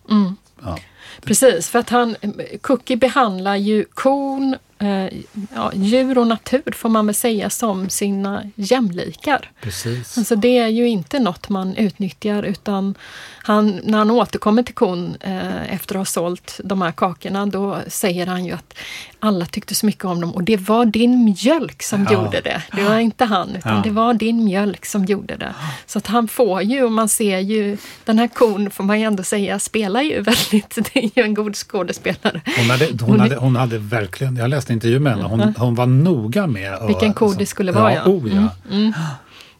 Ja. 0.64 0.78
Precis, 1.24 1.70
för 1.70 1.80
att 1.80 1.90
han, 1.90 2.16
Cookie 2.62 2.98
behandlar 2.98 3.56
ju 3.56 3.86
kon, 3.94 4.56
eh, 4.82 5.20
ja, 5.56 5.72
djur 5.74 6.18
och 6.18 6.28
natur 6.28 6.72
får 6.76 6.90
man 6.90 7.06
väl 7.06 7.16
säga 7.16 7.50
som 7.50 7.90
sina 7.90 8.44
jämlikar. 8.56 9.52
Precis. 9.62 10.18
Alltså 10.18 10.36
det 10.36 10.58
är 10.58 10.68
ju 10.68 10.88
inte 10.88 11.20
något 11.20 11.50
man 11.50 11.76
utnyttjar 11.76 12.44
utan 12.44 12.96
han, 13.44 13.80
när 13.84 13.98
han 13.98 14.12
återkommer 14.12 14.64
till 14.64 14.76
kon 14.76 15.16
eh, 15.20 15.74
efter 15.74 15.96
att 15.96 16.00
ha 16.00 16.06
sålt 16.06 16.60
de 16.64 16.82
här 16.82 16.92
kakorna 16.92 17.46
då 17.46 17.78
säger 17.88 18.28
han 18.28 18.46
ju 18.46 18.52
att 18.52 18.74
alla 19.20 19.46
tyckte 19.46 19.76
så 19.76 19.86
mycket 19.86 20.06
om 20.06 20.22
dem 20.22 20.32
och 20.36 20.44
det 20.44 20.58
var 20.58 20.86
din 20.86 21.24
mjölk 21.26 21.84
som 21.84 22.04
Ja. 22.04 22.14
gjorde 22.14 22.42
det. 22.42 22.62
Det 22.76 22.84
var 22.84 22.98
inte 23.00 23.26
han 23.26 23.56
utan 23.56 23.76
Ja. 23.76 23.82
det 23.84 23.90
var 23.90 24.14
din 24.14 24.44
mjölk 24.46 24.86
som 24.86 25.06
gjorde 25.06 25.36
det. 25.36 25.54
Så 25.86 25.98
att 25.98 26.08
han 26.08 26.28
får 26.28 26.62
ju, 26.62 26.84
och 26.84 26.92
man 26.92 27.10
ser 27.10 27.40
ju, 27.40 27.78
den 28.06 28.20
här 28.20 28.28
kon 28.28 28.72
får 28.72 28.84
man 28.84 29.00
ju 29.00 29.06
ändå 29.06 29.24
säga 29.24 29.60
spelar 29.60 30.02
ju 30.02 30.22
väldigt, 30.22 30.76
det 30.94 31.00
är 31.06 31.10
ju 31.16 31.24
en 31.24 31.34
god 31.34 31.56
skådespelare. 31.56 32.42
Hon 32.58 32.70
hade, 32.70 32.88
hon, 33.06 33.20
hade, 33.20 33.36
hon 33.36 33.56
hade 33.56 33.78
verkligen, 33.78 34.36
jag 34.36 34.50
läste 34.50 34.71
intervju 34.72 35.00
med 35.00 35.14
henne, 35.14 35.24
hon, 35.28 35.54
hon 35.58 35.76
var 35.76 35.86
noga 35.86 36.48
med... 36.48 36.76
och- 36.78 36.90
Vilken 36.90 37.14
ko 37.14 37.34
det 37.34 37.46
skulle 37.46 37.72
vara, 37.72 37.94
ja. 37.94 38.04
Oh, 38.06 38.36
ja. 38.36 38.50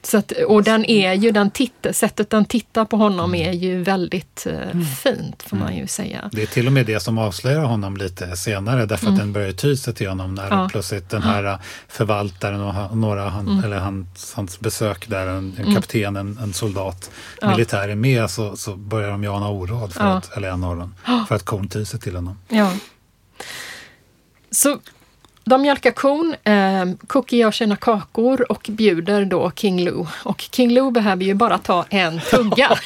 Så 0.04 0.18
att, 0.18 0.32
och 0.32 0.64
den 0.64 0.86
är 0.86 1.14
ju, 1.14 1.32
den 1.32 1.52
titt, 1.52 1.88
sättet 1.92 2.30
den 2.30 2.46
tittar 2.46 2.86
på 2.86 2.98
honom 2.98 3.36
är 3.36 3.52
ju 3.52 3.84
väldigt 3.84 4.48
eh, 4.50 4.80
fint 5.04 5.44
får 5.44 5.58
man 5.58 5.76
ju 5.76 5.88
säga. 5.88 6.30
Det 6.32 6.42
är 6.42 6.46
till 6.48 6.68
och 6.68 6.74
med 6.74 6.86
det 6.86 7.00
som 7.00 7.18
avslöjar 7.18 7.64
honom 7.64 7.98
lite 7.98 8.38
senare 8.38 8.86
därför 8.86 9.08
att 9.08 9.18
den 9.18 9.34
börjar 9.34 9.52
ty 9.52 9.76
sig 9.78 9.94
till 9.94 10.10
honom 10.10 10.36
när 10.36 10.48
Mm. 10.48 10.60
Ja. 10.60 10.70
plötsligt 10.72 11.10
den 11.10 11.22
här 11.24 11.44
uh, 11.46 11.56
förvaltaren 11.88 12.62
och 12.62 12.98
några, 12.98 13.30
han, 13.30 13.48
Mm. 13.48 13.64
eller 13.64 13.78
hans, 13.78 14.34
hans 14.36 14.60
besök 14.60 15.08
där, 15.10 15.28
en, 15.28 15.56
en 15.58 15.76
kapten, 15.76 16.16
en, 16.16 16.38
en 16.38 16.54
soldat, 16.54 17.12
Ja. 17.42 17.50
militär 17.52 17.90
är 17.90 17.96
med 17.96 18.30
så, 18.30 18.58
så 18.58 18.76
börjar 18.76 19.10
de 19.12 19.24
ju 19.24 19.30
ana 19.30 19.50
oråd, 19.50 19.94
för 19.94 20.04
Ja. 20.06 20.14
att, 20.18 20.38
eller 20.38 20.50
en 20.50 20.64
av 20.64 20.78
dem, 20.78 20.96
för 21.28 21.36
att 21.36 21.46
kon 21.46 21.68
tyr 21.68 21.84
sig 21.86 22.00
till 22.00 22.16
honom. 22.16 22.38
Ja. 22.50 22.72
Så 24.52 24.80
de 25.44 25.62
mjölkar 25.62 25.92
kon, 25.92 26.36
eh, 26.44 26.86
Cookie 27.08 27.40
gör 27.40 27.52
sina 27.52 27.76
kakor 27.76 28.52
och 28.52 28.66
bjuder 28.70 29.26
då 29.26 29.52
King 29.56 29.84
Lou. 29.84 30.06
Och 30.24 30.42
King 30.52 30.72
Lou 30.72 30.92
behöver 30.92 31.24
ju 31.24 31.34
bara 31.34 31.58
ta 31.58 31.86
en 31.90 32.20
tugga. 32.22 32.70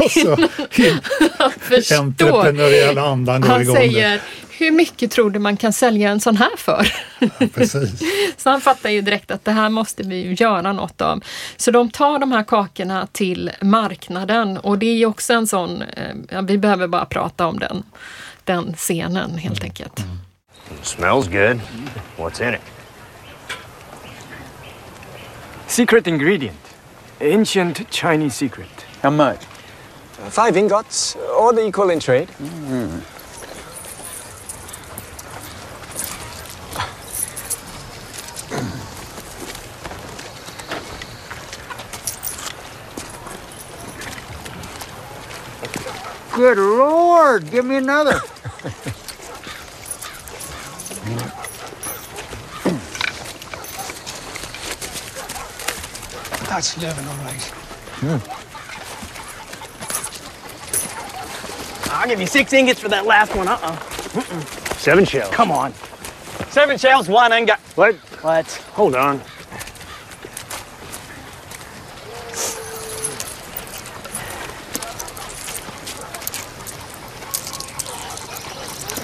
Och 0.00 0.10
så 0.10 0.36
Förstår. 1.58 1.96
entreprenöriella 1.96 3.02
andan 3.02 3.40
går 3.40 3.48
Han 3.48 3.62
igång. 3.62 3.76
säger, 3.76 4.20
hur 4.50 4.70
mycket 4.70 5.10
tror 5.10 5.30
du 5.30 5.38
man 5.38 5.56
kan 5.56 5.72
sälja 5.72 6.10
en 6.10 6.20
sån 6.20 6.36
här 6.36 6.56
för? 6.56 6.92
Precis. 7.54 8.02
Så 8.36 8.50
han 8.50 8.60
fattar 8.60 8.90
ju 8.90 9.00
direkt 9.00 9.30
att 9.30 9.44
det 9.44 9.52
här 9.52 9.68
måste 9.68 10.02
vi 10.02 10.16
ju 10.16 10.34
göra 10.34 10.72
något 10.72 11.00
av. 11.00 11.24
Så 11.56 11.70
de 11.70 11.90
tar 11.90 12.18
de 12.18 12.32
här 12.32 12.42
kakorna 12.42 13.06
till 13.12 13.50
marknaden 13.60 14.58
och 14.58 14.78
det 14.78 14.86
är 14.86 14.94
ju 14.94 15.06
också 15.06 15.32
en 15.32 15.46
sån, 15.46 15.82
eh, 15.82 16.14
ja, 16.30 16.40
vi 16.40 16.58
behöver 16.58 16.86
bara 16.86 17.04
prata 17.04 17.46
om 17.46 17.58
den, 17.58 17.82
den 18.44 18.74
scenen 18.76 19.38
helt 19.38 19.64
enkelt. 19.64 20.00
Smells 20.82 21.28
good. 21.28 21.58
What's 22.16 22.40
in 22.40 22.54
it? 22.54 22.60
Secret 25.66 26.06
ingredient. 26.06 26.56
Ancient 27.20 27.88
Chinese 27.90 28.34
secret. 28.34 28.68
How 29.02 29.10
much? 29.10 29.42
Uh, 30.20 30.28
five 30.30 30.56
ingots, 30.56 31.16
all 31.16 31.52
the 31.52 31.66
equal 31.66 31.90
in 31.90 31.98
trade. 31.98 32.28
Good 46.34 46.58
Lord, 46.58 47.50
give 47.50 47.64
me 47.64 47.76
another. 47.76 48.20
That's 56.48 56.78
living 56.78 57.06
all 57.06 57.16
right. 57.24 57.54
Yeah. 58.02 58.20
I'll 61.90 62.08
give 62.08 62.20
you 62.20 62.26
six 62.26 62.52
ingots 62.52 62.80
for 62.80 62.88
that 62.88 63.04
last 63.06 63.34
one. 63.34 63.48
Uh-uh. 63.48 63.76
Seven 64.76 65.04
shells. 65.04 65.34
Come 65.34 65.50
on. 65.50 65.72
Seven 66.50 66.78
shells, 66.78 67.08
one 67.08 67.32
ingot. 67.32 67.58
What? 67.74 67.94
What? 68.22 68.46
Hold 68.74 68.94
on. 68.94 69.20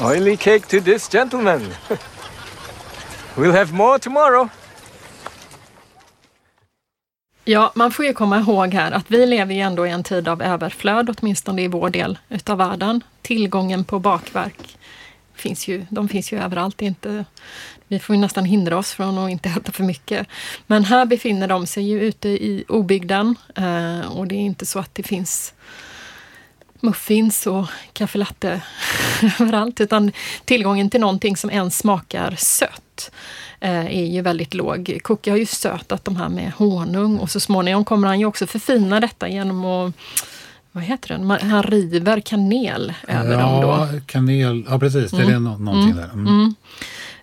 Oily 0.01 0.37
cake 0.37 0.67
to 0.69 0.81
this 0.81 1.09
gentleman. 1.09 1.61
we'll 3.37 3.53
have 3.53 3.73
more 3.73 3.99
tomorrow. 3.99 4.49
Ja, 7.45 7.73
man 7.75 7.93
får 7.93 8.05
ju 8.05 8.13
komma 8.13 8.39
ihåg 8.39 8.75
här 8.75 8.93
att 8.93 9.11
vi 9.11 9.27
lever 9.27 9.55
ju 9.55 9.61
ändå 9.61 9.87
i 9.87 9.91
en 9.91 10.03
tid 10.03 10.29
av 10.29 10.43
överflöd, 10.43 11.17
åtminstone 11.19 11.63
i 11.63 11.69
vår 11.69 11.91
del 11.91 12.19
utav 12.29 12.59
världen. 12.59 13.05
Tillgången 13.23 13.85
på 13.85 13.99
bakverk 13.99 14.79
finns 15.35 15.69
ju, 15.69 15.87
de 15.91 16.09
finns 16.09 16.33
ju 16.33 16.39
överallt. 16.39 16.83
Inte, 16.83 17.25
vi 17.89 17.99
får 17.99 18.17
ju 18.17 18.21
nästan 18.21 18.45
hindra 18.45 18.79
oss 18.79 18.93
från 18.93 19.19
att 19.19 19.31
inte 19.31 19.49
äta 19.49 19.73
för 19.73 19.85
mycket. 19.85 20.27
Men 20.67 20.85
här 20.85 21.07
befinner 21.07 21.49
de 21.49 21.67
sig 21.67 21.91
ju 21.91 22.01
ute 22.01 22.29
i 22.29 22.65
obygden 22.69 23.35
eh, 23.55 24.17
och 24.17 24.27
det 24.27 24.35
är 24.35 24.41
inte 24.41 24.67
så 24.67 24.79
att 24.79 24.95
det 24.95 25.03
finns 25.03 25.55
muffins 26.81 27.47
och 27.47 27.67
kaffelatte 27.93 28.61
överallt, 29.41 29.81
utan 29.81 30.13
tillgången 30.45 30.91
till 30.91 31.01
någonting 31.01 31.37
som 31.37 31.51
ens 31.51 31.79
smakar 31.79 32.35
sött 32.39 33.11
eh, 33.61 33.87
är 33.87 34.05
ju 34.05 34.21
väldigt 34.23 34.55
låg. 34.55 34.99
Cookie 35.03 35.33
har 35.33 35.39
ju 35.39 35.47
sötat 35.47 36.05
de 36.05 36.17
här 36.17 36.29
med 36.29 36.53
honung 36.53 37.19
och 37.19 37.31
så 37.31 37.41
småningom 37.41 37.85
kommer 37.85 38.09
han 38.09 38.21
ju 38.21 38.27
också 38.27 38.47
förfina 38.47 39.01
detta 39.01 39.29
genom 39.29 39.65
att 39.65 39.95
vad 40.73 40.85
heter 40.85 41.09
den? 41.09 41.27
Man- 41.27 41.51
Han 41.51 41.63
river 41.63 42.21
kanel 42.21 42.95
över 43.09 43.39
dem 43.39 43.61
då. 43.61 43.69
Ja, 43.69 43.89
kanel. 44.07 44.65
Ja, 44.69 44.79
precis. 44.79 45.11
Det 45.11 45.23
är 45.23 45.27
det 45.27 45.39
nå- 45.39 45.59
någonting 45.59 45.97
där. 45.97 46.05
Mm. 46.05 46.27
Mm. 46.27 46.55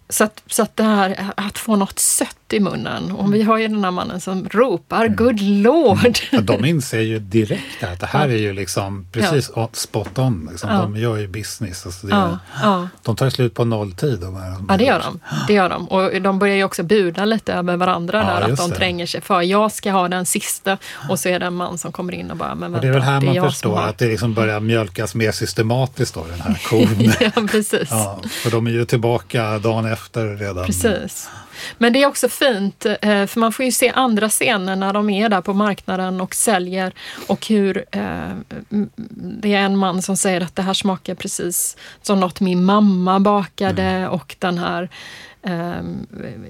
Så, 0.09 0.23
att, 0.23 0.43
så 0.47 0.63
att 0.63 0.75
det 0.75 0.83
här 0.83 1.31
att 1.37 1.57
få 1.57 1.75
något 1.75 1.99
sött 1.99 2.44
i 2.53 2.59
munnen. 2.59 3.11
Och 3.11 3.33
vi 3.33 3.43
har 3.43 3.57
ju 3.57 3.67
den 3.67 3.83
här 3.83 3.91
mannen 3.91 4.21
som 4.21 4.49
ropar 4.51 5.07
Good 5.07 5.41
Lord! 5.41 6.17
Ja, 6.31 6.41
de 6.41 6.65
inser 6.65 6.99
ju 6.99 7.19
direkt 7.19 7.83
att 7.83 7.99
det 7.99 8.05
här 8.05 8.29
är 8.29 8.37
ju 8.37 8.53
liksom 8.53 9.07
precis 9.11 9.51
spot 9.71 10.19
on. 10.19 10.47
Liksom. 10.51 10.69
Ja. 10.69 10.77
De 10.77 10.97
gör 10.97 11.17
ju 11.17 11.27
business. 11.27 11.85
Alltså 11.85 12.07
Ja, 12.09 12.39
ja. 12.63 12.87
De 13.03 13.15
tar 13.15 13.29
slut 13.29 13.53
på 13.53 13.65
nolltid. 13.65 14.19
De 14.19 14.65
Ja, 14.69 14.77
det 14.77 14.83
gör 14.83 14.99
de. 14.99 15.19
Det 15.47 15.53
gör 15.53 15.69
de. 15.69 15.87
Och 15.89 16.21
de 16.21 16.39
börjar 16.39 16.55
ju 16.55 16.63
också 16.63 16.83
buda 16.83 17.25
lite 17.25 17.53
över 17.53 17.77
varandra 17.77 18.17
Ja, 18.17 18.39
där. 18.39 18.51
Att 18.53 18.57
de 18.57 18.69
det. 18.69 18.75
tränger 18.75 19.05
sig 19.05 19.21
för. 19.21 19.41
Jag 19.41 19.71
ska 19.71 19.91
ha 19.91 20.07
den 20.07 20.25
sista. 20.25 20.77
Och 21.09 21.19
så 21.19 21.29
är 21.29 21.39
det 21.39 21.45
en 21.45 21.53
man 21.55 21.77
som 21.77 21.91
kommer 21.91 22.13
in 22.13 22.31
och 22.31 22.37
bara, 22.37 22.55
men 22.55 22.75
Och 22.75 22.81
det 22.81 22.87
är 22.87 22.91
vänta, 22.91 23.05
väl 23.19 23.21
här 23.33 23.41
man 23.41 23.51
förstår 23.51 23.75
har- 23.75 23.87
att 23.87 23.97
det 23.97 24.05
liksom 24.07 24.33
börjar 24.33 24.59
mjölkas 24.59 25.15
mer 25.15 25.31
systematiskt 25.31 26.13
då, 26.15 26.25
den 26.31 26.41
här 26.41 26.59
kon. 26.69 27.11
ja, 27.35 27.47
precis. 27.51 27.87
ja, 27.91 28.19
för 28.43 28.51
de 28.51 28.67
är 28.67 28.71
ju 28.71 28.85
tillbaka 28.85 29.59
dagen 29.59 29.85
efter 29.85 30.35
redan. 30.35 30.65
Precis. 30.65 31.29
Men 31.77 31.93
det 31.93 32.03
är 32.03 32.07
också 32.07 32.29
fint, 32.29 32.85
eh, 32.85 33.25
för 33.25 33.39
man 33.39 33.51
får 33.51 33.65
ju 33.65 33.71
se 33.71 33.89
andra 33.89 34.29
scener 34.29 34.75
när 34.75 34.93
de 34.93 35.09
är 35.09 35.29
där 35.29 35.41
på 35.41 35.53
marknaden 35.53 36.21
och 36.21 36.35
säljer 36.35 36.93
och 37.27 37.47
hur 37.47 37.85
eh, 37.91 38.31
det 39.09 39.53
är 39.53 39.61
en 39.61 39.77
man 39.77 40.01
som 40.01 40.17
säger 40.17 40.41
att 40.41 40.55
det 40.55 40.61
här 40.61 40.73
smakar 40.73 41.15
precis 41.15 41.77
som 42.01 42.19
något 42.19 42.39
min 42.39 42.65
mamma 42.65 43.19
bakade 43.19 43.85
Mm. 43.85 44.09
och 44.09 44.35
den 44.39 44.57
här 44.57 44.89
eh, 45.45 45.83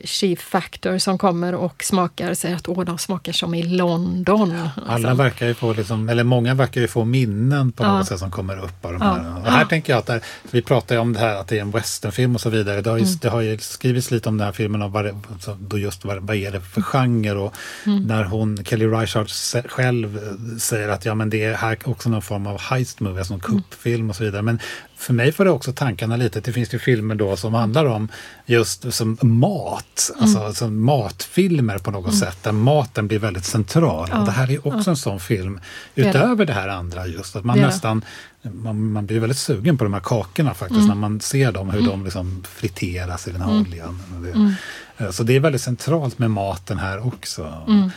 Chief 0.04 0.40
Factor 0.40 0.98
som 0.98 1.18
kommer 1.18 1.56
och 1.56 1.84
smakar 1.84 2.34
säger 2.34 2.56
att 2.56 2.68
åh, 2.70 2.84
de 2.86 2.98
smakar 2.98 3.32
som 3.32 3.54
i 3.54 3.64
London. 3.64 4.52
Alla 4.76 4.94
Alltså. 4.94 5.14
verkar 5.14 5.48
ju 5.48 5.54
få, 5.54 5.74
liksom, 5.74 6.10
eller 6.10 6.24
många 6.24 6.54
verkar 6.54 6.82
ju 6.82 6.88
få 6.88 7.06
minnen 7.06 7.72
på 7.72 7.84
Ja. 7.84 7.98
något 7.98 8.08
sätt 8.08 8.20
som 8.20 8.32
kommer 8.32 8.64
upp 8.64 8.86
av 8.86 8.92
de 8.94 9.02
Ja. 9.02 9.14
här. 9.14 9.42
Och 9.46 9.52
här 9.52 9.66
tänker 9.66 9.94
jag 9.94 10.00
att 10.00 10.06
där, 10.06 10.22
vi 10.52 10.62
pratar 10.62 10.96
ju 10.96 11.02
om 11.02 11.14
det 11.14 11.20
här 11.20 11.36
att 11.36 11.48
det 11.48 11.58
är 11.58 11.62
en 11.62 11.72
westernfilm 11.72 12.36
och 12.36 12.42
så 12.42 12.50
vidare. 12.50 12.82
Det 12.82 12.90
har 12.90 12.98
ju, 12.98 13.04
Mm. 13.04 13.18
det 13.22 13.30
har 13.30 13.42
ju 13.42 13.58
skrivits 13.58 14.12
lite 14.12 14.30
om 14.30 14.38
den 14.38 14.46
här 14.46 14.52
filmen 14.54 14.82
och 14.82 14.92
vad, 14.92 15.06
det, 15.06 15.16
alltså, 15.34 15.58
då 15.62 15.78
just 15.78 16.06
vad, 16.06 16.18
vad 16.18 16.36
är 16.36 16.52
det 16.52 16.62
för 16.62 16.82
genre 16.82 17.32
och 17.32 17.54
Mm. 17.86 18.04
när 18.04 18.24
hon, 18.24 18.64
Kelly 18.66 18.86
Reichardt 18.88 19.32
själv 19.72 20.18
eh, 20.18 20.58
säger 20.58 20.90
att 20.90 21.06
ja 21.06 21.16
men 21.16 21.30
det 21.30 21.44
är 21.44 21.54
här 21.54 21.78
också 21.86 22.10
någon 22.10 22.22
form 22.22 22.48
av 22.48 22.60
heist 22.62 23.00
movie, 23.00 23.20
alltså 23.20 23.34
en 23.34 23.42
Mm. 23.50 23.62
kuppfilm 23.64 24.10
och 24.10 24.16
så 24.16 24.24
vidare. 24.24 24.42
Men 24.42 24.60
för 25.06 25.14
mig 25.14 25.32
får 25.32 25.46
det 25.46 25.52
också 25.52 25.74
tankarna 25.74 26.16
lite, 26.16 26.40
det 26.40 26.54
finns 26.54 26.74
ju 26.74 26.80
filmer 26.80 27.16
då 27.16 27.36
som 27.36 27.54
handlar 27.54 27.86
om 27.86 28.08
just 28.46 28.94
som 28.94 29.18
mat, 29.22 30.12
alltså 30.20 30.40
Mm. 30.40 30.54
som 30.54 30.84
matfilmer 30.86 31.78
på 31.78 31.92
något 31.92 32.16
sätt, 32.18 32.38
där 32.44 32.52
maten 32.52 33.08
blir 33.08 33.20
väldigt 33.20 33.46
central. 33.46 34.08
Ja, 34.12 34.20
Och 34.20 34.26
det 34.26 34.32
här 34.32 34.52
är 34.52 34.68
också 34.68 34.90
ja. 34.90 34.92
en 34.92 34.98
sån 34.98 35.20
film, 35.20 35.60
är 35.96 36.04
det. 36.04 36.10
utöver 36.10 36.46
det 36.46 36.54
här 36.54 36.68
andra 36.68 37.08
just, 37.08 37.36
att 37.36 37.44
man 37.46 37.58
Det 37.58 37.66
nästan 37.68 38.06
man, 38.54 38.92
man 38.92 39.06
blir 39.06 39.20
väldigt 39.20 39.38
sugen 39.38 39.78
på 39.78 39.84
de 39.84 39.94
här 39.94 40.00
kakorna 40.02 40.54
faktiskt 40.54 40.78
Mm. 40.78 40.88
när 40.88 40.96
man 40.96 41.20
ser 41.22 41.52
dem, 41.52 41.70
hur 41.70 41.80
Mm. 41.80 41.92
de 41.92 42.04
liksom 42.04 42.44
friteras 42.50 43.28
i 43.28 43.32
den 43.32 43.42
här 43.42 43.52
Mm. 43.52 43.62
oljan. 43.62 44.02
Det, 44.24 44.30
Mm. 44.32 44.54
Eh, 44.98 45.12
Så 45.12 45.24
det 45.24 45.36
är 45.36 45.40
väldigt 45.40 45.62
centralt 45.62 46.20
med 46.20 46.32
maten 46.32 46.78
här 46.80 47.08
också. 47.08 47.64
Mm. 47.68 47.90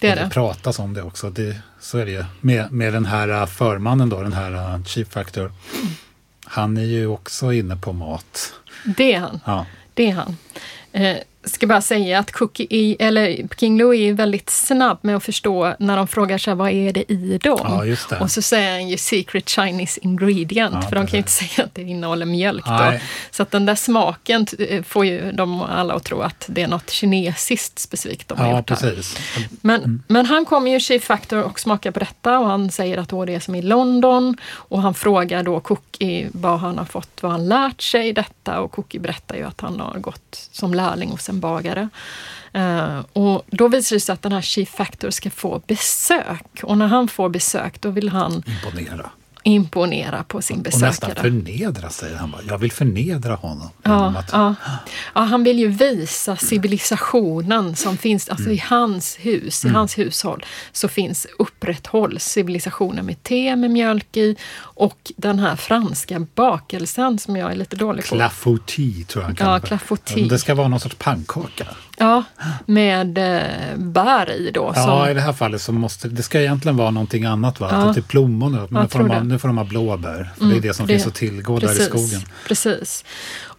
Det 0.00 0.08
är 0.08 0.16
det. 0.16 0.22
det 0.22 0.30
pratas 0.30 0.78
om 0.78 0.94
det 0.94 1.02
också. 1.02 1.30
Det, 1.30 1.56
så 1.80 1.98
är 1.98 2.04
det 2.06 2.10
ju. 2.12 2.24
Med, 2.40 2.72
med 2.72 2.92
den 2.92 3.06
här 3.06 3.28
uh, 3.28 3.46
förmannen 3.46 4.08
då, 4.08 4.22
den 4.22 4.32
här 4.32 4.76
uh, 4.76 4.84
Chief 4.84 5.08
Factor. 5.08 5.52
Han 6.44 6.76
är 6.76 6.84
ju 6.84 7.06
också 7.06 7.52
inne 7.52 7.76
på 7.76 7.92
mat. 7.92 8.52
Det 8.96 9.12
är 9.12 9.20
han. 9.20 9.40
Ja. 9.46 9.66
Det 9.94 10.10
är 10.10 10.12
han. 10.12 10.36
Eh, 10.92 11.16
ska 11.46 11.66
bara 11.66 11.80
säga 11.80 12.18
att 12.18 12.32
Cookie 12.32 12.66
i, 12.70 12.96
eller 12.98 13.48
King 13.58 13.78
Louis 13.78 14.00
är 14.00 14.12
väldigt 14.12 14.50
snabb 14.50 14.98
med 15.02 15.16
att 15.16 15.24
förstå 15.24 15.74
när 15.78 15.96
de 15.96 16.06
frågar 16.08 16.38
sig 16.38 16.54
vad 16.54 16.70
är 16.70 16.92
det 16.92 17.12
i 17.12 17.38
dem? 17.38 17.58
Ja, 17.88 17.96
det. 18.10 18.20
Och 18.20 18.30
så 18.30 18.42
säger 18.42 18.70
han 18.72 18.88
ju 18.88 18.96
secret 18.96 19.48
Chinese 19.48 20.00
ingredient, 20.02 20.74
Ja, 20.74 20.82
för 20.82 20.96
de 20.96 21.06
kan 21.06 21.12
ju 21.12 21.18
inte 21.18 21.30
säga 21.30 21.64
att 21.64 21.74
det 21.74 21.82
innehåller 21.82 22.26
mjölk. 22.26 22.64
Så 23.30 23.42
att 23.42 23.50
den 23.50 23.66
där 23.66 23.74
smaken 23.74 24.46
t- 24.46 24.82
får 24.82 25.06
ju 25.06 25.32
de 25.32 25.60
alla 25.62 25.94
att 25.94 26.04
tro 26.04 26.20
att 26.20 26.44
det 26.48 26.62
är 26.62 26.68
något 26.68 26.90
kinesiskt 26.90 27.78
specifikt 27.78 28.28
de 28.28 28.38
har 28.38 28.46
Ja, 28.50 28.56
gjort 28.56 28.70
här. 28.70 28.76
precis. 28.76 29.16
Men, 29.60 30.02
men 30.08 30.26
han 30.26 30.44
kommer 30.44 30.70
ju 30.70 30.80
Chief 30.80 31.04
Factor 31.04 31.42
och 31.42 31.60
smakar 31.60 31.90
på 31.90 31.98
detta 32.00 32.38
och 32.38 32.46
han 32.46 32.70
säger 32.70 32.98
att 32.98 33.08
det 33.26 33.34
är 33.34 33.40
som 33.40 33.54
i 33.54 33.62
London. 33.62 34.36
Och 34.52 34.82
han 34.82 34.94
frågar 34.94 35.42
då 35.42 35.60
Cookie 35.60 36.28
vad 36.32 36.58
han 36.60 36.78
har 36.78 36.84
fått, 36.84 37.22
vad 37.22 37.32
han 37.32 37.48
lärt 37.48 37.82
sig 37.82 38.08
i 38.08 38.12
detta. 38.12 38.60
Och 38.60 38.72
Cookie 38.72 39.00
berättar 39.00 39.36
ju 39.36 39.42
att 39.42 39.60
han 39.60 39.80
har 39.80 39.98
gått 39.98 40.48
som 40.52 40.74
lärling 40.74 41.10
hos 41.10 41.28
en 41.28 41.33
bagare. 41.40 41.88
Uh, 42.56 43.04
och 43.12 43.46
då 43.46 43.68
visar 43.68 43.96
det 43.96 44.00
sig 44.00 44.12
att 44.12 44.22
den 44.22 44.32
här 44.32 44.40
Chief 44.40 44.68
Factor 44.68 45.10
ska 45.10 45.30
få 45.30 45.62
besök. 45.66 46.60
Och 46.62 46.78
när 46.78 46.86
han 46.86 47.08
får 47.08 47.28
besök 47.28 47.80
då 47.80 47.90
vill 47.90 48.08
han 48.08 48.42
Imponera 48.46 49.10
imponera 49.46 50.24
på 50.24 50.42
sin 50.42 50.58
Och 50.60 50.64
nästan 50.64 50.90
besökare. 50.90 51.20
förnedra 51.20 51.90
säger 51.90 52.16
han. 52.16 52.34
Jag 52.48 52.58
vill 52.58 52.72
förnedra 52.72 53.34
honom. 53.34 53.68
Ja, 53.82 54.06
att, 54.18 54.28
ja. 54.32 54.54
ja, 55.14 55.20
han 55.20 55.44
vill 55.44 55.58
ju 55.58 55.68
visa 55.68 56.36
civilisationen 56.36 57.76
som 57.76 57.96
finns, 57.96 58.28
alltså 58.28 58.50
i 58.50 58.58
hans 58.58 59.16
hus, 59.20 59.64
i 59.64 59.68
Mm. 59.68 59.74
hans 59.76 59.98
hushåll, 59.98 60.44
så 60.72 60.88
finns 60.88 61.26
upprätthålls 61.38 62.24
civilisationen 62.24 63.06
med 63.06 63.22
te 63.22 63.56
med 63.56 63.70
mjölk 63.70 64.16
i 64.16 64.36
och 64.56 65.12
den 65.16 65.38
här 65.38 65.56
franska 65.56 66.26
bakelsen 66.34 67.18
som 67.18 67.36
jag 67.36 67.52
är 67.52 67.56
lite 67.56 67.76
dålig 67.76 68.04
på. 68.08 68.14
Clafoutis 68.14 69.06
tror 69.06 69.22
jag 69.22 69.26
han 69.28 69.36
Ja, 69.38 69.44
kallar 69.44 69.60
det. 69.60 69.66
clafoutis. 69.66 70.28
Det 70.28 70.38
ska 70.38 70.54
vara 70.54 70.68
någon 70.68 70.80
sorts 70.80 70.96
pannkaka. 70.98 71.66
Ja, 71.96 72.24
med 72.66 73.18
eh, 73.18 73.76
bär 73.76 74.30
i 74.30 74.50
då. 74.50 74.72
Ja, 74.76 74.84
som, 74.84 75.10
i 75.10 75.14
det 75.14 75.20
här 75.20 75.32
fallet 75.32 75.62
så 75.62 75.72
måste 75.72 76.08
det 76.08 76.22
ska 76.22 76.40
egentligen 76.40 76.76
vara 76.76 76.90
någonting 76.90 77.24
annat. 77.24 77.60
Va? 77.60 77.68
Ja. 77.70 77.76
Att 77.76 77.94
det 77.94 78.00
är 78.00 78.02
plommon 78.02 78.52
nu, 78.52 78.66
men 78.70 78.82
nu 78.82 78.88
får, 78.88 78.98
de 78.98 79.10
ha, 79.10 79.18
det. 79.18 79.24
nu 79.24 79.38
får 79.38 79.48
de 79.48 79.58
ha 79.58 79.64
blåbär. 79.64 80.30
För 80.36 80.44
Mm, 80.44 80.52
det 80.52 80.66
är 80.66 80.68
det 80.68 80.74
som 80.74 80.86
finns 80.86 81.06
att 81.06 81.14
tillgå 81.14 81.58
där 81.58 81.66
i 81.66 81.68
precis, 81.68 81.86
skogen. 81.86 82.20
Precis. 82.48 83.04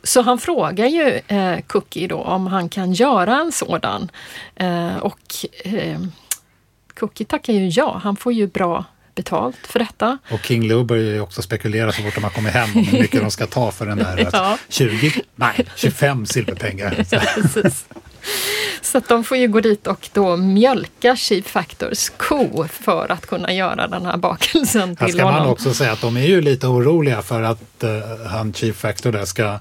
Så 0.03 0.21
han 0.21 0.37
frågar 0.37 0.85
ju 0.85 1.21
eh, 1.27 1.59
Cookie 1.67 2.07
då 2.07 2.17
om 2.17 2.47
han 2.47 2.69
kan 2.69 2.93
göra 2.93 3.35
en 3.39 3.51
sådan. 3.51 4.09
Eh, 4.55 4.97
och 4.97 5.19
eh, 5.63 5.99
Cookie 6.99 7.25
tackar 7.25 7.53
ju 7.53 7.67
ja, 7.67 7.99
han 8.03 8.15
får 8.15 8.33
ju 8.33 8.47
bra 8.47 8.85
betalt 9.15 9.57
för 9.67 9.79
detta. 9.79 10.17
Och 10.31 10.39
King 10.45 10.67
Lou 10.67 10.83
börjar 10.83 11.03
ju 11.13 11.21
också 11.21 11.41
spekulera 11.41 11.91
så 11.91 12.01
fort 12.01 12.15
de 12.15 12.23
har 12.23 12.31
kommit 12.31 12.53
hem 12.53 12.69
om 12.75 12.83
hur 12.83 12.99
mycket 12.99 13.21
de 13.21 13.31
ska 13.31 13.47
ta 13.47 13.71
för 13.71 13.85
den 13.85 13.97
där. 13.97 14.29
Ja. 14.33 14.53
Att 14.53 14.59
20? 14.69 15.11
Nej, 15.35 15.65
25 15.75 16.25
silverpengar. 16.25 17.05
Precis. 17.41 17.85
Så 18.81 18.97
att 18.97 19.07
de 19.09 19.23
får 19.23 19.37
ju 19.37 19.47
gå 19.47 19.59
dit 19.61 19.87
och 19.87 20.09
då 20.13 20.37
mjölka 20.37 21.15
Chief 21.15 21.45
Factors 21.47 22.09
ko 22.17 22.67
för 22.67 23.11
att 23.11 23.25
kunna 23.25 23.53
göra 23.53 23.87
den 23.87 24.05
här 24.05 24.17
bakelsen 24.17 24.97
Här 24.99 25.05
till 25.07 25.15
ska 25.15 25.23
man 25.23 25.33
honom. 25.33 25.49
också 25.51 25.73
säga 25.73 25.91
att 25.91 26.01
de 26.01 26.17
är 26.17 26.25
ju 26.27 26.41
lite 26.41 26.67
oroliga 26.67 27.21
för 27.21 27.41
att 27.41 27.83
eh, 27.83 27.89
han 28.29 28.53
Chief 28.53 28.75
Factor 28.75 29.11
där 29.11 29.25
ska 29.25 29.59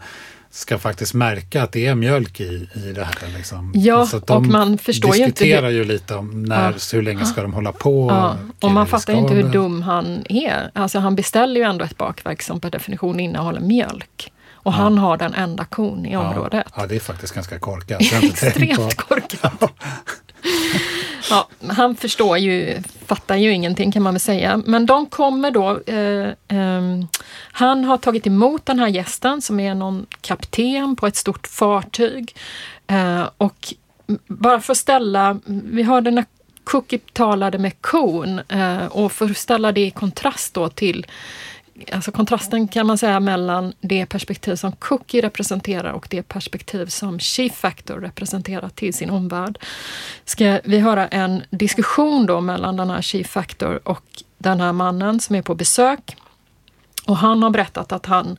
ska 0.55 0.79
faktiskt 0.79 1.15
märka 1.15 1.63
att 1.63 1.73
det 1.73 1.87
är 1.87 1.95
mjölk 1.95 2.41
i, 2.41 2.69
i 2.75 2.93
det 2.95 3.05
här. 3.05 3.37
Liksom. 3.37 3.73
Ja, 3.75 4.07
Så 4.07 4.17
att 4.17 4.31
och 4.31 4.43
man 4.43 4.79
förstår 4.79 5.17
ju 5.17 5.25
inte 5.25 5.45
diskuterar 5.45 5.69
ju 5.69 5.85
lite 5.85 6.15
om 6.15 6.43
när, 6.43 6.71
Ja. 6.73 6.79
hur 6.93 7.03
länge 7.03 7.25
ska 7.25 7.43
de 7.43 7.55
hålla 7.55 7.73
på. 7.73 8.09
Ja, 8.11 8.37
och 8.61 8.71
man 8.71 8.87
fattar 8.87 9.13
ju 9.13 9.19
inte 9.19 9.35
hur 9.35 9.49
dum 9.49 9.83
han 9.83 10.25
är. 10.29 10.71
Alltså 10.73 10.99
han 10.99 11.17
beställer 11.17 11.61
ju 11.61 11.67
ändå 11.67 11.85
ett 11.85 11.97
bakverk 11.99 12.43
som 12.43 12.61
per 12.61 12.71
definition 12.71 13.21
innehåller 13.21 13.61
mjölk. 13.61 14.33
Och 14.53 14.73
han 14.73 14.99
har 14.99 15.17
den 15.17 15.35
enda 15.35 15.65
kon 15.65 16.07
i 16.07 16.17
området. 16.17 16.67
Ja, 16.75 16.83
ja, 16.83 16.87
det 16.87 16.97
är 16.97 17.01
faktiskt 17.01 17.35
ganska 17.35 17.59
korkat. 17.59 18.01
Extremt 18.23 18.97
korkat. 18.97 19.73
Ja, 21.31 21.49
han 21.69 21.97
förstår 21.97 22.39
ju, 22.39 22.83
fattar 23.07 23.37
ju 23.37 23.53
ingenting 23.53 23.93
kan 23.93 24.03
man 24.03 24.15
väl 24.15 24.21
säga. 24.21 24.63
Men 24.67 24.87
de 24.87 25.07
kommer 25.07 25.51
då, 25.51 25.81
eh, 25.87 26.29
eh, 26.59 27.05
han 27.53 27.85
har 27.85 27.97
tagit 27.97 28.27
emot 28.27 28.67
den 28.67 28.79
här 28.79 28.89
gästen 28.89 29.43
som 29.43 29.61
är 29.61 29.75
någon 29.75 30.07
kapten 30.21 30.97
på 30.97 31.07
ett 31.07 31.17
stort 31.17 31.47
fartyg. 31.47 32.37
Eh, 32.87 33.29
och 33.37 33.75
bara 34.27 34.61
för 34.61 34.73
att 34.73 34.79
ställa, 34.79 35.41
vi 35.47 35.83
hörde 35.83 36.11
när 36.11 36.25
Cookie 36.65 36.99
talade 37.13 37.59
med 37.59 37.73
kon 37.81 38.39
eh, 38.49 38.87
och 38.87 39.13
för 39.13 39.31
att 39.31 39.37
ställa 39.37 39.73
det 39.73 39.81
i 39.81 39.91
kontrast 39.91 40.55
då 40.55 40.69
till 40.69 41.07
Alltså 41.93 42.13
kontrasten 42.13 42.69
kan 42.69 42.87
man 42.87 42.99
säga 42.99 43.21
mellan 43.21 43.73
det 43.81 44.07
perspektiv 44.07 44.57
som 44.57 44.73
Cookie 44.73 45.23
representerar 45.23 45.93
och 45.93 46.07
det 46.11 46.23
perspektiv 46.23 46.87
som 46.87 47.19
Chief 47.19 47.55
Factor 47.55 48.01
representerar 48.01 48.69
till 48.69 48.95
sin 48.95 49.11
omvärld. 49.11 49.59
Ska 50.25 50.61
vi 50.65 50.79
höra 50.79 51.09
en 51.09 51.43
diskussion 51.51 52.27
då 52.27 52.41
mellan 52.41 52.77
den 52.77 52.91
här 52.91 53.03
Chief 53.03 53.27
Factor 53.27 53.89
och 53.89 54.23
den 54.39 54.61
här 54.61 54.73
mannen 54.73 55.21
som 55.21 55.37
är 55.37 55.43
på 55.43 55.55
besök. 55.55 56.17
Och 57.07 57.17
han 57.17 57.43
har 57.43 57.51
berättat 57.51 57.93
att 57.93 58.07
han 58.07 58.37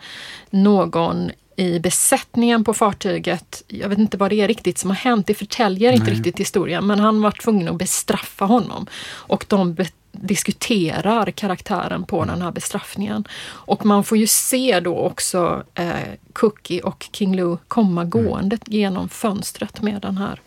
någon 0.49 1.31
i 1.55 1.79
besättningen 1.79 2.63
på 2.63 2.73
fartyget. 2.73 3.63
Jag 3.67 3.89
vet 3.89 3.97
inte 3.97 4.17
vad 4.17 4.31
det 4.31 4.41
är 4.41 4.47
riktigt 4.47 4.77
som 4.77 4.89
har 4.89 4.97
hänt, 4.97 5.27
det 5.27 5.33
förtäljer 5.33 5.91
inte 5.91 6.11
riktigt 6.11 6.39
historien, 6.39 6.88
men 6.88 6.99
han 6.99 7.21
var 7.21 7.31
tvungen 7.31 7.69
att 7.69 7.77
bestraffa 7.77 8.45
honom. 8.45 8.88
Och 9.05 9.45
de 9.47 9.73
diskuterar 10.22 11.32
karaktären 11.32 12.03
på 12.03 12.18
mm. 12.18 12.28
den 12.28 12.41
här 12.41 12.51
bestraffningen. 12.51 13.28
Och 13.47 13.86
man 13.86 14.03
får 14.03 14.18
ju 14.18 14.28
se 14.28 14.80
då 14.80 14.97
också 14.97 15.63
eh, 15.76 15.95
Cookie 16.34 16.82
och 16.82 17.09
King 17.11 17.36
Lou 17.36 17.57
komma 17.68 18.01
mm. 18.01 18.09
gående 18.09 18.57
genom 18.66 19.09
fönstret 19.09 19.82
med 19.82 20.01
den 20.01 20.18
här 20.18 20.41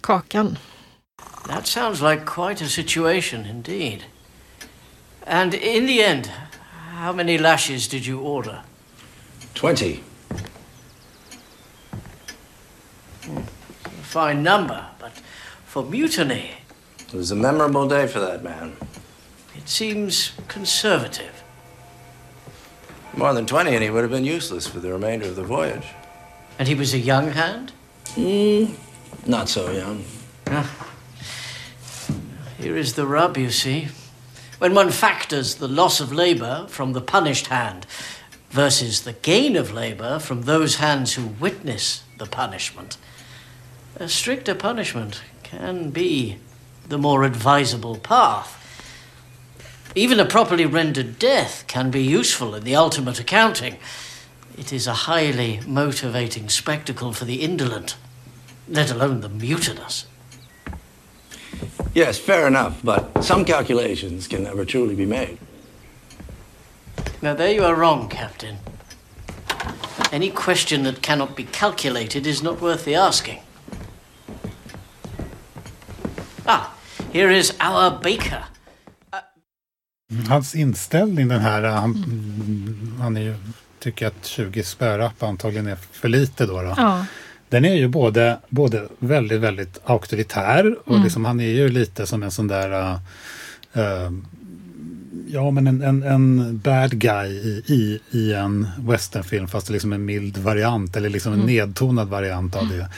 kakan. 0.00 0.58
That 1.48 1.66
sounds 1.66 2.00
like 2.00 2.24
quite 2.26 2.64
a 2.64 2.68
situation 2.68 3.46
indeed. 3.46 4.04
And 5.26 5.54
in 5.54 5.86
the 5.86 6.04
end, 6.04 6.30
how 6.98 7.12
many 7.12 7.38
lashes 7.38 7.88
did 7.88 8.06
you 8.06 8.20
order? 8.20 8.62
Twenty. 9.54 10.00
Hmm. 13.24 13.36
A 13.84 14.02
fine 14.02 14.42
number, 14.42 14.84
but 14.98 15.12
for 15.66 15.84
mutiny. 15.84 16.59
It 17.12 17.16
was 17.16 17.32
a 17.32 17.36
memorable 17.36 17.88
day 17.88 18.06
for 18.06 18.20
that 18.20 18.44
man. 18.44 18.76
It 19.56 19.68
seems 19.68 20.30
conservative. 20.46 21.42
More 23.16 23.34
than 23.34 23.46
20 23.46 23.74
and 23.74 23.82
he 23.82 23.90
would 23.90 24.02
have 24.02 24.12
been 24.12 24.24
useless 24.24 24.68
for 24.68 24.78
the 24.78 24.92
remainder 24.92 25.26
of 25.26 25.34
the 25.34 25.42
voyage. 25.42 25.86
And 26.58 26.68
he 26.68 26.76
was 26.76 26.94
a 26.94 26.98
young 26.98 27.32
hand? 27.32 27.72
Mm, 28.14 28.76
not 29.26 29.48
so 29.48 29.72
young. 29.72 30.04
Ah. 30.46 30.88
Here 32.58 32.76
is 32.76 32.94
the 32.94 33.06
rub, 33.06 33.36
you 33.36 33.50
see. 33.50 33.88
When 34.58 34.74
one 34.74 34.90
factors 34.90 35.56
the 35.56 35.66
loss 35.66 36.00
of 36.00 36.12
labour 36.12 36.66
from 36.68 36.92
the 36.92 37.00
punished 37.00 37.48
hand 37.48 37.86
versus 38.50 39.02
the 39.02 39.14
gain 39.14 39.56
of 39.56 39.72
labour 39.72 40.20
from 40.20 40.42
those 40.42 40.76
hands 40.76 41.14
who 41.14 41.26
witness 41.26 42.04
the 42.18 42.26
punishment, 42.26 42.98
a 43.96 44.08
stricter 44.08 44.54
punishment 44.54 45.22
can 45.42 45.90
be 45.90 46.38
the 46.90 46.98
more 46.98 47.22
advisable 47.22 47.96
path. 47.96 48.56
Even 49.94 50.20
a 50.20 50.26
properly 50.26 50.66
rendered 50.66 51.18
death 51.18 51.64
can 51.66 51.90
be 51.90 52.02
useful 52.02 52.54
in 52.54 52.64
the 52.64 52.76
ultimate 52.76 53.18
accounting. 53.18 53.76
It 54.58 54.72
is 54.72 54.86
a 54.86 54.92
highly 54.92 55.60
motivating 55.66 56.48
spectacle 56.48 57.12
for 57.12 57.24
the 57.24 57.42
indolent, 57.42 57.96
let 58.68 58.90
alone 58.90 59.20
the 59.20 59.28
mutinous. 59.28 60.06
Yes, 61.94 62.18
fair 62.18 62.46
enough, 62.46 62.80
but 62.82 63.24
some 63.24 63.44
calculations 63.44 64.26
can 64.26 64.42
never 64.42 64.64
truly 64.64 64.96
be 64.96 65.06
made. 65.06 65.38
Now, 67.22 67.34
there 67.34 67.52
you 67.52 67.64
are 67.64 67.74
wrong, 67.74 68.08
Captain. 68.08 68.58
Any 70.12 70.30
question 70.30 70.82
that 70.84 71.02
cannot 71.02 71.36
be 71.36 71.44
calculated 71.44 72.26
is 72.26 72.42
not 72.42 72.60
worth 72.60 72.84
the 72.84 72.96
asking. 72.96 73.40
Here 77.12 77.38
is 77.38 77.50
our 77.60 77.90
baker. 77.90 78.44
Hans 80.28 80.54
inställning 80.54 81.28
den 81.28 81.40
här, 81.40 81.62
han, 81.62 81.90
mm. 81.96 82.94
han 83.00 83.16
är 83.16 83.20
ju, 83.20 83.34
tycker 83.78 84.06
att 84.06 84.26
20 84.26 84.62
spörapp 84.62 85.22
antagligen 85.22 85.66
är 85.66 85.76
för 85.92 86.08
lite 86.08 86.46
då. 86.46 86.62
då. 86.62 86.74
Ja. 86.76 87.06
Den 87.48 87.64
är 87.64 87.74
ju 87.74 87.88
både, 87.88 88.38
både 88.48 88.88
väldigt, 88.98 89.40
väldigt 89.40 89.78
auktoritär 89.84 90.76
och 90.84 90.90
Mm. 90.92 91.02
liksom, 91.02 91.24
han 91.24 91.40
är 91.40 91.50
ju 91.50 91.68
lite 91.68 92.06
som 92.06 92.22
en 92.22 92.30
sån 92.30 92.48
där 92.48 92.92
uh, 93.76 94.10
Ja, 95.32 95.50
men 95.50 95.66
en, 95.66 95.82
en, 95.82 96.02
en 96.02 96.58
bad 96.58 96.98
guy 96.98 97.28
i, 97.30 97.62
i, 97.66 98.00
i 98.10 98.32
en 98.32 98.68
westernfilm 98.78 99.48
fast 99.48 99.66
det 99.66 99.70
är 99.70 99.72
liksom 99.72 99.92
en 99.92 100.04
mild 100.04 100.36
variant 100.38 100.96
eller 100.96 101.08
liksom 101.08 101.32
en 101.32 101.38
Mm. 101.40 101.54
nedtonad 101.54 102.08
variant 102.08 102.56
av 102.56 102.68
det. 102.68 102.88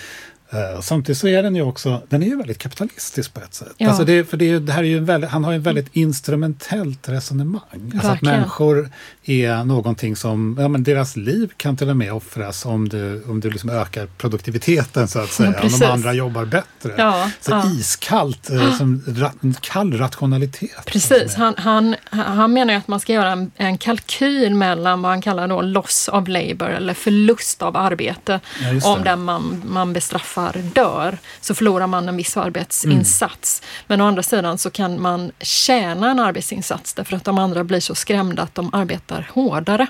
Eh, 0.53 0.81
samtidigt 0.81 1.19
så 1.19 1.29
är 1.29 1.43
den 1.43 1.57
ju 1.57 1.63
också, 1.63 2.03
den 2.09 2.23
är 2.23 2.27
ju 2.27 2.37
väldigt 2.37 2.59
kapitalistisk 2.59 3.35
på 3.35 3.41
ett 3.41 3.55
sätt. 3.55 3.73
Ja. 3.77 3.89
Alltså 3.89 4.05
det, 4.05 4.25
för 4.25 4.37
det, 4.37 4.45
är 4.45 4.49
ju- 4.49 4.61
det 4.61 4.73
här 4.73 4.83
är 4.83 4.87
ju 4.87 4.99
en 4.99 5.05
väldigt, 5.05 5.31
han 5.31 5.45
har 5.45 5.53
ju 5.53 5.59
väldigt 5.59 5.89
instrumentellt 5.93 7.09
resonemang. 7.09 7.93
Alltså 7.95 8.09
att 8.11 8.23
människor 8.23 8.91
är 9.25 9.65
någonting 9.65 10.17
som, 10.17 10.57
ja 10.61 10.69
men 10.69 10.83
deras 10.83 11.17
liv 11.17 11.51
kan 11.57 11.77
till 11.77 11.89
och 11.89 11.97
med 11.97 12.13
offras 12.13 12.65
om 12.67 12.89
du, 12.89 13.23
om 13.29 13.41
du 13.41 13.51
liksom 13.51 13.71
ökar 13.71 14.07
produktiviteten 14.07 15.09
så 15.09 15.19
att 15.19 15.31
säga. 15.31 15.49
om 15.49 15.55
precis. 15.55 15.81
de 15.81 15.87
andra 15.87 16.13
jobbar 16.13 16.45
bättre. 16.45 16.95
Ja, 16.97 17.31
så 17.41 17.51
ja. 17.51 17.67
iskallt, 17.67 18.51
eh, 18.51 18.75
som 18.77 19.03
ra, 19.07 19.33
kall 19.61 19.99
rationalitet. 19.99 20.85
Precis, 20.87 21.35
han, 21.35 21.55
han, 21.57 21.97
han 22.11 22.53
menar 22.53 22.73
ju 22.73 22.79
att 22.79 22.89
man 22.89 23.01
ska 23.01 23.13
göra 23.13 23.31
en, 23.33 23.51
en 23.57 23.79
kalkyl 23.79 24.55
mellan 24.55 25.03
vad 25.03 25.11
han 25.13 25.23
kallar 25.23 25.49
då 25.49 25.63
loss 25.63 26.09
of 26.13 26.29
labor 26.29 26.71
eller 26.71 26.95
förlust 26.95 27.63
av 27.63 27.77
arbete. 27.77 28.41
Ja, 28.83 28.93
Om 28.93 29.05
den 29.05 29.25
man, 29.25 29.63
man 29.67 29.93
bestraffar 29.93 30.42
dör 30.51 31.19
så 31.41 31.55
förlorar 31.55 31.87
man 31.87 32.09
en 32.09 32.17
viss 32.17 32.37
arbetsinsats. 32.37 33.63
Men 33.87 34.01
å 34.01 34.07
andra 34.07 34.23
sidan 34.23 34.59
så 34.59 34.71
kan 34.71 35.01
man 35.01 35.33
tjäna 35.41 36.11
en 36.11 36.19
arbetsinsats 36.19 36.95
därför 36.95 37.17
att 37.17 37.25
de 37.25 37.39
andra 37.39 37.65
blir 37.65 37.81
så 37.81 37.95
skrämda 37.95 38.43
att 38.43 38.55
de 38.55 38.75
arbetar 38.75 39.31
hårdare. 39.33 39.87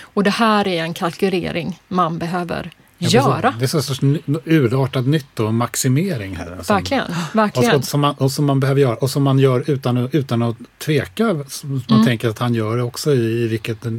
Och 0.00 0.24
det 0.24 0.30
här 0.30 0.68
är 0.68 0.82
en 0.82 0.94
kalkylering 0.94 1.80
man 1.88 2.18
behöver 2.18 2.70
göra. 2.98 3.54
Det 3.58 3.64
är 3.64 3.66
så 3.66 3.82
sorts 3.82 4.00
urartad 4.44 5.06
nyttomaximering 5.06 6.36
här. 6.36 6.56
alltså. 6.56 6.72
Verkligen, 6.74 7.02
Och, 7.04 7.36
verkligen. 7.36 7.76
och, 7.76 7.84
som 7.84 8.00
man, 8.00 8.14
och 8.14 8.32
som 8.32 8.44
man 8.44 8.60
behöver 8.60 8.80
göra 8.80 8.94
och 8.96 9.10
som 9.10 9.22
man 9.22 9.38
gör 9.38 9.70
utan, 9.70 10.08
utan 10.12 10.42
att 10.42 10.56
tveka. 10.78 11.24
Man 11.34 11.82
Mm. 11.90 12.04
tänker 12.04 12.28
att 12.28 12.38
han 12.38 12.54
gör 12.54 12.76
det 12.76 12.82
också 12.82 13.12
i, 13.14 13.42
i 13.44 13.48
vilket, 13.48 13.86
i, 13.86 13.90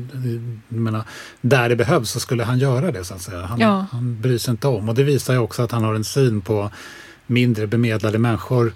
menar, 0.67 1.03
där 1.41 1.69
det 1.69 1.75
behövs 1.75 2.09
så 2.09 2.19
skulle 2.19 2.43
han 2.43 2.59
göra 2.59 2.91
det 2.91 3.03
så 3.03 3.13
att 3.13 3.21
säga. 3.21 3.41
Han, 3.45 3.59
Ja. 3.59 3.85
han 3.91 4.21
bryr 4.21 4.37
sig 4.37 4.51
inte 4.51 4.67
om 4.67 4.89
och 4.89 4.95
det 4.95 5.03
visar 5.03 5.33
ju 5.33 5.39
också 5.39 5.61
att 5.63 5.71
han 5.71 5.83
har 5.83 5.95
en 5.95 6.03
syn 6.03 6.41
på 6.41 6.69
mindre 7.27 7.67
bemedlade 7.67 8.17
människor 8.17 8.73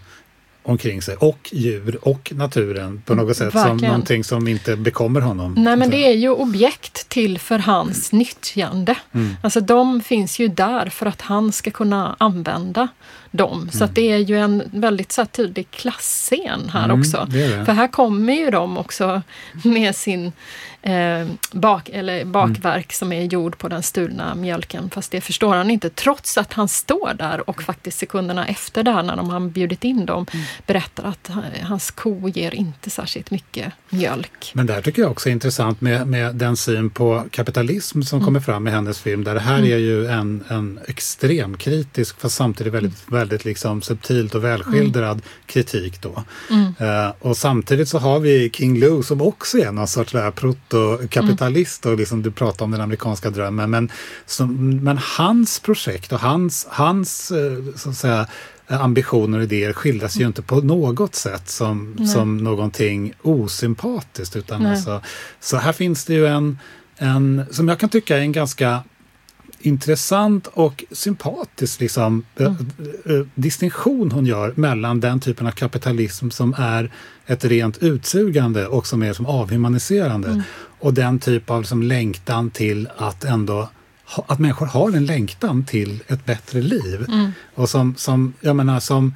omkring 0.70 1.02
sig 1.02 1.16
och 1.16 1.50
djur 1.52 2.00
och 2.02 2.32
naturen 2.36 3.02
på 3.06 3.16
något 3.16 3.38
sätt 3.38 3.52
som 3.52 3.62
Verkligen. 3.62 3.92
någonting 3.92 4.24
som 4.24 4.48
inte 4.48 4.76
bekommer 4.76 5.22
honom. 5.22 5.54
Nej 5.58 5.76
men 5.76 5.90
det 5.90 5.98
är 5.98 6.16
ju 6.16 6.30
objekt 6.30 7.10
till 7.10 7.40
för 7.40 7.60
hans 7.60 8.12
nyttjande. 8.12 8.96
Mm. 9.12 9.36
Alltså 9.44 9.62
de 9.62 10.02
finns 10.02 10.40
ju 10.40 10.48
där 10.48 10.90
för 10.90 11.06
att 11.06 11.22
han 11.22 11.52
ska 11.52 11.72
kunna 11.72 12.16
använda 12.20 12.88
dem. 13.32 13.70
Så 13.72 13.78
Mm. 13.78 13.86
att 13.90 13.96
det 13.96 14.12
är 14.12 14.18
ju 14.18 14.40
en 14.40 14.64
väldigt 14.74 15.12
så 15.12 15.22
här, 15.22 15.26
tydlig 15.28 15.72
klassscen 15.72 16.70
här 16.74 16.86
Mm, 16.86 17.00
också. 17.00 17.28
det 17.32 17.48
det. 17.58 17.66
För 17.66 17.74
här 17.74 17.88
kommer 17.88 18.34
ju 18.34 18.50
de 18.52 18.78
också 18.78 19.22
med 19.64 19.96
sin 19.96 20.32
eh, 20.82 21.28
bak, 21.52 21.90
eller 21.90 22.26
bakverk 22.26 22.94
som 22.94 23.12
är 23.14 23.24
gjord 23.24 23.58
på 23.58 23.68
den 23.68 23.84
stulna 23.84 24.36
mjölken. 24.36 24.90
Fast 24.90 25.12
det 25.12 25.22
förstår 25.22 25.56
han 25.56 25.72
inte 25.72 25.90
trots 25.90 26.38
att 26.38 26.54
han 26.54 26.68
står 26.68 27.14
där 27.18 27.50
och 27.50 27.64
faktiskt 27.64 27.98
sekunderna 28.00 28.48
efter 28.48 28.84
där 28.84 29.04
när 29.04 29.16
de 29.16 29.30
har 29.30 29.40
bjudit 29.40 29.84
in 29.84 30.06
dem 30.06 30.26
berättar 30.68 31.04
att 31.04 31.30
eh, 31.30 31.36
hans 31.64 31.92
ko 31.92 32.30
ger 32.30 32.56
inte 32.56 32.90
särskilt 32.90 33.32
mycket 33.32 33.74
mjölk. 33.90 34.52
Men 34.54 34.66
det 34.66 34.74
här 34.74 34.82
tycker 34.82 35.02
jag 35.02 35.12
också 35.12 35.30
är 35.30 35.34
intressant 35.34 35.82
med, 35.82 36.08
med 36.08 36.36
den 36.36 36.58
syn 36.58 36.90
på 36.90 37.24
kapitalism 37.32 38.02
som 38.02 38.18
Mm. 38.20 38.26
kommer 38.26 38.40
fram 38.40 38.68
i 38.68 38.72
hennes 38.72 39.00
film. 39.00 39.24
Där 39.24 39.34
det 39.34 39.40
här 39.40 39.58
Mm. 39.58 39.72
är 39.72 39.78
ju 39.78 40.08
en, 40.08 40.44
en 40.48 40.80
extremkritisk 40.88 42.20
fast 42.20 42.36
samtidigt 42.36 42.74
väldigt, 42.74 43.04
väldigt 43.20 43.46
liksom 43.46 43.82
subtilt 43.82 44.36
och 44.36 44.44
välskildrad 44.44 45.22
kritik 45.46 46.02
då. 46.02 46.24
Mm. 46.50 46.74
Eh, 46.80 47.14
och 47.20 47.38
samtidigt 47.38 47.90
så 47.90 47.98
har 47.98 48.20
vi 48.20 48.50
King 48.54 48.80
Lou 48.80 49.04
som 49.04 49.22
också 49.22 49.58
är 49.58 49.72
någon 49.72 49.88
sorts 49.88 50.14
proto-kapitalist 50.36 51.86
och 51.86 51.98
liksom 51.98 52.22
du 52.22 52.32
pratar 52.32 52.66
om 52.66 52.72
den 52.72 52.82
amerikanska 52.82 53.30
drömmen. 53.30 53.70
Men, 53.70 53.92
som, 54.26 54.78
men 54.78 55.00
hans 55.18 55.60
projekt 55.60 56.12
och 56.12 56.20
hans, 56.20 56.68
hans 56.70 57.32
eh, 57.32 57.58
så 57.76 57.90
att 57.90 57.98
säga, 57.98 58.28
ambitioner 58.68 59.38
och 59.38 59.44
idéer 59.44 59.74
skildras 59.74 60.18
ju 60.18 60.28
inte 60.28 60.42
på 60.42 60.56
något 60.62 61.16
sätt 61.16 61.50
som, 61.50 61.96
Nej. 61.98 62.08
som 62.08 62.38
någonting 62.38 63.14
osympatiskt. 63.22 64.36
Utan 64.36 64.66
alltså, 64.66 65.02
så 65.40 65.58
här 65.58 65.74
finns 65.74 66.06
det 66.06 66.14
ju 66.14 66.28
en, 66.28 66.60
en, 66.98 67.46
som 67.52 67.68
jag 67.68 67.80
kan 67.80 67.90
tycka 67.90 68.18
är 68.18 68.22
en 68.22 68.32
ganska 68.32 68.84
intressant 69.60 70.48
och 70.48 70.84
sympatisk 70.92 71.80
liksom, 71.80 72.26
mm. 72.38 72.56
äh, 73.06 73.26
distinktion 73.36 74.12
hon 74.12 74.26
gör 74.26 74.54
mellan 74.56 75.00
den 75.00 75.20
typen 75.20 75.48
av 75.48 75.52
kapitalism 75.52 76.30
som 76.30 76.56
är 76.58 76.92
ett 77.26 77.46
rent 77.46 77.78
utsugande 77.78 78.68
och 78.68 78.88
som 78.88 79.04
är 79.04 79.14
som 79.14 79.26
avhumaniserande 79.26 80.28
mm. 80.28 80.42
och 80.80 80.94
den 80.94 81.20
typ 81.20 81.50
av 81.50 81.62
liksom, 81.62 81.84
längtan 81.84 82.50
till 82.50 82.90
att 82.98 83.24
ändå 83.24 83.70
att 84.28 84.40
människor 84.40 84.66
har 84.66 84.92
en 84.92 85.06
längtan 85.06 85.66
till 85.66 86.04
ett 86.08 86.26
bättre 86.26 86.62
liv. 86.62 87.06
Mm. 87.08 87.32
Och 87.56 87.70
som, 87.70 87.96
som, 87.98 88.34
jag 88.42 88.56
menar, 88.56 88.80
som 88.80 89.14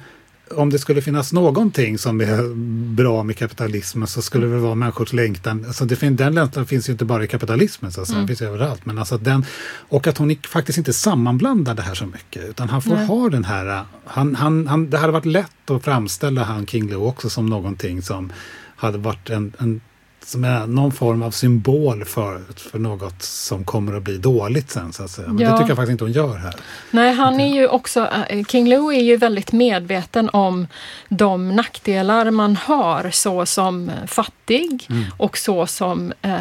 om 0.54 0.70
det 0.70 0.78
skulle 0.78 1.02
finnas 1.02 1.32
någonting 1.32 1.98
som 1.98 2.20
är 2.20 2.54
bra 2.94 3.22
med 3.22 3.36
kapitalismen 3.36 4.08
så 4.08 4.22
skulle 4.22 4.46
det 4.46 4.58
vara 4.58 4.74
människors 4.74 5.12
längtan. 5.12 5.64
Alltså 5.66 5.84
det, 5.84 6.10
den 6.10 6.34
längtan 6.34 6.66
finns 6.66 6.88
ju 6.88 6.92
inte 6.92 7.04
bara 7.04 7.24
i 7.24 7.26
kapitalismen, 7.26 7.92
så 7.92 8.00
att. 8.00 8.08
Mm. 8.08 8.20
den 8.20 8.28
finns 8.28 8.42
överallt. 8.42 8.86
Men 8.86 8.98
alltså 8.98 9.18
den, 9.18 9.44
och 9.88 10.06
att 10.06 10.18
hon 10.18 10.36
faktiskt 10.48 10.78
inte 10.78 10.92
sammanblandar 10.92 11.74
det 11.74 11.82
här 11.82 11.94
så 11.94 12.06
mycket. 12.06 12.44
Utan 12.44 12.68
han 12.68 12.82
får 12.82 12.94
Nej. 12.94 13.06
ha 13.06 13.28
den 13.28 13.44
här... 13.44 13.84
Han, 14.06 14.34
han, 14.34 14.66
han, 14.66 14.90
det 14.90 14.98
hade 14.98 15.12
varit 15.12 15.24
lätt 15.24 15.70
att 15.70 15.84
framställa 15.84 16.42
han 16.42 16.66
King 16.66 16.90
Lou 16.90 16.96
också 16.96 17.30
som 17.30 17.46
någonting 17.46 18.02
som 18.02 18.32
hade 18.76 18.98
varit 18.98 19.30
en, 19.30 19.52
en 19.58 19.80
som 20.26 20.44
är 20.44 20.66
någon 20.66 20.92
form 20.92 21.22
av 21.22 21.30
symbol 21.30 22.04
för, 22.04 22.40
för 22.56 22.78
något 22.78 23.22
som 23.22 23.64
kommer 23.64 23.96
att 23.96 24.02
bli 24.02 24.18
dåligt 24.18 24.70
sen. 24.70 24.92
Så 24.92 25.02
att 25.02 25.10
säga. 25.10 25.28
Men 25.28 25.38
ja. 25.38 25.50
det 25.50 25.58
tycker 25.58 25.70
jag 25.70 25.76
faktiskt 25.76 25.90
inte 25.90 26.04
hon 26.04 26.12
gör 26.12 26.36
här. 26.36 26.54
Nej, 26.90 27.14
han 27.14 27.40
är 27.40 27.54
ju 27.54 27.68
också, 27.68 28.08
eh, 28.28 28.44
King 28.44 28.68
Lou 28.68 28.94
är 28.94 29.02
ju 29.02 29.16
väldigt 29.16 29.52
medveten 29.52 30.30
om 30.32 30.66
de 31.08 31.56
nackdelar 31.56 32.30
man 32.30 32.56
har 32.56 33.10
så 33.10 33.46
som 33.46 33.90
fattig 34.06 34.86
mm. 34.90 35.04
och 35.16 35.38
så 35.38 35.66
som 35.66 36.12
eh, 36.22 36.38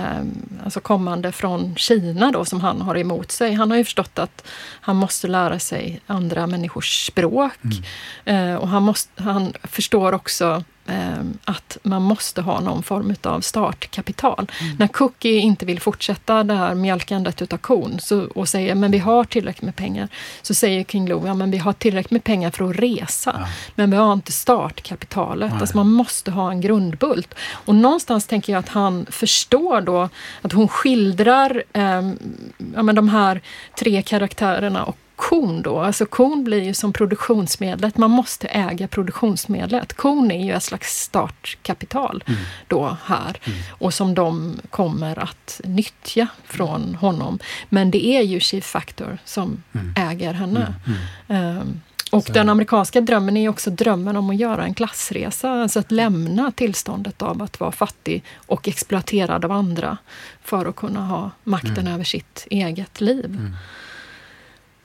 alltså 0.63 0.79
kommande 0.79 1.31
från 1.31 1.75
Kina 1.75 2.31
då 2.31 2.45
som 2.45 2.61
han 2.61 2.81
har 2.81 2.97
emot 2.97 3.31
sig. 3.31 3.53
Han 3.53 3.71
har 3.71 3.77
ju 3.77 3.83
förstått 3.83 4.19
att 4.19 4.47
han 4.81 4.95
måste 4.95 5.27
lära 5.27 5.59
sig 5.59 6.01
andra 6.07 6.47
människors 6.47 7.07
språk 7.07 7.59
mm. 8.25 8.49
eh, 8.49 8.55
och 8.55 8.67
han, 8.67 8.83
måste, 8.83 9.23
han 9.23 9.53
förstår 9.63 10.13
också 10.13 10.63
att 11.45 11.77
man 11.83 12.01
måste 12.01 12.41
ha 12.41 12.59
någon 12.59 12.83
form 12.83 13.15
av 13.23 13.41
startkapital. 13.41 14.51
Mm. 14.61 14.75
När 14.79 14.87
Cookie 14.87 15.39
inte 15.39 15.65
vill 15.65 15.79
fortsätta 15.79 16.43
det 16.43 16.53
här 16.53 16.75
mjölkandet 16.75 17.41
utav 17.41 17.57
kon 17.57 17.99
så, 17.99 18.25
och 18.35 18.49
säger 18.49 18.75
men 18.75 18.91
vi 18.91 18.97
har 18.97 19.23
tillräckligt 19.23 19.61
med 19.61 19.75
pengar, 19.75 20.07
så 20.41 20.53
säger 20.53 20.83
King 20.83 21.07
Lou 21.07 21.27
ja 21.27 21.33
men 21.33 21.51
vi 21.51 21.57
har 21.57 21.73
tillräckligt 21.73 22.11
med 22.11 22.23
pengar 22.23 22.51
för 22.51 22.69
att 22.69 22.75
resa, 22.75 23.35
ja. 23.39 23.47
men 23.75 23.91
vi 23.91 23.97
har 23.97 24.13
inte 24.13 24.31
startkapitalet. 24.31 25.53
Alltså 25.53 25.77
man 25.77 25.91
måste 25.91 26.31
ha 26.31 26.51
en 26.51 26.61
grundbult. 26.61 27.33
Och 27.65 27.75
någonstans 27.75 28.27
tänker 28.27 28.53
jag 28.53 28.59
att 28.59 28.69
han 28.69 29.05
förstår 29.09 29.81
då 29.81 30.09
att 30.41 30.53
hon 30.53 30.67
skildrar 30.67 31.63
eh, 31.73 32.01
ja, 32.75 32.83
men 32.83 32.95
de 32.95 33.09
här 33.09 33.41
tre 33.79 34.01
karaktärerna 34.01 34.83
och 34.83 34.97
kon 35.29 35.61
då. 35.61 35.79
Alltså 35.79 36.05
kon 36.05 36.43
blir 36.43 36.63
ju 36.63 36.73
som 36.73 36.93
produktionsmedlet. 36.93 37.97
Man 37.97 38.11
måste 38.11 38.47
äga 38.47 38.87
produktionsmedlet. 38.87 39.93
Kon 39.93 40.31
är 40.31 40.45
ju 40.45 40.53
ett 40.53 40.63
slags 40.63 41.01
startkapital 41.01 42.23
mm. 42.27 42.39
då 42.67 42.97
här 43.05 43.37
mm. 43.43 43.59
och 43.69 43.93
som 43.93 44.13
de 44.13 44.59
kommer 44.69 45.19
att 45.19 45.61
nyttja 45.63 46.27
från 46.45 46.95
honom. 46.95 47.39
Men 47.69 47.91
det 47.91 48.05
är 48.05 48.21
ju 48.21 48.39
Chief 48.39 48.65
Factor 48.65 49.17
som 49.25 49.63
mm. 49.73 49.93
äger 49.97 50.33
henne. 50.33 50.75
Um, 51.27 51.81
och 52.11 52.25
den 52.33 52.49
amerikanska 52.49 53.01
drömmen 53.01 53.37
är 53.37 53.49
också 53.49 53.69
drömmen 53.69 54.17
om 54.17 54.29
att 54.29 54.35
göra 54.35 54.63
en 54.63 54.73
klassresa, 54.73 55.51
alltså 55.51 55.79
att 55.79 55.91
lämna 55.91 56.51
tillståndet 56.51 57.21
av 57.21 57.41
att 57.41 57.59
vara 57.59 57.71
fattig 57.71 58.23
och 58.35 58.67
exploaterad 58.67 59.45
av 59.45 59.51
andra 59.51 59.97
för 60.43 60.65
att 60.65 60.75
kunna 60.75 61.05
ha 61.05 61.31
makten 61.43 61.77
mm. 61.77 61.93
över 61.93 62.03
sitt 62.03 62.47
eget 62.49 63.01
liv. 63.01 63.25
Mm. 63.25 63.55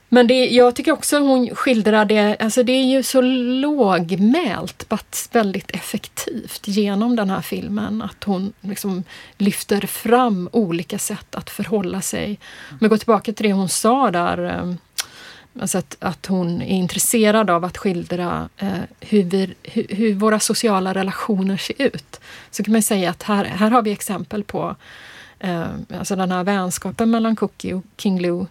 Men 0.09 0.27
det, 0.27 0.47
jag 0.47 0.75
tycker 0.75 0.93
också 0.93 1.19
hon 1.19 1.55
skildrar 1.55 2.05
det, 2.05 2.37
alltså 2.41 2.63
det 2.63 2.73
är 2.73 2.85
ju 2.85 3.03
så 3.03 3.21
lågmält, 3.61 4.87
fast 4.89 5.35
väldigt 5.35 5.71
effektivt 5.71 6.69
genom 6.69 7.17
den 7.17 7.31
här 7.31 7.41
filmen. 7.41 8.03
Att 8.03 8.25
hon 8.25 8.53
liksom 8.61 9.05
lyfter 9.39 9.81
fram 9.81 10.49
olika 10.53 10.99
sätt 10.99 11.35
att 11.35 11.51
förhålla 11.51 12.01
sig. 12.01 12.39
Om 12.71 12.79
jag 12.81 12.91
går 12.91 12.97
tillbaka 12.97 13.33
till 13.33 13.47
det 13.47 13.53
hon 13.53 13.69
sa 13.69 14.11
där, 14.11 14.39
ehm, 14.39 14.79
alltså 15.61 15.79
att, 15.79 15.97
att 16.01 16.27
hon 16.27 16.63
är 16.63 16.77
intresserad 16.77 17.51
av 17.51 17.65
att 17.65 17.79
skildra 17.79 18.49
eh, 18.57 18.69
hur, 19.01 19.23
vi, 19.23 19.55
hur, 19.63 19.87
hur, 19.89 20.15
våra 20.15 20.41
sociala 20.41 20.95
relationer 20.95 21.57
ser 21.57 21.83
ut. 21.83 22.21
Så 22.51 22.65
kan 22.65 22.73
man 22.73 22.83
säga 22.83 23.11
att 23.11 23.23
här, 23.23 23.45
här 23.45 23.71
har 23.71 23.83
vi 23.83 23.93
exempel 23.93 24.45
på 24.45 24.77
eh, 25.39 25.67
alltså 25.99 26.17
den 26.17 26.33
här 26.33 26.45
vänskapen 26.45 27.11
mellan 27.11 27.37
Cookie 27.37 27.75
och 27.75 27.85
King 27.97 28.21
Lou 28.21 28.47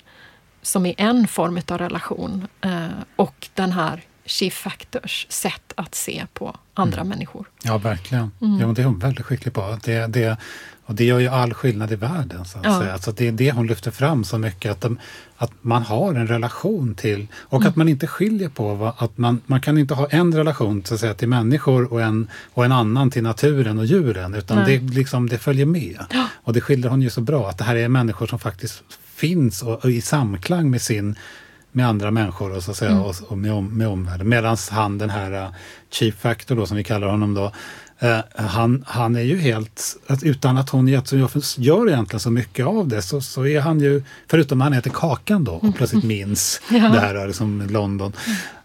som 0.67 0.85
är 0.85 0.95
en 0.97 1.27
form 1.27 1.61
av 1.67 1.77
relation 1.77 2.47
eh, 2.61 2.87
och 3.15 3.47
den 3.53 3.71
här 3.71 4.03
Chief 4.25 4.53
Factors 4.53 5.25
sätt 5.29 5.73
att 5.75 5.95
se 5.95 6.25
på 6.33 6.55
andra 6.73 7.01
mm. 7.01 7.09
människor. 7.09 7.45
Ja, 7.63 7.77
verkligen. 7.77 8.31
Mm. 8.41 8.59
Ja, 8.59 8.67
det 8.67 8.81
är 8.81 8.85
hon 8.85 8.99
väldigt 8.99 9.25
skicklig 9.25 9.53
på. 9.53 9.77
Det, 9.83 10.07
det, 10.07 10.37
och 10.85 10.95
det 10.95 11.05
gör 11.05 11.19
ju 11.19 11.27
all 11.27 11.53
skillnad 11.53 11.91
i 11.91 11.95
världen. 11.95 12.45
Så 12.45 12.57
att 12.57 12.65
ja. 12.65 12.79
säga. 12.79 12.93
Alltså 12.93 13.11
det 13.11 13.27
är 13.27 13.31
det 13.31 13.51
hon 13.51 13.67
lyfter 13.67 13.91
fram 13.91 14.23
så 14.23 14.37
mycket, 14.37 14.71
att, 14.71 14.81
de, 14.81 14.99
att 15.37 15.51
man 15.61 15.83
har 15.83 16.13
en 16.13 16.27
relation 16.27 16.95
till 16.95 17.27
och 17.33 17.61
mm. 17.61 17.69
att 17.69 17.75
man 17.75 17.89
inte 17.89 18.07
skiljer 18.07 18.49
på 18.49 18.73
vad, 18.73 18.93
att 18.97 19.17
man, 19.17 19.41
man 19.45 19.61
kan 19.61 19.77
inte 19.77 19.93
ha 19.93 20.07
en 20.07 20.35
relation 20.35 20.83
så 20.85 20.93
att 20.93 20.99
säga, 20.99 21.13
till 21.13 21.27
människor 21.27 21.93
och 21.93 22.01
en, 22.01 22.27
och 22.53 22.65
en 22.65 22.71
annan 22.71 23.11
till 23.11 23.23
naturen 23.23 23.79
och 23.79 23.85
djuren, 23.85 24.35
utan 24.35 24.65
det, 24.65 24.79
liksom, 24.79 25.29
det 25.29 25.37
följer 25.37 25.65
med. 25.65 26.05
Ja. 26.11 26.27
Och 26.43 26.53
det 26.53 26.61
skiljer 26.61 26.89
hon 26.89 27.01
ju 27.01 27.09
så 27.09 27.21
bra, 27.21 27.49
att 27.49 27.57
det 27.57 27.63
här 27.63 27.75
är 27.75 27.87
människor 27.87 28.27
som 28.27 28.39
faktiskt 28.39 28.83
finns 29.17 29.63
och, 29.63 29.83
och 29.83 29.91
i 29.91 30.01
samklang 30.01 30.69
med 30.69 30.81
sin 30.81 31.15
med 31.71 31.87
andra 31.87 32.11
människor 32.11 32.55
och, 32.55 32.63
så 32.63 32.71
att 32.71 32.77
säga, 32.77 32.91
mm. 32.91 33.03
och, 33.03 33.15
och 33.27 33.37
med, 33.37 33.53
om, 33.53 33.77
med 33.77 33.87
omvärlden. 33.87 34.29
Medan 34.29 34.57
han, 34.71 34.97
den 34.97 35.09
här 35.09 35.31
uh, 35.31 35.49
Chief 35.89 36.15
Factor 36.15 36.55
då, 36.55 36.65
som 36.65 36.77
vi 36.77 36.83
kallar 36.83 37.07
honom 37.07 37.33
då, 37.33 37.51
uh, 38.03 38.19
han, 38.35 38.83
han 38.87 39.15
är 39.15 39.21
ju 39.21 39.37
helt, 39.37 39.97
att 40.07 40.23
utan 40.23 40.57
att 40.57 40.69
hon 40.69 40.87
gör 40.87 41.89
egentligen 41.89 42.19
så 42.19 42.31
mycket 42.31 42.65
av 42.65 42.87
det, 42.87 43.01
så, 43.01 43.21
så 43.21 43.45
är 43.45 43.59
han 43.61 43.79
ju, 43.79 44.03
förutom 44.27 44.61
att 44.61 44.65
han 44.65 44.73
äter 44.73 44.91
kakan 44.91 45.43
då 45.43 45.51
och 45.51 45.63
mm. 45.63 45.73
plötsligt 45.73 46.03
minns 46.03 46.61
ja. 46.69 46.77
det 46.77 46.99
här 46.99 47.27
liksom 47.27 47.67
London 47.69 48.13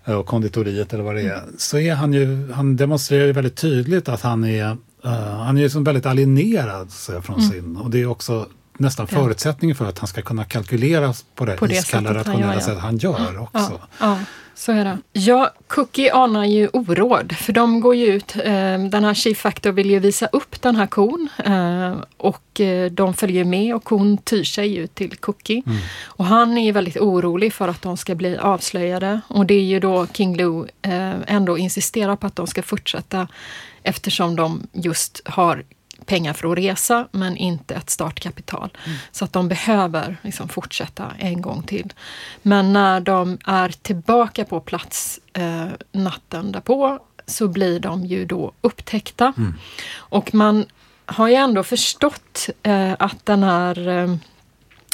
uh, 0.09 0.15
och 0.15 0.27
konditoriet 0.27 0.93
eller 0.93 1.05
vad 1.05 1.15
det 1.15 1.23
är, 1.23 1.39
mm. 1.39 1.55
så 1.59 1.79
är 1.79 1.95
han 1.95 2.13
ju, 2.13 2.53
han 2.53 2.77
demonstrerar 2.77 3.27
ju 3.27 3.33
väldigt 3.33 3.57
tydligt 3.57 4.09
att 4.09 4.21
han 4.23 4.45
är 4.45 4.77
han 5.05 5.59
är 5.59 5.63
ju 5.63 5.71
som 5.71 5.85
väldigt 5.85 6.07
alienerad 6.07 6.93
så, 6.93 7.23
från 7.23 7.39
mm. 7.39 7.51
sin, 7.51 7.77
och 7.77 7.91
det 7.91 8.01
är 8.01 8.07
också 8.07 8.47
nästan 8.79 9.07
ja. 9.11 9.19
förutsättningen 9.19 9.77
för 9.77 9.89
att 9.89 9.99
han 9.99 10.09
ska 10.09 10.23
kunna 10.23 10.45
kalkylera 10.45 11.15
på 11.35 11.45
det, 11.45 11.57
på 11.57 11.67
det 11.67 11.75
iskalla 11.75 12.15
rationella 12.15 12.61
sätt 12.61 12.79
han 12.79 12.97
gör 12.97 13.39
också. 13.39 13.81
Ja, 14.01 14.19
så 14.55 14.73
är 14.73 14.85
det. 14.85 14.99
Ja, 15.13 15.51
Cookie 15.67 16.13
anar 16.13 16.45
ju 16.45 16.69
oråd, 16.73 17.33
för 17.37 17.53
de 17.53 17.81
går 17.81 17.95
ju 17.95 18.07
ut, 18.07 18.37
eh, 18.37 18.79
den 18.79 19.05
här 19.05 19.15
Chief 19.15 19.39
Factor 19.39 19.73
vill 19.73 19.91
ju 19.91 19.99
visa 19.99 20.27
upp 20.27 20.63
den 20.63 20.77
här 20.77 20.87
kon 20.87 21.29
eh, 21.45 21.97
och 22.17 22.61
eh, 22.61 22.91
de 22.91 23.15
följer 23.15 23.45
med 23.45 23.75
och 23.75 23.85
kon 23.85 24.19
tyr 24.19 24.45
sig 24.45 24.69
ju 24.69 24.87
till 24.87 25.17
Cookie. 25.17 25.63
Mm. 25.67 25.79
Och 26.05 26.25
han 26.25 26.59
är 26.59 26.65
ju 26.65 26.73
väldigt 26.73 26.97
orolig 26.97 27.53
för 27.53 27.69
att 27.69 27.83
de 27.83 27.97
ska 27.97 28.15
bli 28.15 28.37
avslöjade 28.37 29.21
och 29.29 29.47
det 29.47 29.55
är 29.55 29.65
ju 29.65 29.81
då 29.81 30.07
King 30.07 30.37
Lou 30.37 30.67
eh, 30.83 31.15
ändå 31.27 31.59
insisterar 31.59 32.17
på 32.17 32.27
att 32.27 32.37
de 32.37 32.47
ska 32.47 32.63
fortsätta 32.63 33.29
eftersom 33.83 34.37
de 34.37 34.67
just 34.73 35.21
har 35.25 35.63
pengar 36.07 36.33
för 36.33 36.53
att 36.53 36.59
resa 36.59 37.09
men 37.13 37.37
inte 37.37 37.75
ett 37.75 37.91
startkapital. 37.91 38.77
Mm. 38.87 38.99
Så 39.13 39.25
att 39.25 39.33
de 39.33 39.49
behöver 39.49 40.17
liksom 40.23 40.49
fortsätta 40.49 41.13
en 41.19 41.43
gång 41.43 41.63
till. 41.63 41.93
Men 42.43 42.73
när 42.73 43.01
de 43.01 43.39
är 43.47 43.69
tillbaka 43.69 44.45
på 44.45 44.61
plats 44.61 45.21
eh, 45.33 45.67
natten 45.93 46.53
därpå 46.53 46.99
så 47.27 47.49
blir 47.49 47.81
de 47.81 48.07
ju 48.07 48.25
då 48.25 48.53
upptäckta. 48.61 49.33
Mm. 49.37 49.55
Och 49.97 50.35
man 50.35 50.67
har 51.07 51.29
ju 51.29 51.35
ändå 51.35 51.63
förstått 51.63 52.49
eh, 52.63 52.93
att 52.99 53.27
den 53.27 53.43
här 53.43 53.89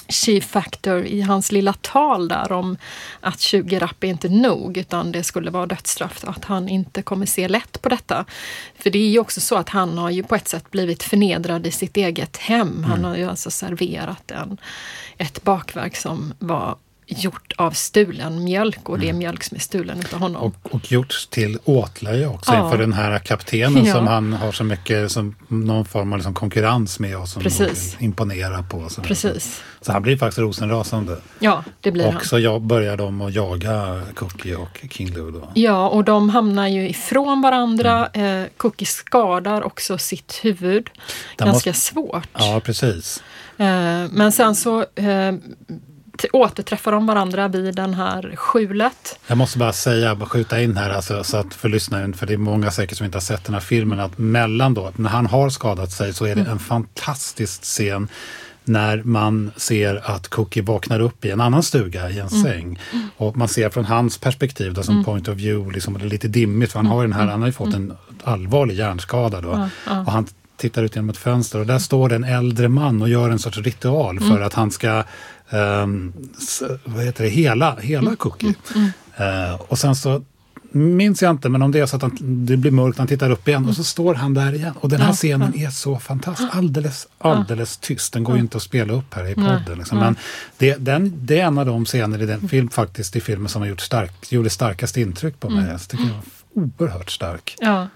chief 0.08 0.44
factor 0.44 1.04
i 1.04 1.20
hans 1.20 1.52
lilla 1.52 1.72
tal 1.72 2.28
där 2.28 2.52
om 2.52 2.76
att 3.20 3.40
20 3.40 3.78
rapp 3.78 4.04
är 4.04 4.08
inte 4.08 4.28
nog 4.28 4.76
utan 4.76 5.12
det 5.12 5.22
skulle 5.22 5.50
vara 5.50 5.66
dödsstraff. 5.66 6.24
Att 6.24 6.44
han 6.44 6.68
inte 6.68 7.02
kommer 7.02 7.26
se 7.26 7.48
lätt 7.48 7.82
på 7.82 7.88
detta. 7.88 8.24
För 8.78 8.90
det 8.90 8.98
är 8.98 9.08
ju 9.08 9.18
också 9.18 9.40
så 9.40 9.56
att 9.56 9.68
han 9.68 9.98
har 9.98 10.10
ju 10.10 10.22
på 10.22 10.34
ett 10.34 10.48
sätt 10.48 10.70
blivit 10.70 11.02
förnedrad 11.02 11.66
i 11.66 11.70
sitt 11.70 11.96
eget 11.96 12.36
hem. 12.36 12.84
Han 12.84 12.98
mm. 12.98 13.10
har 13.10 13.16
ju 13.16 13.24
alltså 13.24 13.50
serverat 13.50 14.30
en, 14.30 14.58
ett 15.16 15.42
bakverk 15.42 15.96
som 15.96 16.34
var 16.38 16.76
gjort 17.08 17.52
av 17.56 17.70
stulen 17.70 18.44
mjölk 18.44 18.88
och 18.88 18.98
det 18.98 19.06
är 19.06 19.08
mm. 19.08 19.18
mjölk 19.18 19.44
som 19.44 19.56
är 19.56 19.60
stulen 19.60 19.98
utav 19.98 20.20
honom. 20.20 20.42
Och, 20.42 20.74
och 20.74 20.92
gjorts 20.92 21.26
till 21.26 21.58
åtlöje 21.64 22.26
också 22.26 22.52
ja. 22.52 22.64
inför 22.64 22.78
den 22.78 22.92
här 22.92 23.18
kaptenen 23.18 23.84
ja. 23.84 23.94
som 23.94 24.06
han 24.06 24.32
har 24.32 24.52
så 24.52 24.64
mycket 24.64 25.12
som 25.12 25.34
någon 25.48 25.84
form 25.84 26.12
av 26.12 26.18
liksom 26.18 26.34
konkurrens 26.34 26.98
med 26.98 27.16
och 27.16 27.28
som 27.28 27.42
Precis. 27.42 27.96
imponerar 28.00 28.62
på. 28.62 28.88
Så, 28.88 29.02
Precis. 29.02 29.62
så 29.80 29.92
han 29.92 30.02
blir 30.02 30.16
faktiskt 30.16 30.38
rosenrasande. 30.38 31.16
Ja, 31.38 31.64
det 31.80 31.92
blir 31.92 32.06
och 32.06 32.12
han. 32.12 32.24
så 32.24 32.38
jag 32.38 32.62
börjar 32.62 32.96
de 32.96 33.20
att 33.20 33.34
jaga 33.34 34.02
Cookie 34.14 34.56
och 34.56 34.84
King 34.90 35.14
Lou 35.14 35.30
då. 35.30 35.50
Ja, 35.54 35.88
och 35.88 36.04
de 36.04 36.28
hamnar 36.28 36.68
ju 36.68 36.88
ifrån 36.88 37.40
varandra. 37.40 38.06
Mm. 38.06 38.42
Eh, 38.42 38.48
Cookie 38.56 38.86
skadar 38.86 39.62
också 39.62 39.98
sitt 39.98 40.40
huvud. 40.42 40.90
Den 41.36 41.48
Ganska 41.48 41.70
måste... 41.70 41.82
svårt. 41.82 42.28
Ja, 42.38 42.60
precis. 42.64 43.22
Eh, 43.56 43.66
men 44.10 44.32
sen 44.32 44.54
så 44.54 44.80
eh, 44.80 45.32
återträffar 46.32 46.92
de 46.92 47.06
varandra 47.06 47.48
vid 47.48 47.74
den 47.74 47.94
här 47.94 48.36
skjulet. 48.36 49.18
Jag 49.26 49.38
måste 49.38 49.58
bara 49.58 49.72
säga, 49.72 50.14
bara 50.14 50.28
skjuta 50.28 50.62
in 50.62 50.76
här, 50.76 50.90
alltså, 50.90 51.24
så 51.24 51.36
att 51.36 51.54
för 51.54 51.68
lyssnaren, 51.68 52.14
för 52.14 52.26
det 52.26 52.32
är 52.32 52.38
många 52.38 52.70
säkert 52.70 52.96
som 52.98 53.04
inte 53.04 53.16
har 53.16 53.20
sett 53.20 53.44
den 53.44 53.54
här 53.54 53.60
filmen, 53.60 54.00
att 54.00 54.18
mellan 54.18 54.74
då, 54.74 54.92
när 54.96 55.10
han 55.10 55.26
har 55.26 55.50
skadat 55.50 55.92
sig 55.92 56.14
så 56.14 56.24
är 56.24 56.34
det 56.34 56.50
en 56.50 56.58
fantastisk 56.58 57.62
scen 57.62 58.08
när 58.64 59.02
man 59.02 59.50
ser 59.56 60.10
att 60.10 60.28
Cookie 60.28 60.62
vaknar 60.62 61.00
upp 61.00 61.24
i 61.24 61.30
en 61.30 61.40
annan 61.40 61.62
stuga 61.62 62.10
i 62.10 62.18
en 62.18 62.30
säng. 62.30 62.78
Och 63.16 63.36
man 63.36 63.48
ser 63.48 63.70
från 63.70 63.84
hans 63.84 64.18
perspektiv, 64.18 64.74
då, 64.74 64.82
som 64.82 65.04
point 65.04 65.28
of 65.28 65.36
view, 65.36 65.74
liksom, 65.74 65.98
det 65.98 66.04
är 66.04 66.08
lite 66.08 66.28
dimmigt 66.28 66.72
för 66.72 66.78
han 66.78 66.86
har, 66.86 67.02
den 67.02 67.12
här, 67.12 67.26
han 67.26 67.40
har 67.40 67.48
ju 67.48 67.52
fått 67.52 67.74
en 67.74 67.92
allvarlig 68.24 68.74
hjärnskada. 68.74 69.40
Då, 69.40 69.48
Ja, 69.48 69.68
ja. 69.86 70.00
Och 70.00 70.12
han 70.12 70.26
tittar 70.56 70.82
ut 70.82 70.96
genom 70.96 71.10
ett 71.10 71.16
fönster 71.16 71.58
och 71.58 71.66
där 71.66 71.78
står 71.78 72.08
det 72.08 72.14
en 72.14 72.24
äldre 72.24 72.68
man 72.68 73.02
och 73.02 73.08
gör 73.08 73.30
en 73.30 73.38
sorts 73.38 73.58
ritual 73.58 74.20
för 74.20 74.40
att 74.40 74.54
han 74.54 74.70
ska 74.70 75.04
s- 76.38 76.62
vad 76.84 77.04
heter 77.04 77.24
det, 77.24 77.30
hela, 77.30 77.76
hela 77.76 78.16
Cookie. 78.16 78.54
Eh, 79.16 79.54
och 79.60 79.78
sen 79.78 79.94
så 79.96 80.22
minns 80.72 81.22
jag 81.22 81.30
inte, 81.30 81.48
men 81.48 81.62
om 81.62 81.72
det 81.72 81.78
är 81.80 81.86
så 81.86 81.96
att 81.96 82.02
han, 82.02 82.16
det 82.20 82.56
blir 82.56 82.70
mörkt, 82.70 82.98
han 82.98 83.06
tittar 83.06 83.30
upp 83.30 83.48
igen 83.48 83.68
och 83.68 83.74
så 83.76 83.84
står 83.84 84.14
han 84.14 84.34
där 84.34 84.54
igen. 84.54 84.74
Och 84.80 84.88
den 84.88 85.00
här 85.00 85.12
scenen 85.12 85.54
är 85.58 85.70
så 85.70 85.98
fantastisk. 85.98 86.48
Alldeles, 86.52 87.06
alldeles 87.18 87.76
tyst. 87.76 88.12
Den 88.12 88.24
går 88.24 88.34
ju 88.36 88.40
inte 88.40 88.56
att 88.56 88.62
spela 88.62 88.92
upp 88.92 89.14
här 89.14 89.26
i 89.30 89.34
podden. 89.34 89.78
Liksom. 89.78 89.98
Men 89.98 90.16
det, 90.58 90.74
den, 90.76 91.12
det 91.22 91.40
är 91.40 91.44
en 91.46 91.58
av 91.58 91.66
de 91.66 91.84
scener 91.84 92.22
i 92.22 92.26
den 92.26 92.48
film, 92.48 92.68
faktiskt 92.68 93.16
i 93.16 93.20
filmen 93.20 93.48
som 93.48 93.62
har 93.62 93.68
gjort 93.68 93.80
stark, 93.80 94.32
gjorde 94.32 94.50
starkast 94.50 94.96
intryck 94.96 95.40
på 95.40 95.50
mig. 95.50 95.70
Jag 95.70 95.80
tycker 95.88 96.04
den 96.04 96.12
var 96.14 96.22
oerhört 96.78 97.10
stark. 97.10 97.54
Ja. 97.60 97.88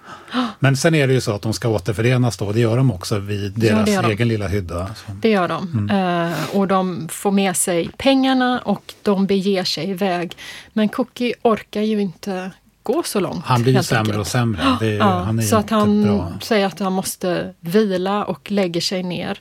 Men 0.58 0.76
sen 0.76 0.94
är 0.94 1.06
det 1.06 1.12
ju 1.12 1.20
så 1.20 1.32
att 1.32 1.42
de 1.42 1.52
ska 1.52 1.68
återförenas 1.68 2.36
då. 2.36 2.52
Det 2.52 2.60
gör 2.60 2.76
de 2.76 2.90
också 2.92 3.18
vid 3.18 3.52
deras 3.52 3.84
det 3.84 3.90
gör 3.92 4.02
de. 4.02 4.10
egen 4.10 4.28
lilla 4.28 4.48
hydda. 4.48 4.90
Det 5.22 5.28
gör 5.30 5.48
de. 5.48 5.90
Eh, 5.90 6.56
och 6.56 6.68
de 6.68 7.08
får 7.08 7.30
med 7.30 7.56
sig 7.56 7.90
pengarna 7.96 8.58
och 8.64 8.94
de 9.02 9.26
beger 9.26 9.64
sig 9.64 9.90
iväg. 9.90 10.36
Men 10.72 10.88
Cookie 10.88 11.34
orkar 11.42 11.80
ju 11.80 12.00
inte 12.00 12.50
gå 12.82 13.02
så 13.02 13.20
långt. 13.20 13.44
Han 13.44 13.62
blir 13.62 13.72
ju 13.76 13.82
sämre 13.82 14.00
enkelt. 14.00 14.18
och 14.18 14.26
sämre. 14.26 14.62
Är, 14.80 14.84
ju- 14.84 14.96
Ja, 14.96 15.42
så 15.50 15.56
att 15.56 15.70
han 15.70 16.02
bra. 16.02 16.32
säger 16.42 16.66
att 16.66 16.78
han 16.80 16.92
måste 16.92 17.54
vila 17.60 18.24
och 18.24 18.50
lägger 18.50 18.80
sig 18.80 19.02
ner. 19.02 19.40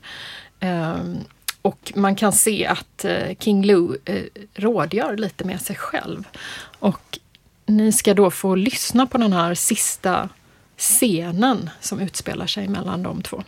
Ehm, 0.59 1.17
och 1.61 1.91
man 1.95 2.15
kan 2.15 2.31
se 2.33 2.65
att 2.65 3.05
eh, 3.05 3.35
King 3.39 3.65
Lou 3.65 3.95
eh, 4.05 4.15
rådgör 4.55 5.17
lite 5.17 5.43
med 5.45 5.61
sig 5.61 5.75
själv. 5.75 6.23
Och 6.79 7.19
ni 7.71 7.91
ska 7.91 8.13
då 8.13 8.31
få 8.31 8.55
lyssna 8.55 9.07
på 9.07 9.17
den 9.17 9.33
här 9.33 9.55
sista 9.55 10.29
scenen 10.77 11.69
som 11.81 11.99
utspelar 11.99 12.47
sig 12.47 12.67
mellan 12.67 13.03
de 13.03 13.21
två. 13.21 13.43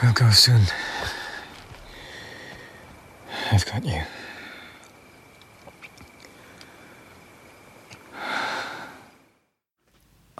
We'll 0.00 0.12
go 0.12 0.32
soon. 0.32 0.66
I've 3.50 3.64
got 3.72 3.84
you. 3.84 4.17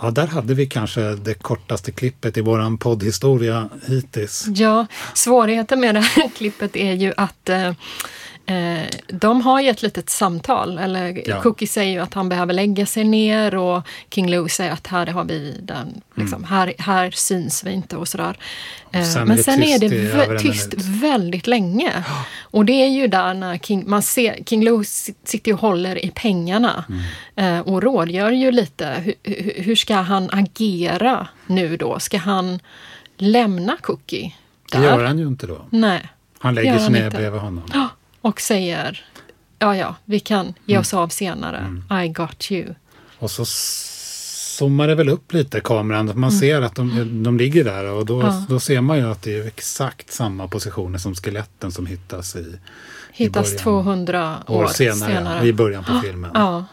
Ja, 0.02 0.10
där 0.10 0.26
hade 0.26 0.54
vi 0.54 0.66
kanske 0.66 1.00
det 1.00 1.34
kortaste 1.34 1.92
klippet 1.92 2.36
i 2.36 2.40
våran 2.40 2.78
poddhistoria 2.78 3.68
hittills. 3.86 4.46
Ja, 4.48 4.86
svårigheten 5.14 5.80
med 5.80 5.94
det 5.94 6.00
här 6.00 6.28
klippet 6.36 6.76
är 6.76 6.92
ju 6.92 7.12
att 7.16 7.48
eh, 7.48 7.72
eh, 8.48 8.86
de 9.08 9.40
har 9.40 9.60
ju 9.60 9.68
ett 9.68 9.82
litet 9.82 10.10
samtal. 10.10 10.78
Eller 10.78 11.22
Ja. 11.28 11.40
Cookie 11.42 11.68
säger 11.68 11.92
ju 11.92 11.98
att 11.98 12.14
han 12.14 12.28
behöver 12.28 12.54
lägga 12.54 12.86
sig 12.86 13.04
ner 13.04 13.54
och 13.54 13.82
King 14.10 14.30
Lou 14.30 14.48
säger 14.48 14.72
att 14.72 14.86
här 14.86 15.06
har 15.06 15.24
vi 15.24 15.60
den, 15.62 16.00
liksom, 16.14 16.44
här, 16.44 16.72
här 16.78 17.10
syns 17.10 17.64
vi 17.64 17.70
inte 17.72 17.96
och 17.96 18.08
sådär. 18.08 18.36
Eh, 18.92 19.02
sen 19.04 19.28
men 19.28 19.36
det 19.36 19.42
sen 19.42 19.62
är 19.62 19.78
det 19.78 19.88
vä- 19.88 20.38
tyst 20.38 20.74
väldigt 20.78 21.46
länge. 21.46 21.92
Och 22.50 22.64
det 22.64 22.72
är 22.72 22.88
ju 22.88 23.06
där 23.06 23.34
när 23.34 23.58
King, 23.58 23.84
man 23.86 24.02
ser, 24.02 24.44
King 24.46 24.64
Lou 24.64 24.82
sit- 24.84 25.16
sitter 25.24 25.52
och 25.52 25.60
håller 25.60 26.04
i 26.04 26.10
pengarna 26.14 26.84
eh, 27.36 27.60
och 27.60 27.82
rådgör 27.82 28.30
ju 28.30 28.50
lite. 28.52 28.86
Hur, 29.24 29.62
hur, 29.62 29.76
ska 29.76 29.94
han 29.94 30.30
agera 30.32 31.26
nu 31.46 31.76
då? 31.76 31.98
Ska 31.98 32.18
han 32.18 32.58
lämna 33.16 33.76
Cookie 33.80 34.34
Det 34.72 34.78
där? 34.78 34.84
gör 34.84 35.04
han 35.04 35.18
ju 35.18 35.26
inte 35.26 35.46
då. 35.46 35.66
Nej. 35.70 36.08
Han 36.38 36.54
lägger 36.54 36.78
sig 36.78 36.90
ner 36.90 37.10
bredvid 37.10 37.40
honom. 37.40 37.64
Ja, 37.72 37.88
Och 38.28 38.40
säger 38.40 39.04
ja, 39.58 39.76
ja, 39.76 39.96
vi 40.04 40.20
kan 40.20 40.46
ge 40.66 40.74
Mm. 40.74 40.80
oss 40.80 40.94
av 40.94 41.08
senare. 41.08 41.82
I 42.04 42.08
got 42.08 42.50
you. 42.50 42.74
Och 43.18 43.30
så 43.30 43.44
zoomar 43.46 44.88
det 44.88 44.94
väl 44.94 45.08
upp 45.08 45.32
lite 45.32 45.60
kameran. 45.60 46.12
Man 46.20 46.32
ser 46.32 46.62
att 46.62 46.74
de, 46.74 47.22
de 47.22 47.38
ligger 47.38 47.64
där 47.64 47.84
och 47.84 48.06
då, 48.06 48.20
Mm. 48.20 48.32
Ja. 48.34 48.44
då 48.48 48.60
ser 48.60 48.80
man 48.80 48.98
ju 48.98 49.10
att 49.10 49.22
det 49.22 49.38
är 49.38 49.46
exakt 49.46 50.12
samma 50.12 50.48
positioner 50.48 50.98
som 50.98 51.14
skeletten 51.14 51.72
som 51.72 51.86
hittas 51.86 52.36
i, 52.36 52.58
Hittas 53.18 53.44
början. 53.50 53.62
200 53.62 54.36
år, 54.46 54.62
år 54.64 54.66
senare, 54.66 55.14
senare. 55.14 55.46
i 55.46 55.52
början 55.52 55.84
på 55.84 56.00
filmen. 56.04 56.30
Ja, 56.34 56.64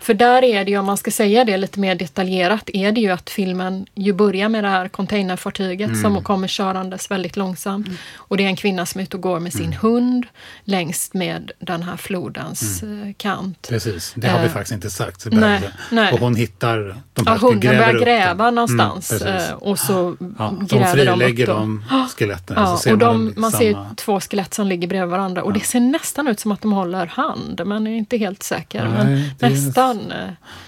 för 0.00 0.14
där 0.14 0.44
är 0.44 0.64
det 0.64 0.70
ju, 0.70 0.78
om 0.78 0.86
man 0.86 0.96
ska 0.96 1.10
säga 1.10 1.44
det 1.44 1.56
lite 1.56 1.80
mer 1.80 1.94
detaljerat, 1.94 2.70
är 2.72 2.92
det 2.92 3.00
ju 3.00 3.10
att 3.10 3.30
filmen 3.30 3.86
ju 3.94 4.12
börjar 4.12 4.48
med 4.48 4.64
det 4.64 4.68
här 4.68 4.88
containerfartyget 4.88 5.88
Mm. 5.88 6.02
som 6.02 6.24
kommer 6.24 6.48
körandes 6.48 7.10
väldigt 7.10 7.36
långsamt. 7.36 7.88
Och 8.16 8.36
det 8.36 8.42
är 8.44 8.48
en 8.48 8.56
kvinna 8.56 8.86
som 8.86 8.98
är 8.98 9.02
ute 9.02 9.16
och 9.16 9.22
går 9.22 9.40
med 9.40 9.52
sin 9.52 9.64
Mm. 9.66 9.78
hund 9.80 10.26
längs 10.64 11.10
med 11.14 11.50
den 11.58 11.82
här 11.82 11.96
flodens 11.96 12.82
eh, 12.82 12.88
kant. 13.16 13.66
Precis, 13.68 14.12
det 14.16 14.28
har 14.28 14.38
vi 14.40 14.46
Eh, 14.46 14.52
faktiskt 14.52 14.72
inte 14.72 14.90
sagt. 14.90 15.26
Nej, 15.30 15.60
nej. 15.90 16.12
Och 16.12 16.18
hon 16.18 16.34
hittar 16.36 16.78
de 17.14 17.22
Ja, 17.26 17.32
här 17.32 17.38
hunden 17.38 17.76
börjar 17.78 18.00
gräva 18.04 18.50
någonstans 18.50 19.10
Mm, 19.12 19.22
precis. 19.22 19.48
eh, 19.50 19.54
och 19.56 19.78
så 19.78 20.16
Ja, 20.38 20.54
de 20.60 20.66
gräver 20.66 20.96
de 20.96 21.10
upp 21.12 21.18
frilägger 21.18 21.46
dem. 21.46 21.84
de 21.90 22.08
skeletten. 22.08 22.56
Ja, 22.58 22.66
så 22.66 22.82
ser 22.82 22.92
och 22.92 22.98
man, 22.98 23.32
de, 23.34 23.40
man 23.40 23.50
samma- 23.50 23.60
ser 23.60 23.94
två 23.96 24.20
skelett 24.20 24.54
som 24.54 24.66
ligger 24.66 24.88
bredvid 24.88 25.10
varandra 25.10 25.42
och 25.42 25.52
det 25.52 25.60
ser 25.80 25.90
nästan 25.90 26.28
ut 26.28 26.40
som 26.40 26.52
att 26.52 26.62
de 26.62 26.72
håller 26.72 27.06
hand. 27.06 27.60
Man 27.66 27.86
är 27.86 27.96
inte 27.96 28.16
helt 28.16 28.42
säker. 28.42 28.84
Nej, 28.84 29.04
men 29.04 29.22
det 29.38 29.46
är- 29.46 29.50
nästan 29.50 30.12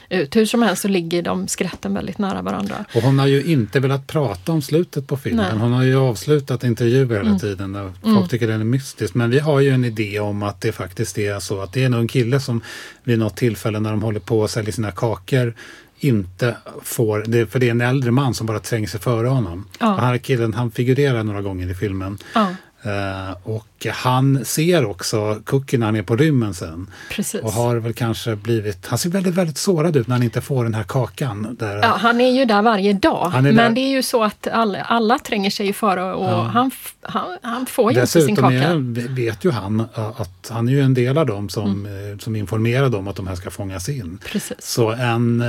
eh, 0.09 0.21
ut. 0.21 0.37
Hur 0.37 0.47
som 0.47 0.63
helst 0.63 0.83
så 0.83 0.89
ligger 0.89 1.23
de 1.23 1.47
skeletten 1.47 1.95
väldigt 1.95 2.19
nära 2.19 2.43
varandra. 2.43 2.85
Och 2.95 3.03
hon 3.03 3.19
har 3.19 3.27
ju 3.27 3.43
inte 3.45 3.81
velat 3.81 4.07
prata 4.07 4.53
om 4.53 4.63
slutet 4.63 5.07
på 5.07 5.17
filmen. 5.17 5.47
Nej. 5.51 5.59
Hon 5.61 5.73
har 5.73 5.83
ju 5.83 5.97
avslutat 5.97 6.65
intervjuer 6.65 7.17
hela 7.17 7.21
Mm. 7.29 7.39
tiden. 7.39 7.73
Där 7.73 7.93
folk 8.03 8.17
Mm. 8.17 8.29
tycker 8.29 8.47
den 8.49 8.61
är 8.61 8.65
mystisk. 8.65 9.15
Men 9.15 9.31
vi 9.31 9.39
har 9.39 9.61
ju 9.61 9.71
en 9.71 9.85
idé 9.85 10.21
om 10.21 10.43
att 10.43 10.61
det 10.61 10.73
faktiskt 10.73 11.19
är 11.19 11.41
så 11.41 11.61
att 11.63 11.73
det 11.73 11.83
är 11.83 11.87
en 11.87 11.95
ung 11.95 12.09
kille 12.09 12.41
som 12.41 12.61
vid 13.05 13.19
något 13.19 13.37
tillfälle 13.37 13.81
när 13.81 13.91
de 13.91 14.03
håller 14.03 14.21
på 14.21 14.41
och 14.41 14.51
säljer 14.51 14.73
sina 14.73 14.91
kakor 14.91 15.55
inte 16.03 16.57
får, 16.83 17.25
det, 17.27 17.47
för 17.47 17.59
det 17.59 17.67
är 17.67 17.71
en 17.71 17.81
äldre 17.81 18.11
man 18.11 18.35
som 18.35 18.47
bara 18.47 18.59
tränger 18.59 18.89
sig 18.89 19.01
före 19.01 19.27
honom. 19.29 19.69
Ja. 19.81 19.91
Och 19.95 19.97
den 20.01 20.05
här 20.11 20.19
killen 20.19 20.55
han 20.55 20.71
figurerar 20.71 21.23
några 21.25 21.43
gånger 21.43 21.71
i 21.71 21.75
filmen. 21.75 22.19
Ja, 22.35 22.55
Eh, 22.83 23.37
och 23.43 23.87
han 23.93 24.45
ser 24.45 24.85
också 24.85 25.41
Cookie 25.45 25.78
när 25.78 25.87
han 25.87 25.97
är 25.97 26.03
på 26.03 26.16
rymmen 26.16 26.55
sen. 26.55 26.91
precis. 27.11 27.41
Och 27.41 27.53
har 27.53 27.76
väl 27.76 27.93
kanske 27.93 28.37
blivit, 28.37 28.87
han 28.87 28.99
ser 28.99 29.11
väldigt, 29.11 29.35
väldigt 29.35 29.59
sårad 29.59 29.97
ut 29.97 30.07
när 30.07 30.14
han 30.14 30.22
inte 30.22 30.41
får 30.41 30.64
den 30.64 30.74
här 30.74 30.83
kakan. 30.83 31.57
Där, 31.59 31.76
Ja, 31.76 31.87
han 31.99 32.20
är 32.20 32.31
ju 32.31 32.45
där 32.45 32.62
varje 32.62 32.93
dag. 32.93 33.33
Men 33.43 33.57
där. 33.57 33.70
det 33.70 33.81
är 33.81 33.91
ju 33.91 34.03
så 34.03 34.24
att 34.24 34.49
alla, 34.49 34.83
alla 34.83 35.18
tränger 35.18 35.51
sig 35.51 35.72
före 35.72 36.12
och 36.14 36.24
Ja. 36.24 36.43
han, 36.43 36.70
han, 37.03 37.39
han 37.43 37.66
får 37.66 37.93
ju 37.93 38.01
inte 38.01 38.07
sin 38.12 38.20
Dessutom 38.22 38.45
kaka. 38.45 38.68
är, 38.68 39.09
vet 39.14 39.45
ju 39.45 39.51
han 39.51 39.81
ä, 39.81 39.85
att 40.16 40.51
han 40.51 40.68
är 40.68 40.72
ju 40.72 40.81
en 40.81 40.95
del 40.95 41.18
av 41.18 41.26
dem 41.26 41.49
som, 41.49 41.87
Mm. 41.87 42.12
eh, 42.12 42.18
som 42.18 42.37
informerar 42.37 42.89
dem 42.89 43.09
att 43.09 43.16
de 43.16 43.26
här 43.26 43.35
ska 43.35 43.51
fångas 43.51 43.89
in. 43.89 44.18
Precis. 44.24 44.57
Så 44.61 44.91
en, 44.91 45.41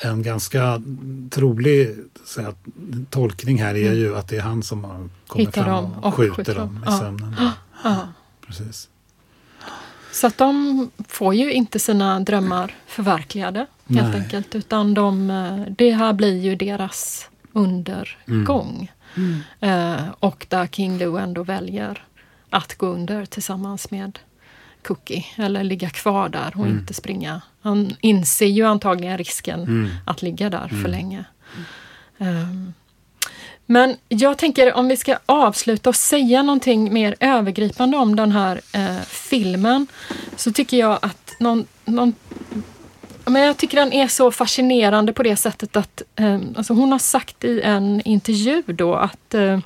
en 0.00 0.22
ganska 0.22 0.82
trolig 1.30 1.94
att, 2.36 2.56
tolkning 3.10 3.62
här 3.62 3.74
är 3.74 3.92
ju 3.92 4.16
att 4.16 4.28
det 4.28 4.36
är 4.36 4.40
han 4.40 4.62
som 4.62 4.84
har 4.84 5.08
kommit 5.26 5.48
Hittar 5.48 5.64
fram 5.64 5.74
dem 5.84 5.94
och, 5.98 6.04
och 6.06 6.14
skjuter, 6.14 6.34
skjuter 6.34 6.54
dem 6.54 6.76
i 6.76 6.86
Ja. 6.86 6.98
sömnen. 6.98 7.36
Ja. 7.84 8.08
Precis. 8.46 8.88
Så 10.12 10.26
att 10.26 10.38
de 10.38 10.90
får 11.08 11.34
ju 11.34 11.52
inte 11.52 11.78
sina 11.78 12.20
drömmar 12.20 12.74
förverkligade 12.86 13.66
helt 13.88 14.12
Nej. 14.12 14.20
enkelt. 14.22 14.54
Utan 14.54 14.94
de, 14.94 15.28
det 15.78 15.90
här 15.90 16.12
blir 16.12 16.40
ju 16.40 16.56
deras 16.56 17.28
undergång. 17.52 18.92
Mm. 19.16 19.40
Eh, 19.60 20.04
och 20.18 20.46
där 20.48 20.66
King 20.66 20.98
Lou 20.98 21.18
ändå 21.18 21.42
väljer 21.42 22.04
att 22.50 22.74
gå 22.78 22.86
under 22.86 23.24
tillsammans 23.26 23.90
med 23.90 24.18
Cookie. 24.84 25.24
Eller 25.36 25.64
ligga 25.64 25.90
kvar 25.90 26.28
där 26.28 26.52
och 26.56 26.66
Mm. 26.66 26.78
inte 26.78 26.94
springa. 26.94 27.40
Han 27.62 27.96
inser 28.00 28.46
ju 28.46 28.62
antagligen 28.66 29.18
risken 29.18 29.60
Mm. 29.62 29.88
att 30.04 30.22
ligga 30.22 30.50
där 30.50 30.68
för 30.68 30.76
Mm. 30.76 30.90
länge. 30.90 31.24
Ehm, 32.18 32.74
men 33.66 33.96
jag 34.08 34.38
tänker 34.38 34.74
om 34.74 34.88
vi 34.88 34.96
ska 34.96 35.18
avsluta 35.26 35.90
och 35.90 35.96
säga 35.96 36.42
någonting 36.42 36.92
mer 36.92 37.14
övergripande 37.20 37.96
om 37.96 38.16
den 38.16 38.32
här 38.32 38.60
eh, 38.72 39.00
filmen 39.06 39.86
så 40.36 40.52
tycker 40.52 40.76
jag 40.76 40.98
att 41.02 41.34
någon, 41.38 41.66
någon 41.84 42.14
men 43.24 43.42
jag 43.42 43.56
tycker 43.56 43.76
den 43.76 43.92
är 43.92 44.08
så 44.08 44.30
fascinerande 44.30 45.12
på 45.12 45.22
det 45.22 45.36
sättet 45.36 45.76
att 45.76 46.02
eh, 46.16 46.38
alltså 46.56 46.72
hon 46.72 46.92
har 46.92 46.98
sagt 46.98 47.44
i 47.44 47.60
en 47.60 48.02
intervju 48.04 48.62
då 48.66 48.94
att 48.94 49.34
eh, 49.34 49.58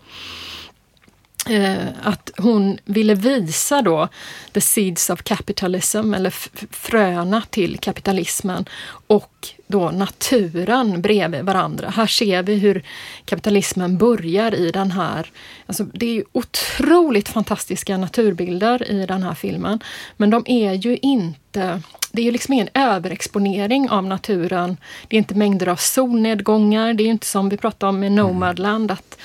att 2.02 2.30
hon 2.36 2.78
ville 2.84 3.14
visa 3.14 3.82
då 3.82 4.08
the 4.52 4.60
seeds 4.60 5.10
of 5.10 5.22
capitalism, 5.22 6.14
eller 6.14 6.30
fröna 6.70 7.42
till 7.50 7.78
kapitalismen 7.78 8.64
och 9.06 9.48
då 9.66 9.90
naturen 9.90 11.02
bredvid 11.02 11.44
varandra. 11.44 11.88
Här 11.88 12.06
ser 12.06 12.42
vi 12.42 12.54
hur 12.54 12.82
kapitalismen 13.24 13.98
börjar 13.98 14.54
i 14.54 14.70
den 14.70 14.90
här... 14.90 15.30
Alltså 15.66 15.84
det 15.84 16.18
är 16.18 16.24
otroligt 16.32 17.28
fantastiska 17.28 17.96
naturbilder 17.96 18.90
i 18.90 19.06
den 19.06 19.22
här 19.22 19.34
filmen. 19.34 19.80
Men 20.16 20.30
de 20.30 20.42
är 20.46 20.72
ju 20.72 20.98
inte... 21.02 21.82
Det 22.12 22.22
är 22.22 22.24
ju 22.26 22.30
liksom 22.30 22.54
ingen 22.54 22.68
överexponering 22.74 23.90
av 23.90 24.04
naturen. 24.04 24.76
Det 25.08 25.16
är 25.16 25.18
inte 25.18 25.34
mängder 25.34 25.68
av 25.68 25.76
solnedgångar. 25.76 26.94
Det 26.94 27.02
är 27.04 27.08
inte 27.08 27.26
som 27.26 27.48
vi 27.48 27.56
pratade 27.56 27.90
om 27.90 28.00
med 28.00 28.12
Nomadland, 28.12 28.90
att 28.90 29.18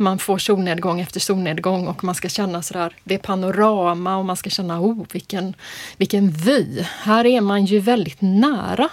man 0.00 0.18
får 0.18 0.38
solnedgång 0.38 1.00
efter 1.00 1.20
solnedgång 1.20 1.86
och 1.86 2.04
man 2.04 2.14
ska 2.14 2.28
känna 2.28 2.62
sådär, 2.62 2.94
det 3.04 3.14
är 3.14 3.18
panorama 3.18 4.16
och 4.16 4.24
man 4.24 4.36
ska 4.36 4.50
känna, 4.50 4.80
oh 4.80 5.04
vilken, 5.12 5.54
vilken 5.96 6.30
vy. 6.30 6.82
Här 6.82 7.26
är 7.26 7.40
man 7.40 7.64
ju 7.64 7.80
väldigt 7.80 8.20
nära 8.20 8.88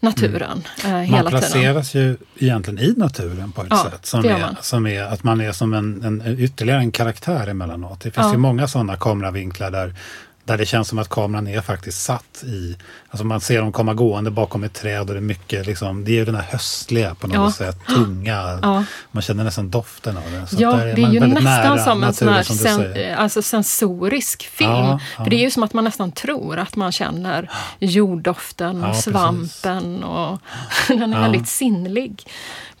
naturen 0.00 0.64
mm. 0.84 0.96
eh, 0.96 1.02
hela 1.02 1.22
Man 1.22 1.30
placeras 1.30 1.90
tiden. 1.90 2.18
ju 2.38 2.46
egentligen 2.46 2.78
i 2.78 2.94
naturen 2.96 3.52
på 3.52 3.62
ett 3.62 3.68
ja, 3.70 3.90
sätt. 3.90 4.06
Som 4.06 4.24
är, 4.24 4.56
som 4.60 4.86
är 4.86 5.02
att 5.02 5.24
man 5.24 5.40
är 5.40 5.52
som 5.52 5.74
en, 5.74 6.02
en, 6.02 6.38
ytterligare 6.38 6.78
en 6.78 6.92
karaktär 6.92 7.46
emellanåt. 7.46 8.00
Det 8.00 8.10
finns 8.10 8.26
ja. 8.26 8.32
ju 8.32 8.38
många 8.38 8.68
sådana 8.68 8.96
kameravinklar 8.96 9.70
där 9.70 9.94
där 10.50 10.58
det 10.58 10.66
känns 10.66 10.88
som 10.88 10.98
att 10.98 11.08
kameran 11.08 11.48
är 11.48 11.60
faktiskt 11.60 12.02
satt 12.02 12.44
i... 12.44 12.76
Alltså 13.10 13.24
man 13.24 13.40
ser 13.40 13.60
dem 13.60 13.72
komma 13.72 13.94
gående 13.94 14.30
bakom 14.30 14.64
ett 14.64 14.74
träd 14.74 15.00
och 15.00 15.06
det 15.06 15.16
är 15.16 15.20
mycket 15.20 15.66
liksom, 15.66 16.04
det 16.04 16.10
är 16.10 16.14
ju 16.14 16.24
den 16.24 16.34
här 16.34 16.42
höstliga 16.42 17.14
på 17.14 17.26
något 17.26 17.36
ja. 17.36 17.52
sätt, 17.52 17.86
tunga. 17.86 18.58
Ja. 18.62 18.84
Man 19.10 19.22
känner 19.22 19.44
nästan 19.44 19.70
doften 19.70 20.16
av 20.16 20.22
det. 20.32 20.46
Så 20.46 20.56
ja, 20.62 20.80
är 20.80 20.94
det 20.96 21.02
är 21.02 21.10
ju 21.10 21.20
nästan 21.20 21.78
som 21.78 22.04
en 22.04 22.14
sån 22.14 22.28
här 22.28 22.42
sen, 22.42 23.14
alltså 23.16 23.42
sensorisk 23.42 24.42
film. 24.42 24.70
Ja, 24.70 25.00
För 25.16 25.30
det 25.30 25.36
är 25.36 25.40
ju 25.40 25.50
som 25.50 25.62
att 25.62 25.72
man 25.72 25.84
nästan 25.84 26.12
tror 26.12 26.58
att 26.58 26.76
man 26.76 26.92
känner 26.92 27.50
jorddoften 27.78 28.84
och 28.84 28.96
svampen 28.96 29.82
precis. 29.82 30.04
och 30.04 30.40
den 30.98 31.12
är 31.12 31.20
väldigt 31.20 31.48
sinnlig 31.48 32.24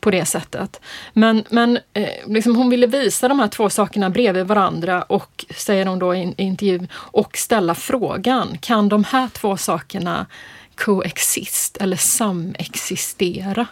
på 0.00 0.10
det 0.10 0.24
sättet. 0.24 0.80
Men, 1.12 1.44
men 1.50 1.78
eh, 1.92 2.08
liksom 2.26 2.56
hon 2.56 2.70
ville 2.70 2.86
visa 2.86 3.28
de 3.28 3.40
här 3.40 3.48
två 3.48 3.70
sakerna 3.70 4.10
bredvid 4.10 4.46
varandra 4.46 5.02
och, 5.02 5.44
säger 5.56 5.86
hon 5.86 5.98
då 5.98 6.14
i 6.14 6.22
en 6.22 6.40
intervju, 6.40 6.86
och 6.94 7.36
ställa 7.36 7.74
frågan, 7.74 8.58
kan 8.60 8.88
de 8.88 9.04
här 9.04 9.28
två 9.28 9.56
sakerna 9.56 10.26
coexist 10.74 11.76
eller 11.76 11.96
samexistera? 11.96 13.66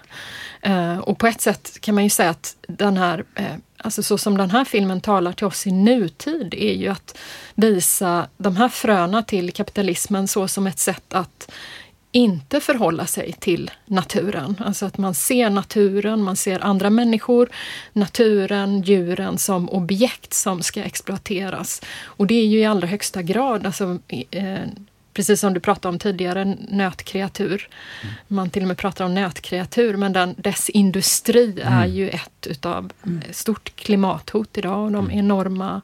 Eh, 0.62 0.98
och 0.98 1.18
på 1.18 1.26
ett 1.26 1.40
sätt 1.40 1.80
kan 1.80 1.94
man 1.94 2.04
ju 2.04 2.10
säga 2.10 2.30
att 2.30 2.56
den 2.68 2.96
här, 2.96 3.24
eh, 3.34 3.54
alltså 3.76 4.02
så 4.02 4.18
som 4.18 4.36
den 4.36 4.50
här 4.50 4.64
filmen 4.64 5.00
talar 5.00 5.32
till 5.32 5.46
oss 5.46 5.66
i 5.66 5.70
nutid, 5.72 6.54
är 6.54 6.74
ju 6.74 6.88
att 6.88 7.18
visa 7.54 8.28
de 8.36 8.56
här 8.56 8.68
fröna 8.68 9.22
till 9.22 9.52
kapitalismen 9.52 10.28
så 10.28 10.48
som 10.48 10.66
ett 10.66 10.78
sätt 10.78 11.14
att 11.14 11.50
inte 12.12 12.60
förhålla 12.60 13.06
sig 13.06 13.32
till 13.32 13.70
naturen. 13.86 14.56
Alltså 14.64 14.86
att 14.86 14.98
man 14.98 15.14
ser 15.14 15.50
naturen, 15.50 16.22
man 16.22 16.36
ser 16.36 16.64
andra 16.64 16.90
människor, 16.90 17.48
naturen, 17.92 18.82
djuren 18.82 19.38
som 19.38 19.70
objekt 19.70 20.34
som 20.34 20.62
ska 20.62 20.82
exploateras. 20.82 21.82
Och 22.02 22.26
det 22.26 22.34
är 22.34 22.46
ju 22.46 22.58
i 22.58 22.64
allra 22.64 22.86
högsta 22.86 23.22
grad, 23.22 23.66
alltså, 23.66 23.98
eh, 24.30 24.58
precis 25.12 25.40
som 25.40 25.54
du 25.54 25.60
pratade 25.60 25.92
om 25.92 25.98
tidigare, 25.98 26.56
nötkreatur. 26.68 27.68
Mm. 28.02 28.14
Man 28.28 28.50
till 28.50 28.62
och 28.62 28.68
med 28.68 28.78
pratar 28.78 29.04
om 29.04 29.14
nötkreatur, 29.14 29.96
men 29.96 30.12
den, 30.12 30.34
dess 30.38 30.68
industri 30.68 31.60
mm. 31.60 31.72
är 31.72 31.86
ju 31.86 32.08
ett 32.08 32.46
utav 32.46 32.92
mm. 33.06 33.22
stort 33.30 33.76
klimathot 33.76 34.58
idag 34.58 34.84
och 34.84 34.92
de 34.92 35.04
mm. 35.04 35.18
enorma 35.18 35.80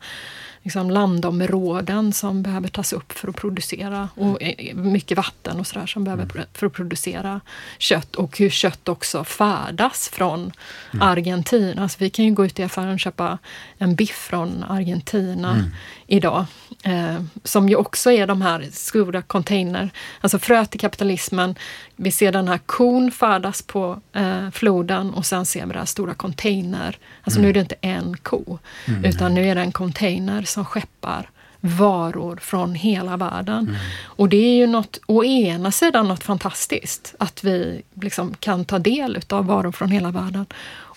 liksom 0.64 0.90
landområden 0.90 2.12
som 2.12 2.42
behöver 2.42 2.68
tas 2.68 2.92
upp 2.92 3.12
för 3.12 3.28
att 3.28 3.36
producera 3.36 4.08
och 4.14 4.38
mycket 4.74 5.16
vatten 5.16 5.60
och 5.60 5.66
sådär 5.66 5.86
som 5.86 6.04
behöver 6.04 6.22
mm. 6.22 6.46
för 6.52 6.66
att 6.66 6.72
producera 6.72 7.40
kött 7.78 8.16
och 8.16 8.38
hur 8.38 8.50
kött 8.50 8.88
också 8.88 9.24
färdas 9.24 10.08
från 10.08 10.52
mm. 10.92 11.08
Argentina. 11.08 11.82
Alltså 11.82 11.96
vi 12.00 12.10
kan 12.10 12.24
ju 12.24 12.32
gå 12.32 12.44
ut 12.44 12.58
i 12.58 12.62
affären 12.62 12.94
och 12.94 13.00
köpa 13.00 13.38
en 13.78 13.94
biff 13.94 14.16
från 14.16 14.64
Argentina 14.68 15.50
mm. 15.50 15.70
idag. 16.06 16.44
Eh, 16.82 17.22
som 17.44 17.68
ju 17.68 17.76
också 17.76 18.12
är 18.12 18.26
de 18.26 18.42
här 18.42 18.68
stora 18.72 19.22
container, 19.22 19.90
alltså 20.20 20.38
frö 20.38 20.66
till 20.66 20.80
kapitalismen. 20.80 21.54
Vi 21.96 22.10
ser 22.10 22.32
den 22.32 22.48
här 22.48 22.58
kon 22.58 23.10
färdas 23.10 23.62
på 23.62 24.00
eh, 24.12 24.50
floden 24.50 25.10
och 25.10 25.26
sen 25.26 25.46
ser 25.46 25.66
vi 25.66 25.72
det 25.72 25.78
här 25.78 25.86
stora 25.86 26.14
container. 26.14 26.98
Alltså 27.22 27.40
nu 27.40 27.48
är 27.48 27.52
det 27.52 27.60
inte 27.60 27.76
en 27.80 28.16
ko, 28.16 28.58
mm. 28.88 29.04
utan 29.04 29.34
nu 29.34 29.48
är 29.48 29.54
det 29.54 29.60
en 29.60 29.72
container 29.72 30.42
som 30.42 30.64
skeppar 30.64 31.30
varor 31.66 32.36
från 32.36 32.74
hela 32.74 33.16
världen. 33.16 33.68
Mm. 33.68 33.80
Och 34.04 34.28
det 34.28 34.36
är 34.36 34.54
ju 34.54 34.66
något, 34.66 34.98
å 35.06 35.24
ena 35.24 35.72
sidan 35.72 36.08
något 36.08 36.24
fantastiskt, 36.24 37.14
att 37.18 37.44
vi 37.44 37.82
liksom 37.94 38.34
kan 38.34 38.64
ta 38.64 38.78
del 38.78 39.20
av 39.28 39.46
varor 39.46 39.72
från 39.72 39.90
hela 39.90 40.10
världen. 40.10 40.46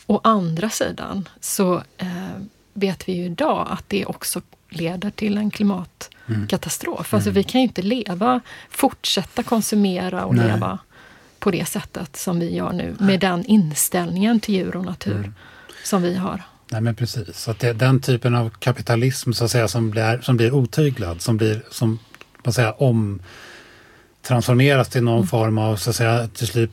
Å 0.05 0.21
andra 0.23 0.69
sidan 0.69 1.29
så 1.39 1.75
eh, 1.97 2.07
vet 2.73 3.09
vi 3.09 3.13
ju 3.13 3.25
idag 3.25 3.67
att 3.69 3.83
det 3.87 4.05
också 4.05 4.41
leder 4.69 5.09
till 5.09 5.37
en 5.37 5.51
klimatkatastrof. 5.51 7.13
Mm. 7.13 7.17
Alltså 7.17 7.29
vi 7.29 7.43
kan 7.43 7.61
ju 7.61 7.67
inte 7.67 7.81
leva, 7.81 8.41
fortsätta 8.69 9.43
konsumera 9.43 10.25
och 10.25 10.35
Nej. 10.35 10.47
leva 10.47 10.79
på 11.39 11.51
det 11.51 11.65
sättet 11.65 12.15
som 12.15 12.39
vi 12.39 12.55
gör 12.55 12.73
nu, 12.73 12.95
med 12.99 13.19
den 13.19 13.45
inställningen 13.45 14.39
till 14.39 14.55
djur 14.55 14.75
och 14.75 14.85
natur 14.85 15.15
mm. 15.15 15.33
som 15.83 16.01
vi 16.01 16.15
har. 16.15 16.41
Nej 16.71 16.81
men 16.81 16.95
precis, 16.95 17.37
så 17.37 17.51
att 17.51 17.59
det 17.59 17.73
den 17.73 18.01
typen 18.01 18.35
av 18.35 18.49
kapitalism 18.49 19.31
så 19.31 19.45
att 19.45 19.51
säga 19.51 19.67
som 19.67 19.89
blir, 19.89 20.19
som 20.21 20.37
blir 20.37 20.53
otyglad, 20.53 21.21
som 21.21 21.37
blir 21.37 21.63
som, 21.71 21.99
vad 22.43 22.55
säga, 22.55 22.71
om 22.71 23.19
transformeras 24.27 24.89
till 24.89 25.03
någon 25.03 25.17
mm. 25.17 25.27
form 25.27 25.57
av 25.57 25.75
så 25.75 25.89
att 25.89 25.95
säga, 25.95 26.27
till 26.27 26.47
slut 26.47 26.71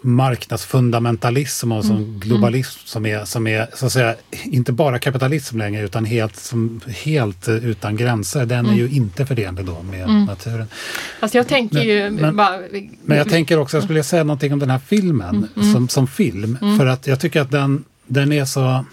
marknadsfundamentalism 0.00 1.72
och 1.72 1.84
som 1.84 1.96
mm. 1.96 2.20
globalism 2.20 2.80
som 2.84 3.06
är, 3.06 3.24
som 3.24 3.46
är 3.46 3.66
så 3.74 3.86
att 3.86 3.92
säga, 3.92 4.14
inte 4.44 4.72
bara 4.72 4.98
kapitalism 4.98 5.58
längre 5.58 5.84
utan 5.84 6.04
helt, 6.04 6.36
som, 6.36 6.80
helt 6.86 7.48
utan 7.48 7.96
gränser. 7.96 8.46
Den 8.46 8.58
mm. 8.58 8.72
är 8.72 8.78
ju 8.78 8.88
inte 8.88 9.26
förenlig 9.26 9.64
då 9.64 9.82
med 9.82 10.04
mm. 10.04 10.24
naturen. 10.24 10.66
Alltså 11.20 11.38
jag 11.38 11.48
tänker 11.48 11.76
men, 11.76 11.86
ju 11.86 12.10
men, 12.10 12.36
bara, 12.36 12.58
men 13.04 13.18
jag 13.18 13.28
tänker 13.28 13.58
också, 13.58 13.76
jag 13.76 13.84
skulle 13.84 14.02
säga 14.02 14.24
någonting 14.24 14.52
om 14.52 14.58
den 14.58 14.70
här 14.70 14.80
filmen. 14.86 15.48
Mm. 15.56 15.72
som, 15.72 15.88
som 15.88 16.06
film. 16.06 16.58
För 16.78 16.86
att 16.86 17.06
jag 17.06 17.20
tycker 17.20 17.40
att 17.40 17.50
den, 17.50 17.84
den 18.06 18.32
är 18.32 18.44
så 18.44 18.84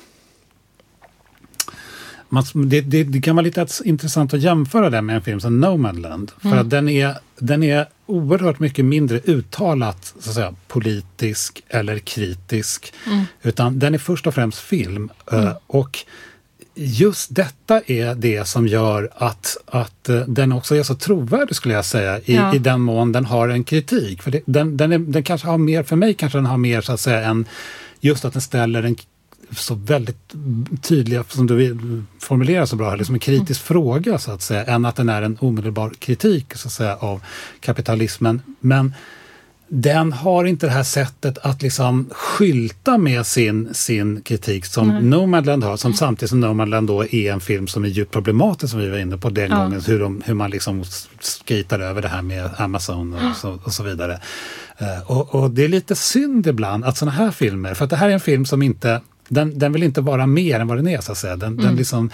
man, 2.35 2.69
det, 2.69 2.81
det, 2.81 3.03
det, 3.03 3.21
kan 3.21 3.35
vara 3.35 3.43
lite 3.43 3.67
intressant 3.83 4.33
att 4.33 4.41
jämföra 4.41 4.89
den 4.89 5.05
med 5.05 5.15
en 5.15 5.21
film 5.21 5.39
som 5.39 5.59
Nomadland. 5.59 6.31
För 6.41 6.47
mm. 6.47 6.59
att 6.59 6.69
den 6.69 6.89
är, 6.89 7.15
den 7.39 7.63
är 7.63 7.87
oerhört 8.05 8.59
mycket 8.59 8.85
mindre 8.85 9.19
uttalat 9.19 10.13
så 10.19 10.29
att 10.29 10.35
säga, 10.35 10.55
politisk 10.67 11.63
eller 11.67 11.99
kritisk. 11.99 12.93
Mm. 13.07 13.23
Utan 13.41 13.79
den 13.79 13.93
är 13.93 13.97
först 13.97 14.27
och 14.27 14.33
främst 14.33 14.59
film. 14.59 15.09
Eh, 15.31 15.39
mm. 15.39 15.53
och 15.67 16.05
just 16.75 17.35
detta 17.35 17.81
är 17.85 18.15
det 18.15 18.47
som 18.47 18.67
gör 18.67 19.09
att, 19.15 19.57
att 19.65 20.09
uh, 20.09 20.21
den 20.27 20.51
också 20.51 20.75
är 20.75 20.83
så 20.83 20.95
trovärdig 20.95 21.55
skulle 21.55 21.73
jag 21.73 21.85
säga 21.85 22.19
i, 22.19 22.35
ja. 22.35 22.55
i 22.55 22.57
den 22.57 22.81
mån 22.81 23.11
den 23.11 23.25
har 23.25 23.49
en 23.49 23.63
kritik. 23.63 24.23
För 24.23 24.31
det, 24.31 24.41
den, 24.45 24.77
den, 24.77 24.91
är, 24.91 24.99
den 24.99 25.23
kanske 25.23 25.47
har 25.47 25.57
mer, 25.57 25.83
för 25.83 25.95
mig 25.95 26.13
kanske 26.13 26.37
den 26.37 26.45
har 26.45 26.57
mer 26.57 26.81
så 26.81 26.93
att 26.93 26.99
säga 26.99 27.23
en 27.23 27.45
just 27.99 28.25
att 28.25 28.33
den 28.33 28.41
ställer 28.41 28.83
en 28.83 28.95
så 29.51 29.75
väldigt 29.75 30.33
tydliga, 30.81 31.23
som 31.29 31.47
du 31.47 31.77
formulerar 32.19 32.65
så 32.65 32.75
bra, 32.75 32.95
liksom 32.95 33.15
en 33.15 33.19
kritisk 33.19 33.61
mm. 33.61 33.81
fråga 33.81 34.17
så 34.17 34.31
att 34.31 34.41
säga, 34.41 34.63
än 34.65 34.85
att 34.85 34.95
den 34.95 35.09
är 35.09 35.21
en 35.21 35.37
omedelbar 35.39 35.91
kritik 35.99 36.55
så 36.55 36.67
att 36.67 36.71
säga, 36.71 36.95
av 36.95 37.21
kapitalismen. 37.59 38.41
Men 38.59 38.93
den 39.67 40.13
har 40.13 40.45
inte 40.45 40.65
det 40.65 40.71
här 40.71 40.83
sättet 40.83 41.37
att 41.37 41.61
liksom 41.61 42.09
skylta 42.11 42.97
med 42.97 43.25
sin, 43.25 43.73
sin 43.73 44.21
kritik 44.21 44.65
som 44.65 44.89
mm. 44.89 45.09
Nomadland 45.09 45.63
har, 45.63 45.77
som 45.77 45.93
samtidigt 45.93 46.29
som 46.29 46.39
Nomadland 46.39 46.87
då 46.87 47.05
är 47.05 47.33
en 47.33 47.39
film 47.39 47.67
som 47.67 47.83
är 47.83 47.87
djupt 47.87 48.11
problematisk 48.11 48.71
som 48.71 48.79
vi 48.79 48.89
var 48.89 48.97
inne 48.97 49.17
på 49.17 49.29
den 49.29 49.51
ja. 49.51 49.57
gången, 49.57 49.81
hur, 49.87 49.99
de, 49.99 50.21
hur 50.25 50.33
man 50.33 50.51
liksom 50.51 50.83
skritar 51.19 51.79
över 51.79 52.01
det 52.01 52.07
här 52.07 52.21
med 52.21 52.49
Amazon 52.57 53.13
och, 53.13 53.35
så, 53.35 53.59
och 53.63 53.73
så 53.73 53.83
vidare. 53.83 54.19
Uh, 54.81 55.11
och, 55.11 55.35
och, 55.35 55.51
det 55.51 55.63
är 55.63 55.67
lite 55.67 55.95
synd 55.95 56.47
ibland 56.47 56.85
att 56.85 56.97
sådana 56.97 57.17
här 57.17 57.31
filmer, 57.31 57.73
för 57.73 57.83
att 57.83 57.89
det 57.89 57.95
här 57.95 58.09
är 58.09 58.13
en 58.13 58.19
film 58.19 58.45
som 58.45 58.61
inte 58.61 59.01
den, 59.27 59.59
den 59.59 59.73
vill 59.73 59.83
inte 59.83 60.01
vara 60.01 60.27
mer 60.27 60.59
än 60.59 60.67
vad 60.67 60.77
den 60.77 60.87
är, 60.87 61.01
så 61.01 61.11
att 61.11 61.17
säga. 61.17 61.35
Den, 61.35 61.53
mm. 61.53 61.65
den 61.65 61.75
liksom, 61.75 62.09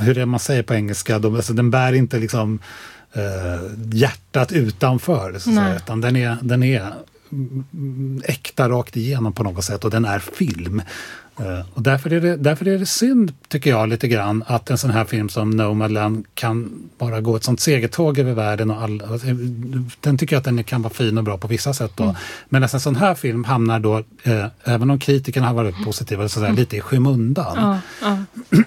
hur 0.00 0.14
det 0.14 0.26
man 0.26 0.40
säger 0.40 0.62
på 0.62 0.74
engelska, 0.74 1.18
de, 1.18 1.34
alltså, 1.36 1.52
den 1.52 1.70
bär 1.70 1.92
inte 1.92 2.18
liksom 2.18 2.58
eh, 3.12 3.70
hjärtat 3.92 4.52
utanför, 4.52 5.30
så 5.38 5.50
att 5.50 5.56
säga, 5.56 5.76
utan 5.76 6.00
den 6.00 6.16
är, 6.16 6.36
den 6.42 6.62
är 6.62 6.92
äkta 8.24 8.68
rakt 8.68 8.96
igenom 8.96 9.32
på 9.32 9.42
något 9.42 9.64
sätt 9.64 9.84
och 9.84 9.90
den 9.90 10.04
är 10.04 10.18
film. 10.18 10.82
Eh, 11.38 11.66
Och 11.74 11.82
därför 11.82 12.12
är, 12.12 12.20
det, 12.20 12.36
därför 12.36 12.68
är 12.68 12.78
det 12.78 12.86
synd, 12.86 13.32
tycker 13.48 13.70
jag, 13.70 13.88
lite 13.88 14.08
grann 14.08 14.44
att 14.46 14.70
en 14.70 14.78
sån 14.78 14.90
här 14.90 15.04
film 15.04 15.28
som 15.28 15.50
Nomadland 15.50 16.24
kan 16.34 16.88
bara 16.98 17.20
gå 17.20 17.36
ett 17.36 17.44
sånt 17.44 17.60
segertåg 17.60 18.18
över 18.18 18.32
världen. 18.32 18.70
Och 18.70 18.82
all, 18.82 19.02
alltså, 19.02 19.26
den 20.00 20.18
tycker 20.18 20.36
jag 20.36 20.38
att 20.38 20.44
den 20.44 20.64
kan 20.64 20.82
vara 20.82 20.94
fin 20.94 21.18
och 21.18 21.24
bra 21.24 21.38
på 21.38 21.46
vissa 21.48 21.74
sätt. 21.74 21.92
Då. 21.96 22.04
Mm. 22.04 22.16
Men 22.48 22.64
att 22.64 22.74
en 22.74 22.80
sån 22.80 22.96
här 22.96 23.14
film 23.14 23.44
hamnar 23.44 23.80
då, 23.80 23.98
eh, 24.22 24.46
även 24.64 24.90
om 24.90 24.98
kritikerna 24.98 25.46
har 25.46 25.54
varit 25.54 25.84
positiva, 25.84 26.28
så 26.28 26.40
att 26.40 26.44
säga, 26.44 26.52
lite 26.56 26.76
i 26.76 26.80
skymundan. 26.80 27.56
Ja, 27.56 27.78
ja. 28.02 28.18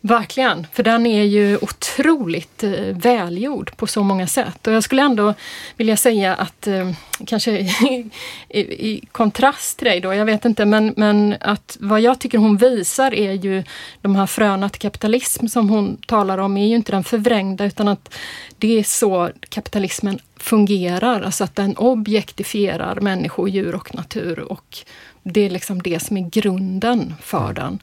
Verkligen, 0.00 0.66
för 0.72 0.82
den 0.82 1.06
är 1.06 1.22
ju 1.22 1.56
otroligt 1.56 2.64
eh, 2.64 2.70
välgjord 2.92 3.76
på 3.76 3.86
så 3.86 4.02
många 4.02 4.26
sätt. 4.26 4.66
Och 4.66 4.72
jag 4.72 4.84
skulle 4.84 5.02
ändå 5.02 5.34
vilja 5.76 5.96
säga 5.96 6.34
att, 6.34 6.66
eh, 6.66 6.90
kanske 7.26 7.50
i, 7.58 8.10
i, 8.48 8.60
i 8.60 9.06
kontrast 9.12 9.78
till 9.78 9.86
dig 9.86 10.00
då, 10.00 10.14
jag 10.14 10.24
vet 10.24 10.44
inte, 10.44 10.64
men, 10.64 10.94
men 10.96 11.34
att 11.40 11.76
vad 11.84 12.00
jag 12.00 12.18
tycker 12.18 12.38
hon 12.38 12.56
visar 12.56 13.14
är 13.14 13.32
ju 13.32 13.64
de 14.00 14.16
här 14.16 14.26
fröna 14.26 14.68
till 14.68 14.80
kapitalism 14.80 15.46
som 15.46 15.68
hon 15.68 15.96
talar 15.96 16.38
om, 16.38 16.56
är 16.56 16.66
ju 16.66 16.74
inte 16.74 16.92
den 16.92 17.04
förvrängda 17.04 17.64
utan 17.64 17.88
att 17.88 18.14
det 18.58 18.78
är 18.78 18.82
så 18.82 19.30
kapitalismen 19.48 20.18
fungerar, 20.36 21.22
alltså 21.22 21.44
att 21.44 21.56
den 21.56 21.76
objektifierar 21.76 23.00
människor, 23.00 23.48
djur 23.48 23.74
och 23.74 23.94
natur 23.94 24.40
och 24.40 24.78
det 25.22 25.40
är 25.40 25.50
liksom 25.50 25.82
det 25.82 26.02
som 26.02 26.16
är 26.16 26.30
grunden 26.30 27.14
för 27.22 27.52
den. 27.52 27.78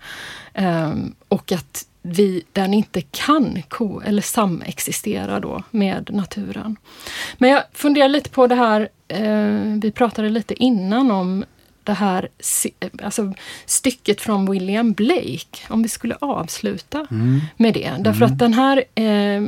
Ehm, 0.53 1.15
och 1.27 1.51
att 1.51 1.85
vi, 2.01 2.43
den 2.51 2.73
inte 2.73 3.01
kan 3.01 3.61
ko 3.69 4.01
eller 4.05 4.21
samexistera 4.21 5.39
då 5.39 5.63
med 5.71 6.09
naturen. 6.13 6.75
Men 7.37 7.49
jag 7.49 7.63
funderar 7.73 8.09
lite 8.09 8.29
på 8.29 8.47
det 8.47 8.55
här, 8.55 8.89
eh, 9.07 9.79
vi 9.81 9.91
pratade 9.95 10.29
lite 10.29 10.63
innan 10.63 11.11
om 11.11 11.45
det 11.83 11.93
här 11.93 12.29
alltså 13.03 13.33
stycket 13.65 14.21
från 14.21 14.51
William 14.51 14.93
Blake, 14.93 15.57
om 15.69 15.83
vi 15.83 15.89
skulle 15.89 16.15
avsluta 16.21 17.07
Mm. 17.11 17.41
med 17.57 17.73
det. 17.73 17.95
Därför 17.99 18.25
att 18.25 18.39
den 18.39 18.53
här 18.53 18.83
eh, 18.95 19.41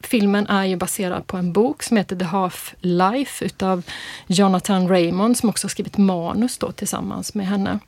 filmen 0.00 0.46
är 0.46 0.64
ju 0.64 0.76
baserad 0.76 1.26
på 1.26 1.36
en 1.36 1.52
bok 1.52 1.82
som 1.82 1.96
heter 1.96 2.16
The 2.16 2.24
Half 2.24 2.74
Life 2.80 3.44
utav 3.44 3.82
Jonathan 4.26 4.88
Raymond 4.88 5.36
som 5.36 5.48
också 5.48 5.64
har 5.64 5.70
skrivit 5.70 5.96
manus 5.98 6.58
då 6.58 6.72
tillsammans 6.72 7.34
med 7.34 7.46
henne 7.46 7.78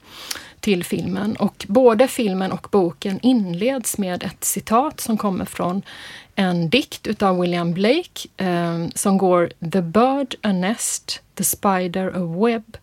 till 0.60 0.84
filmen. 0.84 1.36
Och 1.36 1.66
både 1.68 2.08
filmen 2.08 2.52
och 2.52 2.68
boken 2.70 3.18
inleds 3.22 3.98
med 3.98 4.22
ett 4.22 4.44
citat 4.44 5.00
som 5.00 5.18
kommer 5.18 5.44
från 5.44 5.82
en 6.34 6.70
dikt 6.70 7.06
utav 7.06 7.40
William 7.40 7.72
Blake 7.74 8.28
eh, 8.36 8.86
som 8.94 9.18
går 9.18 9.50
The 9.72 9.82
bird 9.82 10.34
a 10.42 10.52
nest, 10.52 11.22
the 11.34 11.44
spider 11.44 12.06
a 12.16 12.46
web, 12.46 12.76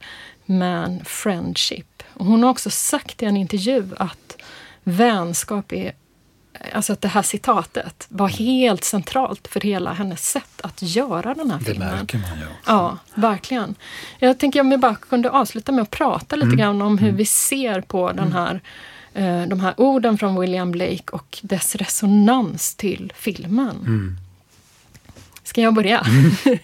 man 0.51 0.99
friendship. 1.05 2.03
Och 2.13 2.25
hon 2.25 2.43
har 2.43 2.49
också 2.49 2.69
sagt 2.69 3.23
i 3.23 3.25
en 3.25 3.37
intervju 3.37 3.85
att 3.97 4.37
vänskap 4.83 5.73
är 5.73 5.91
Alltså 6.73 6.93
att 6.93 7.01
det 7.01 7.07
här 7.07 7.21
citatet 7.21 8.05
var 8.09 8.27
helt 8.27 8.83
centralt 8.83 9.47
för 9.47 9.59
hela 9.61 9.93
hennes 9.93 10.29
sätt 10.31 10.61
att 10.61 10.81
göra 10.81 11.33
den 11.33 11.51
här 11.51 11.59
Det 11.59 11.65
filmen. 11.65 11.87
märker 11.95 12.17
man 12.17 12.39
ju. 12.39 12.45
Ja, 12.65 12.97
verkligen. 13.13 13.75
Jag 14.19 14.37
tänker 14.39 14.61
om 14.61 14.69
vi 14.69 14.77
bara 14.77 14.95
kunde 14.95 15.29
avsluta 15.29 15.71
med 15.71 15.81
att 15.81 15.89
prata 15.91 16.35
lite 16.35 16.45
Mm. 16.47 16.57
grann 16.57 16.81
om 16.81 16.97
hur 16.97 17.11
vi 17.11 17.25
ser 17.25 17.81
på 17.81 18.11
den 18.11 18.33
här, 18.33 18.61
eh, 19.13 19.41
de 19.47 19.59
här 19.59 19.73
orden 19.77 20.17
från 20.17 20.39
William 20.39 20.71
Blake 20.71 21.03
och 21.11 21.39
dess 21.41 21.75
resonans 21.75 22.75
till 22.75 23.13
filmen. 23.15 23.75
Mm. 23.85 24.17
Ska 25.51 25.61
jag 25.61 25.73
börja? 25.73 26.05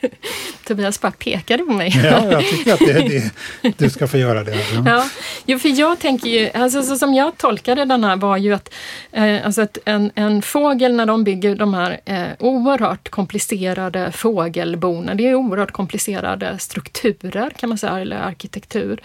Tobias 0.68 1.02
bara 1.02 1.12
pekade 1.12 1.64
på 1.64 1.74
mig. 1.74 2.02
Ja, 2.04 2.32
jag 2.32 2.46
tycker 2.50 2.74
att 2.74 2.80
det 2.80 2.92
är 2.92 3.10
det. 3.10 3.32
Du 3.78 3.90
ska 3.90 4.08
få 4.08 4.18
göra 4.18 4.44
det. 4.44 4.56
Ja. 4.74 4.84
Ja, 4.86 5.10
jo, 5.46 5.60
för 5.60 5.80
jag 5.80 6.00
tänker 6.00 6.30
ju, 6.30 6.50
alltså 6.54 6.84
så 6.84 6.96
som 6.96 7.14
jag 7.14 7.38
tolkade 7.38 7.86
den 7.86 8.04
här 8.04 8.16
var 8.16 8.38
ju 8.38 8.54
att, 8.54 8.74
eh, 9.12 9.46
alltså 9.46 9.62
att 9.62 9.78
en, 9.86 10.12
en 10.16 10.42
fågel 10.42 10.96
när 10.96 11.06
de 11.06 11.24
bygger 11.24 11.56
de 11.56 11.74
här 11.74 12.00
eh, 12.06 12.28
oerhört 12.40 13.10
komplicerade 13.10 14.12
fågelbonen, 14.12 15.18
det 15.18 15.28
är 15.28 15.36
oerhört 15.36 15.72
komplicerade 15.72 16.60
strukturer 16.60 17.50
kan 17.50 17.70
man 17.70 17.78
säga, 17.78 18.00
eller 18.00 18.18
arkitektur, 18.18 19.02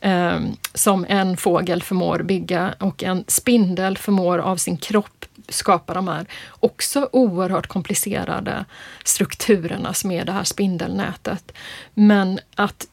eh, 0.00 0.40
som 0.74 1.06
en 1.08 1.36
fågel 1.36 1.82
förmår 1.82 2.18
bygga 2.18 2.74
och 2.80 3.02
en 3.02 3.24
spindel 3.26 3.98
förmår 3.98 4.38
av 4.38 4.56
sin 4.56 4.76
kropp 4.76 5.24
skapa 5.48 5.94
de 5.94 6.08
här 6.08 6.26
också 6.50 7.08
oerhört 7.12 7.66
komplicerade 7.66 8.64
strukturerna 9.04 9.94
som 9.94 10.10
är 10.10 10.24
det 10.24 10.32
här 10.32 10.44
spindelnätet. 10.44 11.52
Men 11.94 12.40
att 12.54 12.86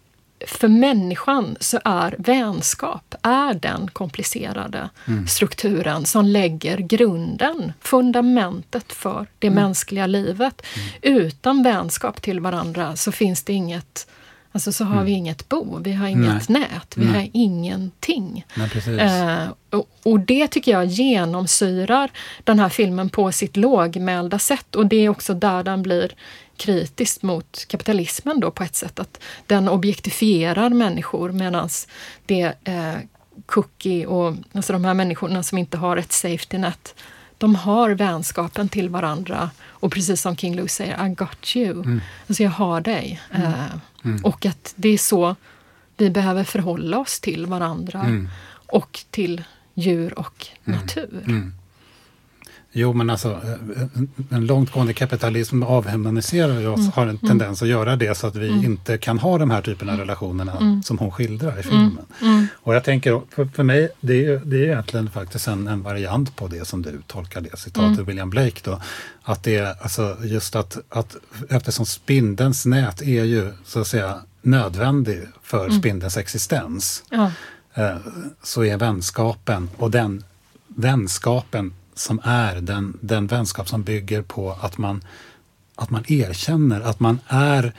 för 0.47 0.67
människan 0.67 1.57
så 1.59 1.79
är 1.85 2.15
vänskap 2.17 3.15
är 3.21 3.53
den 3.53 3.87
komplicerade 3.87 4.89
Mm. 5.07 5.27
strukturen 5.27 6.05
som 6.05 6.25
lägger 6.25 6.77
grunden, 6.77 7.73
fundamentet 7.81 8.93
för 8.93 9.27
det 9.39 9.47
Mm. 9.47 9.63
mänskliga 9.63 10.07
livet. 10.07 10.61
Utan 11.01 11.63
vänskap 11.63 12.21
till 12.21 12.39
varandra 12.39 12.95
så 12.95 13.11
finns 13.11 13.43
det 13.43 13.53
inget 13.53 14.07
Alltså 14.53 14.71
så 14.71 14.83
har 14.83 14.93
Mm. 14.93 15.05
vi 15.05 15.11
inget 15.11 15.49
bo, 15.49 15.79
vi 15.79 15.93
har 15.93 16.07
inget 16.07 16.49
Nej. 16.49 16.59
nät, 16.61 16.93
vi 16.97 17.05
Nej. 17.05 17.13
har 17.13 17.29
ingenting. 17.33 18.45
Nej. 18.87 18.99
Eh, 18.99 19.47
och, 19.69 19.89
och 20.03 20.19
det 20.19 20.47
tycker 20.47 20.71
jag 20.71 20.85
genomsyrar 20.85 22.11
den 22.43 22.59
här 22.59 22.69
filmen 22.69 23.09
på 23.09 23.31
sitt 23.31 23.57
lågmälda 23.57 24.39
sätt 24.39 24.75
och 24.75 24.85
det 24.85 24.95
är 24.95 25.09
också 25.09 25.33
där 25.33 25.63
den 25.63 25.81
blir 25.83 26.11
kritisk 26.57 27.21
mot 27.21 27.65
kapitalismen 27.67 28.39
då 28.39 28.51
på 28.51 28.63
ett 28.63 28.75
sätt. 28.75 28.99
Att 28.99 29.19
den 29.47 29.69
objektifierar 29.69 30.69
människor 30.69 31.31
medan 31.31 31.69
det 32.25 32.53
eh, 32.63 32.93
Cookie 33.45 34.05
och 34.05 34.35
alltså 34.53 34.73
de 34.73 34.85
här 34.85 34.93
människorna 34.93 35.43
som 35.43 35.57
inte 35.57 35.77
har 35.77 35.97
ett 35.97 36.11
safety 36.11 36.57
net, 36.57 36.95
de 37.37 37.55
har 37.55 37.89
vänskapen 37.89 38.69
till 38.69 38.89
varandra 38.89 39.49
och 39.81 39.91
precis 39.91 40.21
som 40.21 40.35
King 40.35 40.55
Louie 40.55 40.69
säger, 40.69 41.05
I 41.05 41.09
got 41.09 41.55
you. 41.55 41.71
Mm. 41.71 42.01
Alltså 42.27 42.43
jag 42.43 42.51
har 42.51 42.81
dig. 42.81 43.21
Mm. 43.31 43.47
Eh, 43.47 43.53
Mm. 44.03 44.25
Och 44.25 44.45
att 44.45 44.73
det 44.75 44.89
är 44.89 44.97
så 44.97 45.35
vi 45.97 46.09
behöver 46.09 46.43
förhålla 46.43 46.99
oss 46.99 47.19
till 47.19 47.45
varandra 47.45 47.99
Mm. 47.99 48.29
och 48.51 48.99
till 49.11 49.43
djur 49.73 50.19
och 50.19 50.47
Mm. 50.65 50.79
natur. 50.79 51.23
Mm. 52.73 52.81
Jo, 52.81 52.93
men 52.93 53.09
alltså 53.09 53.31
eh, 53.31 53.81
en- 53.95 54.09
en 54.29 54.45
långtgående 54.45 54.93
kapitalism 54.93 55.63
avhumaniserar 55.63 56.67
oss, 56.67 56.79
Mm. 56.79 56.91
har 56.91 57.03
en 57.03 57.09
Mm. 57.09 57.27
tendens 57.27 57.61
att 57.61 57.67
göra 57.67 57.95
det 57.95 58.17
så 58.17 58.27
att 58.27 58.35
vi 58.35 58.49
Mm. 58.49 58.65
inte 58.65 58.97
kan 58.97 59.19
ha 59.19 59.37
de 59.37 59.51
här 59.51 59.61
typerna 59.61 59.93
av 59.93 59.99
relationerna 59.99 60.51
Mm. 60.57 60.83
som 60.83 60.97
hon 60.97 61.11
skildrar 61.11 61.59
i 61.59 61.63
filmen. 61.63 61.97
Mm. 62.21 62.33
Mm. 62.33 62.47
Och 62.53 62.75
jag 62.75 62.83
tänker, 62.83 63.21
för, 63.29 63.45
för 63.45 63.63
mig, 63.63 63.89
det 64.01 64.25
är 64.25 64.41
det 64.45 64.57
är 64.57 64.63
egentligen 64.63 65.09
faktiskt 65.09 65.47
en, 65.47 65.67
en 65.67 65.83
variant 65.83 66.35
på 66.35 66.47
det 66.47 66.67
som 66.67 66.81
du 66.81 67.01
tolkar 67.07 67.41
det 67.41 67.57
citatet, 67.59 67.91
Mm. 67.93 68.05
William 68.05 68.29
Blake 68.29 68.61
då. 68.63 68.81
Att 69.23 69.43
det 69.43 69.55
är 69.57 69.75
alltså 69.81 70.17
just 70.23 70.55
att, 70.55 70.77
att 70.89 71.15
eftersom 71.49 71.85
spindelns 71.85 72.65
nät 72.65 73.01
är 73.01 73.23
ju 73.23 73.53
så 73.65 73.79
att 73.81 73.87
säga 73.87 74.19
nödvändig 74.41 75.21
för 75.43 75.65
Mm. 75.65 75.79
spindelns 75.79 76.17
existens 76.17 77.03
Ja. 77.09 77.31
eh, 77.73 77.95
så 78.43 78.63
är 78.65 78.77
vänskapen 78.77 79.69
och 79.77 79.91
den 79.91 80.23
vänskapen 80.67 81.73
som 82.01 82.21
är 82.23 82.55
den, 82.61 82.97
den 83.01 83.27
vänskap 83.27 83.69
som 83.69 83.83
bygger 83.83 84.21
på 84.21 84.57
att 84.61 84.77
man, 84.77 85.03
att 85.75 85.89
man 85.89 86.03
erkänner 86.07 86.81
att 86.81 86.99
man 86.99 87.19
är 87.27 87.73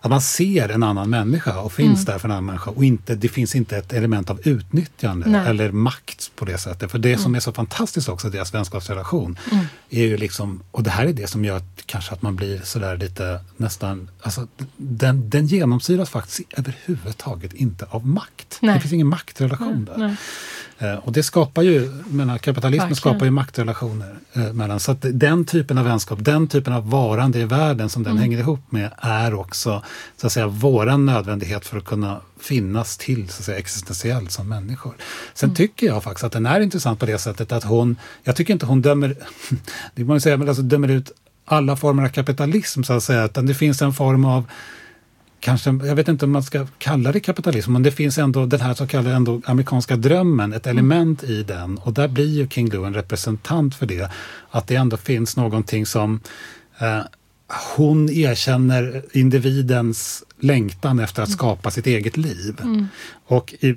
att 0.00 0.10
man 0.10 0.20
ser 0.20 0.68
en 0.68 0.82
annan 0.82 1.10
människa 1.10 1.60
och 1.60 1.72
finns 1.72 1.98
Mm. 1.98 2.04
där 2.04 2.18
för 2.18 2.28
en 2.28 2.32
annan 2.32 2.44
människa 2.44 2.70
och 2.70 2.84
inte, 2.84 3.14
det 3.14 3.28
finns 3.28 3.54
inte 3.54 3.76
ett 3.76 3.92
element 3.92 4.30
av 4.30 4.40
utnyttjande 4.44 5.28
Nej. 5.28 5.46
eller 5.48 5.72
makt 5.72 6.30
på 6.36 6.44
det 6.44 6.58
sättet. 6.58 6.90
För 6.90 6.98
det 6.98 7.16
som 7.16 7.24
Mm. 7.26 7.34
är 7.36 7.40
så 7.40 7.52
fantastiskt 7.52 8.08
också 8.08 8.28
i 8.28 8.30
deras 8.30 8.54
vänskapsrelation 8.54 9.38
Mm. 9.52 9.64
är 9.90 10.02
ju 10.02 10.16
liksom, 10.16 10.62
och 10.70 10.82
det 10.82 10.90
här 10.90 11.06
är 11.06 11.12
det 11.12 11.26
som 11.26 11.44
gör 11.44 11.56
att, 11.56 11.82
kanske 11.86 12.12
att 12.12 12.22
man 12.22 12.36
blir 12.36 12.60
sådär 12.64 12.96
lite 12.96 13.40
nästan, 13.56 14.10
alltså 14.20 14.46
den, 14.76 15.30
den 15.30 15.46
genomsyras 15.46 16.10
faktiskt 16.10 16.40
överhuvudtaget 16.56 17.52
inte 17.52 17.86
av 17.90 18.06
makt. 18.06 18.58
Nej. 18.60 18.74
Det 18.74 18.80
finns 18.80 18.92
ingen 18.92 19.06
maktrelation 19.06 19.84
där. 19.84 20.16
Eh, 20.78 20.94
Och 20.94 21.12
det 21.12 21.22
skapar 21.22 21.62
ju, 21.62 21.90
menar, 22.10 22.38
kapitalismen 22.38 22.78
Verkligen. 22.88 22.96
skapar 22.96 23.24
ju 23.24 23.30
maktrelationer 23.30 24.14
eh, 24.32 24.52
mellan. 24.52 24.80
Så 24.80 24.92
att 24.92 24.98
den 25.12 25.44
typen 25.44 25.78
av 25.78 25.84
vänskap, 25.84 26.18
den 26.22 26.48
typen 26.48 26.72
av 26.72 26.90
varande 26.90 27.38
i 27.38 27.44
världen 27.44 27.88
som 27.90 28.02
den 28.02 28.10
Mm. 28.10 28.22
hänger 28.22 28.38
ihop 28.38 28.60
med 28.72 28.90
är 28.98 29.34
också 29.34 29.82
så 30.16 30.26
att 30.26 30.32
säga 30.32 30.46
våran 30.46 31.06
nödvändighet 31.06 31.66
för 31.66 31.78
att 31.78 31.84
kunna 31.84 32.20
finnas 32.40 32.96
till 32.96 33.28
så 33.28 33.40
att 33.40 33.44
säga, 33.44 33.58
existentiellt 33.58 34.30
som 34.32 34.48
människor. 34.48 34.94
Sen 35.34 35.46
Mm. 35.48 35.56
tycker 35.56 35.86
jag 35.86 36.02
faktiskt 36.02 36.24
att 36.24 36.32
den 36.32 36.46
är 36.46 36.60
intressant 36.60 37.00
på 37.00 37.06
det 37.06 37.18
sättet 37.18 37.52
att 37.52 37.64
hon, 37.64 37.96
jag 38.24 38.36
tycker 38.36 38.52
inte 38.52 38.66
hon 38.66 38.82
dömer, 38.82 39.16
det 39.94 40.04
man 40.04 40.20
säga, 40.20 40.36
men 40.36 40.48
alltså 40.48 40.62
dömer 40.62 40.88
ut 40.88 41.10
alla 41.44 41.76
former 41.76 42.02
av 42.04 42.08
kapitalism 42.08 42.82
så 42.82 42.92
att 42.92 43.02
säga, 43.02 43.24
utan 43.24 43.46
det 43.46 43.54
finns 43.54 43.82
en 43.82 43.92
form 43.92 44.24
av 44.24 44.44
kanske, 45.40 45.70
jag 45.70 45.96
vet 45.96 46.08
inte 46.08 46.24
om 46.24 46.32
man 46.32 46.42
ska 46.42 46.66
kalla 46.78 47.12
det 47.12 47.20
kapitalism, 47.20 47.72
men 47.72 47.82
det 47.82 47.90
finns 47.90 48.18
ändå 48.18 48.46
den 48.46 48.60
här 48.60 48.74
så 48.74 48.86
kallade 48.86 49.16
ändå 49.16 49.40
amerikanska 49.44 49.96
drömmen, 49.96 50.52
ett 50.52 50.66
element 50.66 51.24
i 51.24 51.42
den. 51.42 51.78
Och 51.78 51.92
där 51.92 52.08
blir 52.08 52.28
ju 52.28 52.48
King 52.48 52.68
Lou 52.70 52.86
en 52.86 52.94
representant 52.94 53.74
för 53.74 53.86
det. 53.86 54.10
Att 54.50 54.66
det 54.66 54.74
ändå 54.74 54.96
finns 54.96 55.36
någonting 55.36 55.86
som, 55.86 56.20
eh, 56.78 57.00
hon 57.76 58.10
erkänner 58.10 59.02
individens 59.12 60.24
längtan 60.40 60.98
efter 60.98 61.22
att 61.22 61.30
skapa 61.30 61.70
sitt 61.70 61.86
eget 61.86 62.16
liv. 62.16 62.56
Mm. 62.62 62.86
Och 63.26 63.54
i 63.60 63.74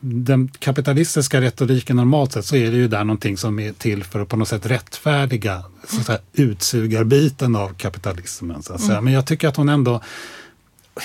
den 0.00 0.48
kapitalistiska 0.48 1.40
retoriken 1.40 1.96
normalt 1.96 2.32
sett 2.32 2.44
så 2.44 2.56
är 2.56 2.70
det 2.70 2.76
ju 2.76 2.88
där 2.88 3.04
någonting 3.04 3.36
som 3.36 3.58
är 3.58 3.72
till 3.72 4.04
för 4.04 4.20
att 4.20 4.28
på 4.28 4.36
något 4.36 4.48
sätt 4.48 4.66
rättfärdiga 4.66 5.62
så 5.88 6.00
att 6.00 6.06
säga, 6.06 6.18
utsugarbiten 6.32 7.56
av 7.56 7.68
kapitalismen. 7.68 8.62
Så 8.62 8.72
att 8.72 8.80
säga. 8.80 8.92
Mm. 8.92 9.04
Men 9.04 9.14
jag 9.14 9.26
tycker 9.26 9.48
att 9.48 9.56
hon 9.56 9.68
ändå 9.68 10.00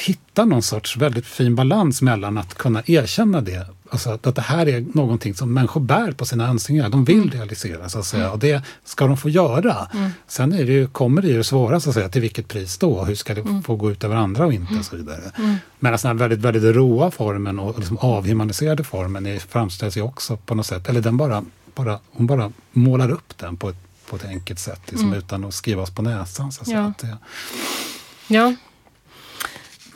hittar 0.06 0.46
någon 0.46 0.62
sorts 0.62 0.98
väldigt 0.98 1.26
fin 1.26 1.56
balans 1.56 2.02
mellan 2.02 2.38
att 2.38 2.54
kunna 2.54 2.84
erkänna 2.86 3.42
det 3.42 3.68
Alltså 3.90 4.10
att, 4.10 4.28
att 4.28 4.36
det 4.36 4.42
här 4.42 4.68
är 4.68 4.86
någonting 4.94 5.34
som 5.36 5.54
människor 5.54 5.82
bär 5.82 6.12
på 6.12 6.26
sina 6.26 6.48
önskningar. 6.48 6.90
De 6.90 7.06
vill 7.06 7.32
realisera 7.32 7.90
så 7.90 8.00
att 8.00 8.06
säga. 8.06 8.32
Och 8.32 8.40
det 8.40 8.62
ska 8.84 9.08
de 9.08 9.18
få 9.18 9.30
göra. 9.30 9.88
Mm. 9.94 10.10
Sen 10.28 10.54
är 10.54 10.66
det 10.66 10.72
ju, 10.72 10.88
kommer 10.88 11.22
det 11.22 11.28
ju 11.28 11.44
svåra 11.44 11.80
så 11.80 11.90
att 11.90 11.94
säga, 11.94 12.10
till 12.10 12.22
vilket 12.22 12.48
pris 12.48 12.78
då? 12.78 13.04
Hur 13.04 13.16
ska 13.16 13.34
det 13.34 13.42
Mm. 13.42 13.64
få 13.64 13.76
gå 13.76 13.92
ut 13.92 14.04
över 14.04 14.16
andra 14.16 14.46
och 14.46 14.54
inte? 14.54 14.74
Och 14.80 14.86
så 14.86 14.96
vidare. 14.96 15.22
Mm. 15.38 15.56
Men 15.80 15.92
den 15.92 16.00
här 16.04 16.14
väldigt, 16.14 16.40
väldigt 16.40 16.76
råa 16.76 17.12
formen 17.12 17.60
och 17.60 17.80
liksom 17.80 17.98
avhumaniserade 17.98 18.84
formen 18.84 19.26
är, 19.26 19.40
framställs 19.40 19.98
ju 19.98 20.02
också 20.02 20.38
på 20.38 20.56
något 20.56 20.66
sätt, 20.66 20.90
eller 20.90 21.02
den 21.02 21.18
bara, 21.18 21.46
bara, 21.76 22.00
hon 22.12 22.28
bara 22.28 22.52
målar 22.72 23.12
upp 23.12 23.38
den 23.38 23.58
på 23.58 23.70
ett, 23.70 23.78
på 24.10 24.16
ett 24.16 24.26
enkelt 24.26 24.60
sätt 24.60 24.82
liksom, 24.86 25.08
Mm. 25.08 25.20
utan 25.20 25.46
att 25.46 25.54
skriva 25.54 25.82
oss 25.82 25.92
på 25.92 26.02
näsan. 26.02 26.52
Så 26.52 26.62
att 26.62 26.68
Ja. 26.68 26.94
säga. 27.02 27.18
Ja. 28.28 28.56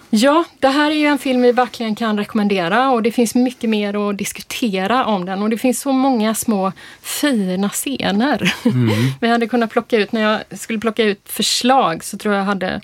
Ja, 0.10 0.44
det 0.60 0.68
här 0.68 0.91
är 0.91 0.95
ju 0.95 1.06
en 1.06 1.18
film 1.19 1.41
vi 1.41 1.52
verkligen 1.52 1.95
kan 1.95 2.18
rekommendera 2.18 2.90
och 2.90 3.03
det 3.03 3.11
finns 3.11 3.36
mycket 3.36 3.69
mer 3.69 4.10
att 4.10 4.18
diskutera 4.18 5.06
om 5.06 5.26
den 5.26 5.41
och 5.44 5.49
det 5.49 5.57
finns 5.57 5.81
så 5.81 5.91
många 5.91 6.36
små 6.36 6.72
fina 7.02 7.69
scener. 7.69 8.53
Mm. 8.65 8.90
Vi 9.22 9.27
hade 9.27 9.48
kunnat 9.48 9.69
plocka 9.72 9.98
ut, 9.98 10.11
när 10.11 10.22
jag 10.22 10.60
skulle 10.60 10.80
plocka 10.80 11.03
ut 11.03 11.22
förslag 11.26 12.03
så 12.03 12.18
tror 12.18 12.36
jag 12.36 12.44
hade 12.44 12.81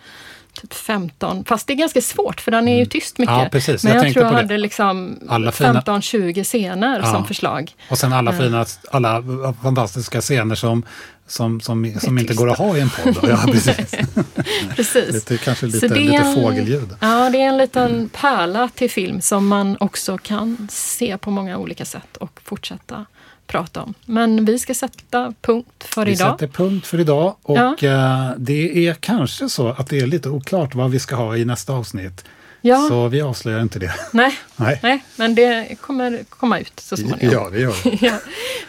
typ 0.62 0.74
15, 0.74 1.46
fast 1.46 1.68
det 1.68 1.74
är 1.74 1.76
ganska 1.76 2.02
svårt 2.02 2.42
för 2.42 2.52
den 2.52 2.68
är 2.68 2.80
ju 2.80 2.86
tyst 2.86 3.18
mycket. 3.18 3.34
Mm. 3.34 3.44
Ja, 3.44 3.50
precis. 3.50 3.84
Men 3.84 3.96
Jag 3.96 4.06
jag, 4.06 4.14
tror 4.14 4.26
jag 4.26 4.34
hade 4.34 4.58
liksom 4.58 5.20
Alla 5.30 5.52
fina- 5.52 5.82
15-20 5.82 6.44
scener 6.44 7.00
Ja. 7.04 7.12
som 7.12 7.26
förslag. 7.26 7.72
Och 7.90 7.98
sen 7.98 8.14
alla 8.14 8.34
fina, 8.34 8.66
alla 8.92 9.24
fantastiska 9.64 10.22
scener 10.22 10.56
som, 10.56 10.84
som, 11.28 11.62
som, 11.62 11.94
som 12.00 12.18
inte 12.18 12.34
går 12.34 12.50
att 12.50 12.58
ha 12.58 12.78
i 12.78 12.82
en 12.82 12.90
podd. 12.90 13.18
Ja, 13.30 13.44
precis. 13.52 13.96
Precis. 14.76 15.14
lite, 15.14 15.38
kanske 15.38 15.66
lite, 15.66 15.88
det 15.88 15.96
lite 16.00 16.16
en- 16.16 16.36
fågelljud. 16.36 16.90
Ja, 17.00 17.30
det 17.30 17.42
är 17.42 17.48
en 17.48 17.58
liten 17.58 18.10
pärla 18.10 18.70
till 18.76 18.90
film 18.92 19.22
som 19.22 19.48
man 19.48 19.78
också 19.80 20.18
kan 20.18 20.68
se 20.72 21.18
på 21.18 21.32
många 21.32 21.58
olika 21.58 21.86
sätt 21.86 22.18
och 22.18 22.40
fortsätta 22.44 23.06
prata 23.48 23.82
om. 23.82 23.94
Men 24.06 24.46
vi 24.46 24.60
ska 24.60 24.74
sätta 24.74 25.34
punkt 25.42 25.84
för 25.84 26.06
Vi 26.06 26.12
idag. 26.12 26.32
sätter 26.40 26.48
punkt 26.54 26.88
för 26.88 27.00
idag 27.00 27.36
och 27.42 27.58
Ja. 27.58 27.76
eh, 27.82 28.32
det 28.38 28.88
är 28.88 28.94
kanske 28.94 29.50
så 29.50 29.68
att 29.68 29.88
det 29.90 30.00
är 30.00 30.08
lite 30.08 30.30
oklart 30.30 30.76
vad 30.76 30.92
vi 30.92 31.00
ska 31.00 31.16
ha 31.16 31.38
i 31.38 31.46
nästa 31.46 31.74
avsnitt. 31.74 32.24
Ja. 32.66 32.86
Så 32.88 33.08
vi 33.08 33.22
avslöjar 33.22 33.62
inte 33.62 33.80
det. 33.80 33.94
Nej, 34.12 34.40
Nej. 34.56 34.80
nej, 34.84 35.04
men 35.16 35.36
det 35.36 35.76
kommer 35.82 36.24
komma 36.30 36.60
ut 36.60 36.80
så 36.80 36.98
småningom. 36.98 37.34
Ja, 37.34 37.50
det 37.52 37.60
gör 37.60 37.76
det. 37.84 37.98
ja. 38.06 38.20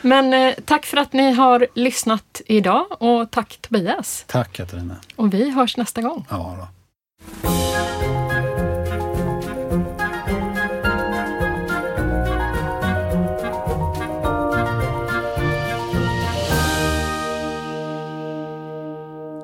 Men 0.02 0.32
eh, 0.32 0.54
tack 0.64 0.86
för 0.86 0.96
att 0.96 1.12
ni 1.12 1.32
har 1.32 1.66
lyssnat 1.74 2.40
idag 2.46 2.86
och 3.02 3.30
tack 3.30 3.58
Tobias. 3.60 4.24
Tack 4.26 4.52
Katarina. 4.52 4.96
Och 5.16 5.34
vi 5.34 5.50
hörs 5.50 5.76
nästa 5.76 6.02
gång. 6.02 6.26
Ja, 6.30 6.56
då. 6.58 6.68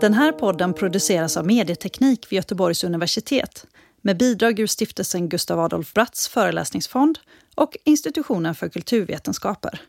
Den 0.00 0.14
här 0.14 0.32
podden 0.32 0.74
produceras 0.74 1.36
av 1.36 1.46
Medieteknik 1.46 2.26
vid 2.32 2.36
Göteborgs 2.36 2.84
universitet 2.84 3.66
med 4.02 4.16
bidrag 4.16 4.58
ur 4.58 4.66
stiftelsen 4.66 5.28
Gustav 5.28 5.60
Adolf 5.60 5.94
Bratts 5.94 6.28
föreläsningsfond 6.28 7.18
och 7.54 7.76
Institutionen 7.84 8.54
för 8.54 8.68
kulturvetenskaper. 8.68 9.80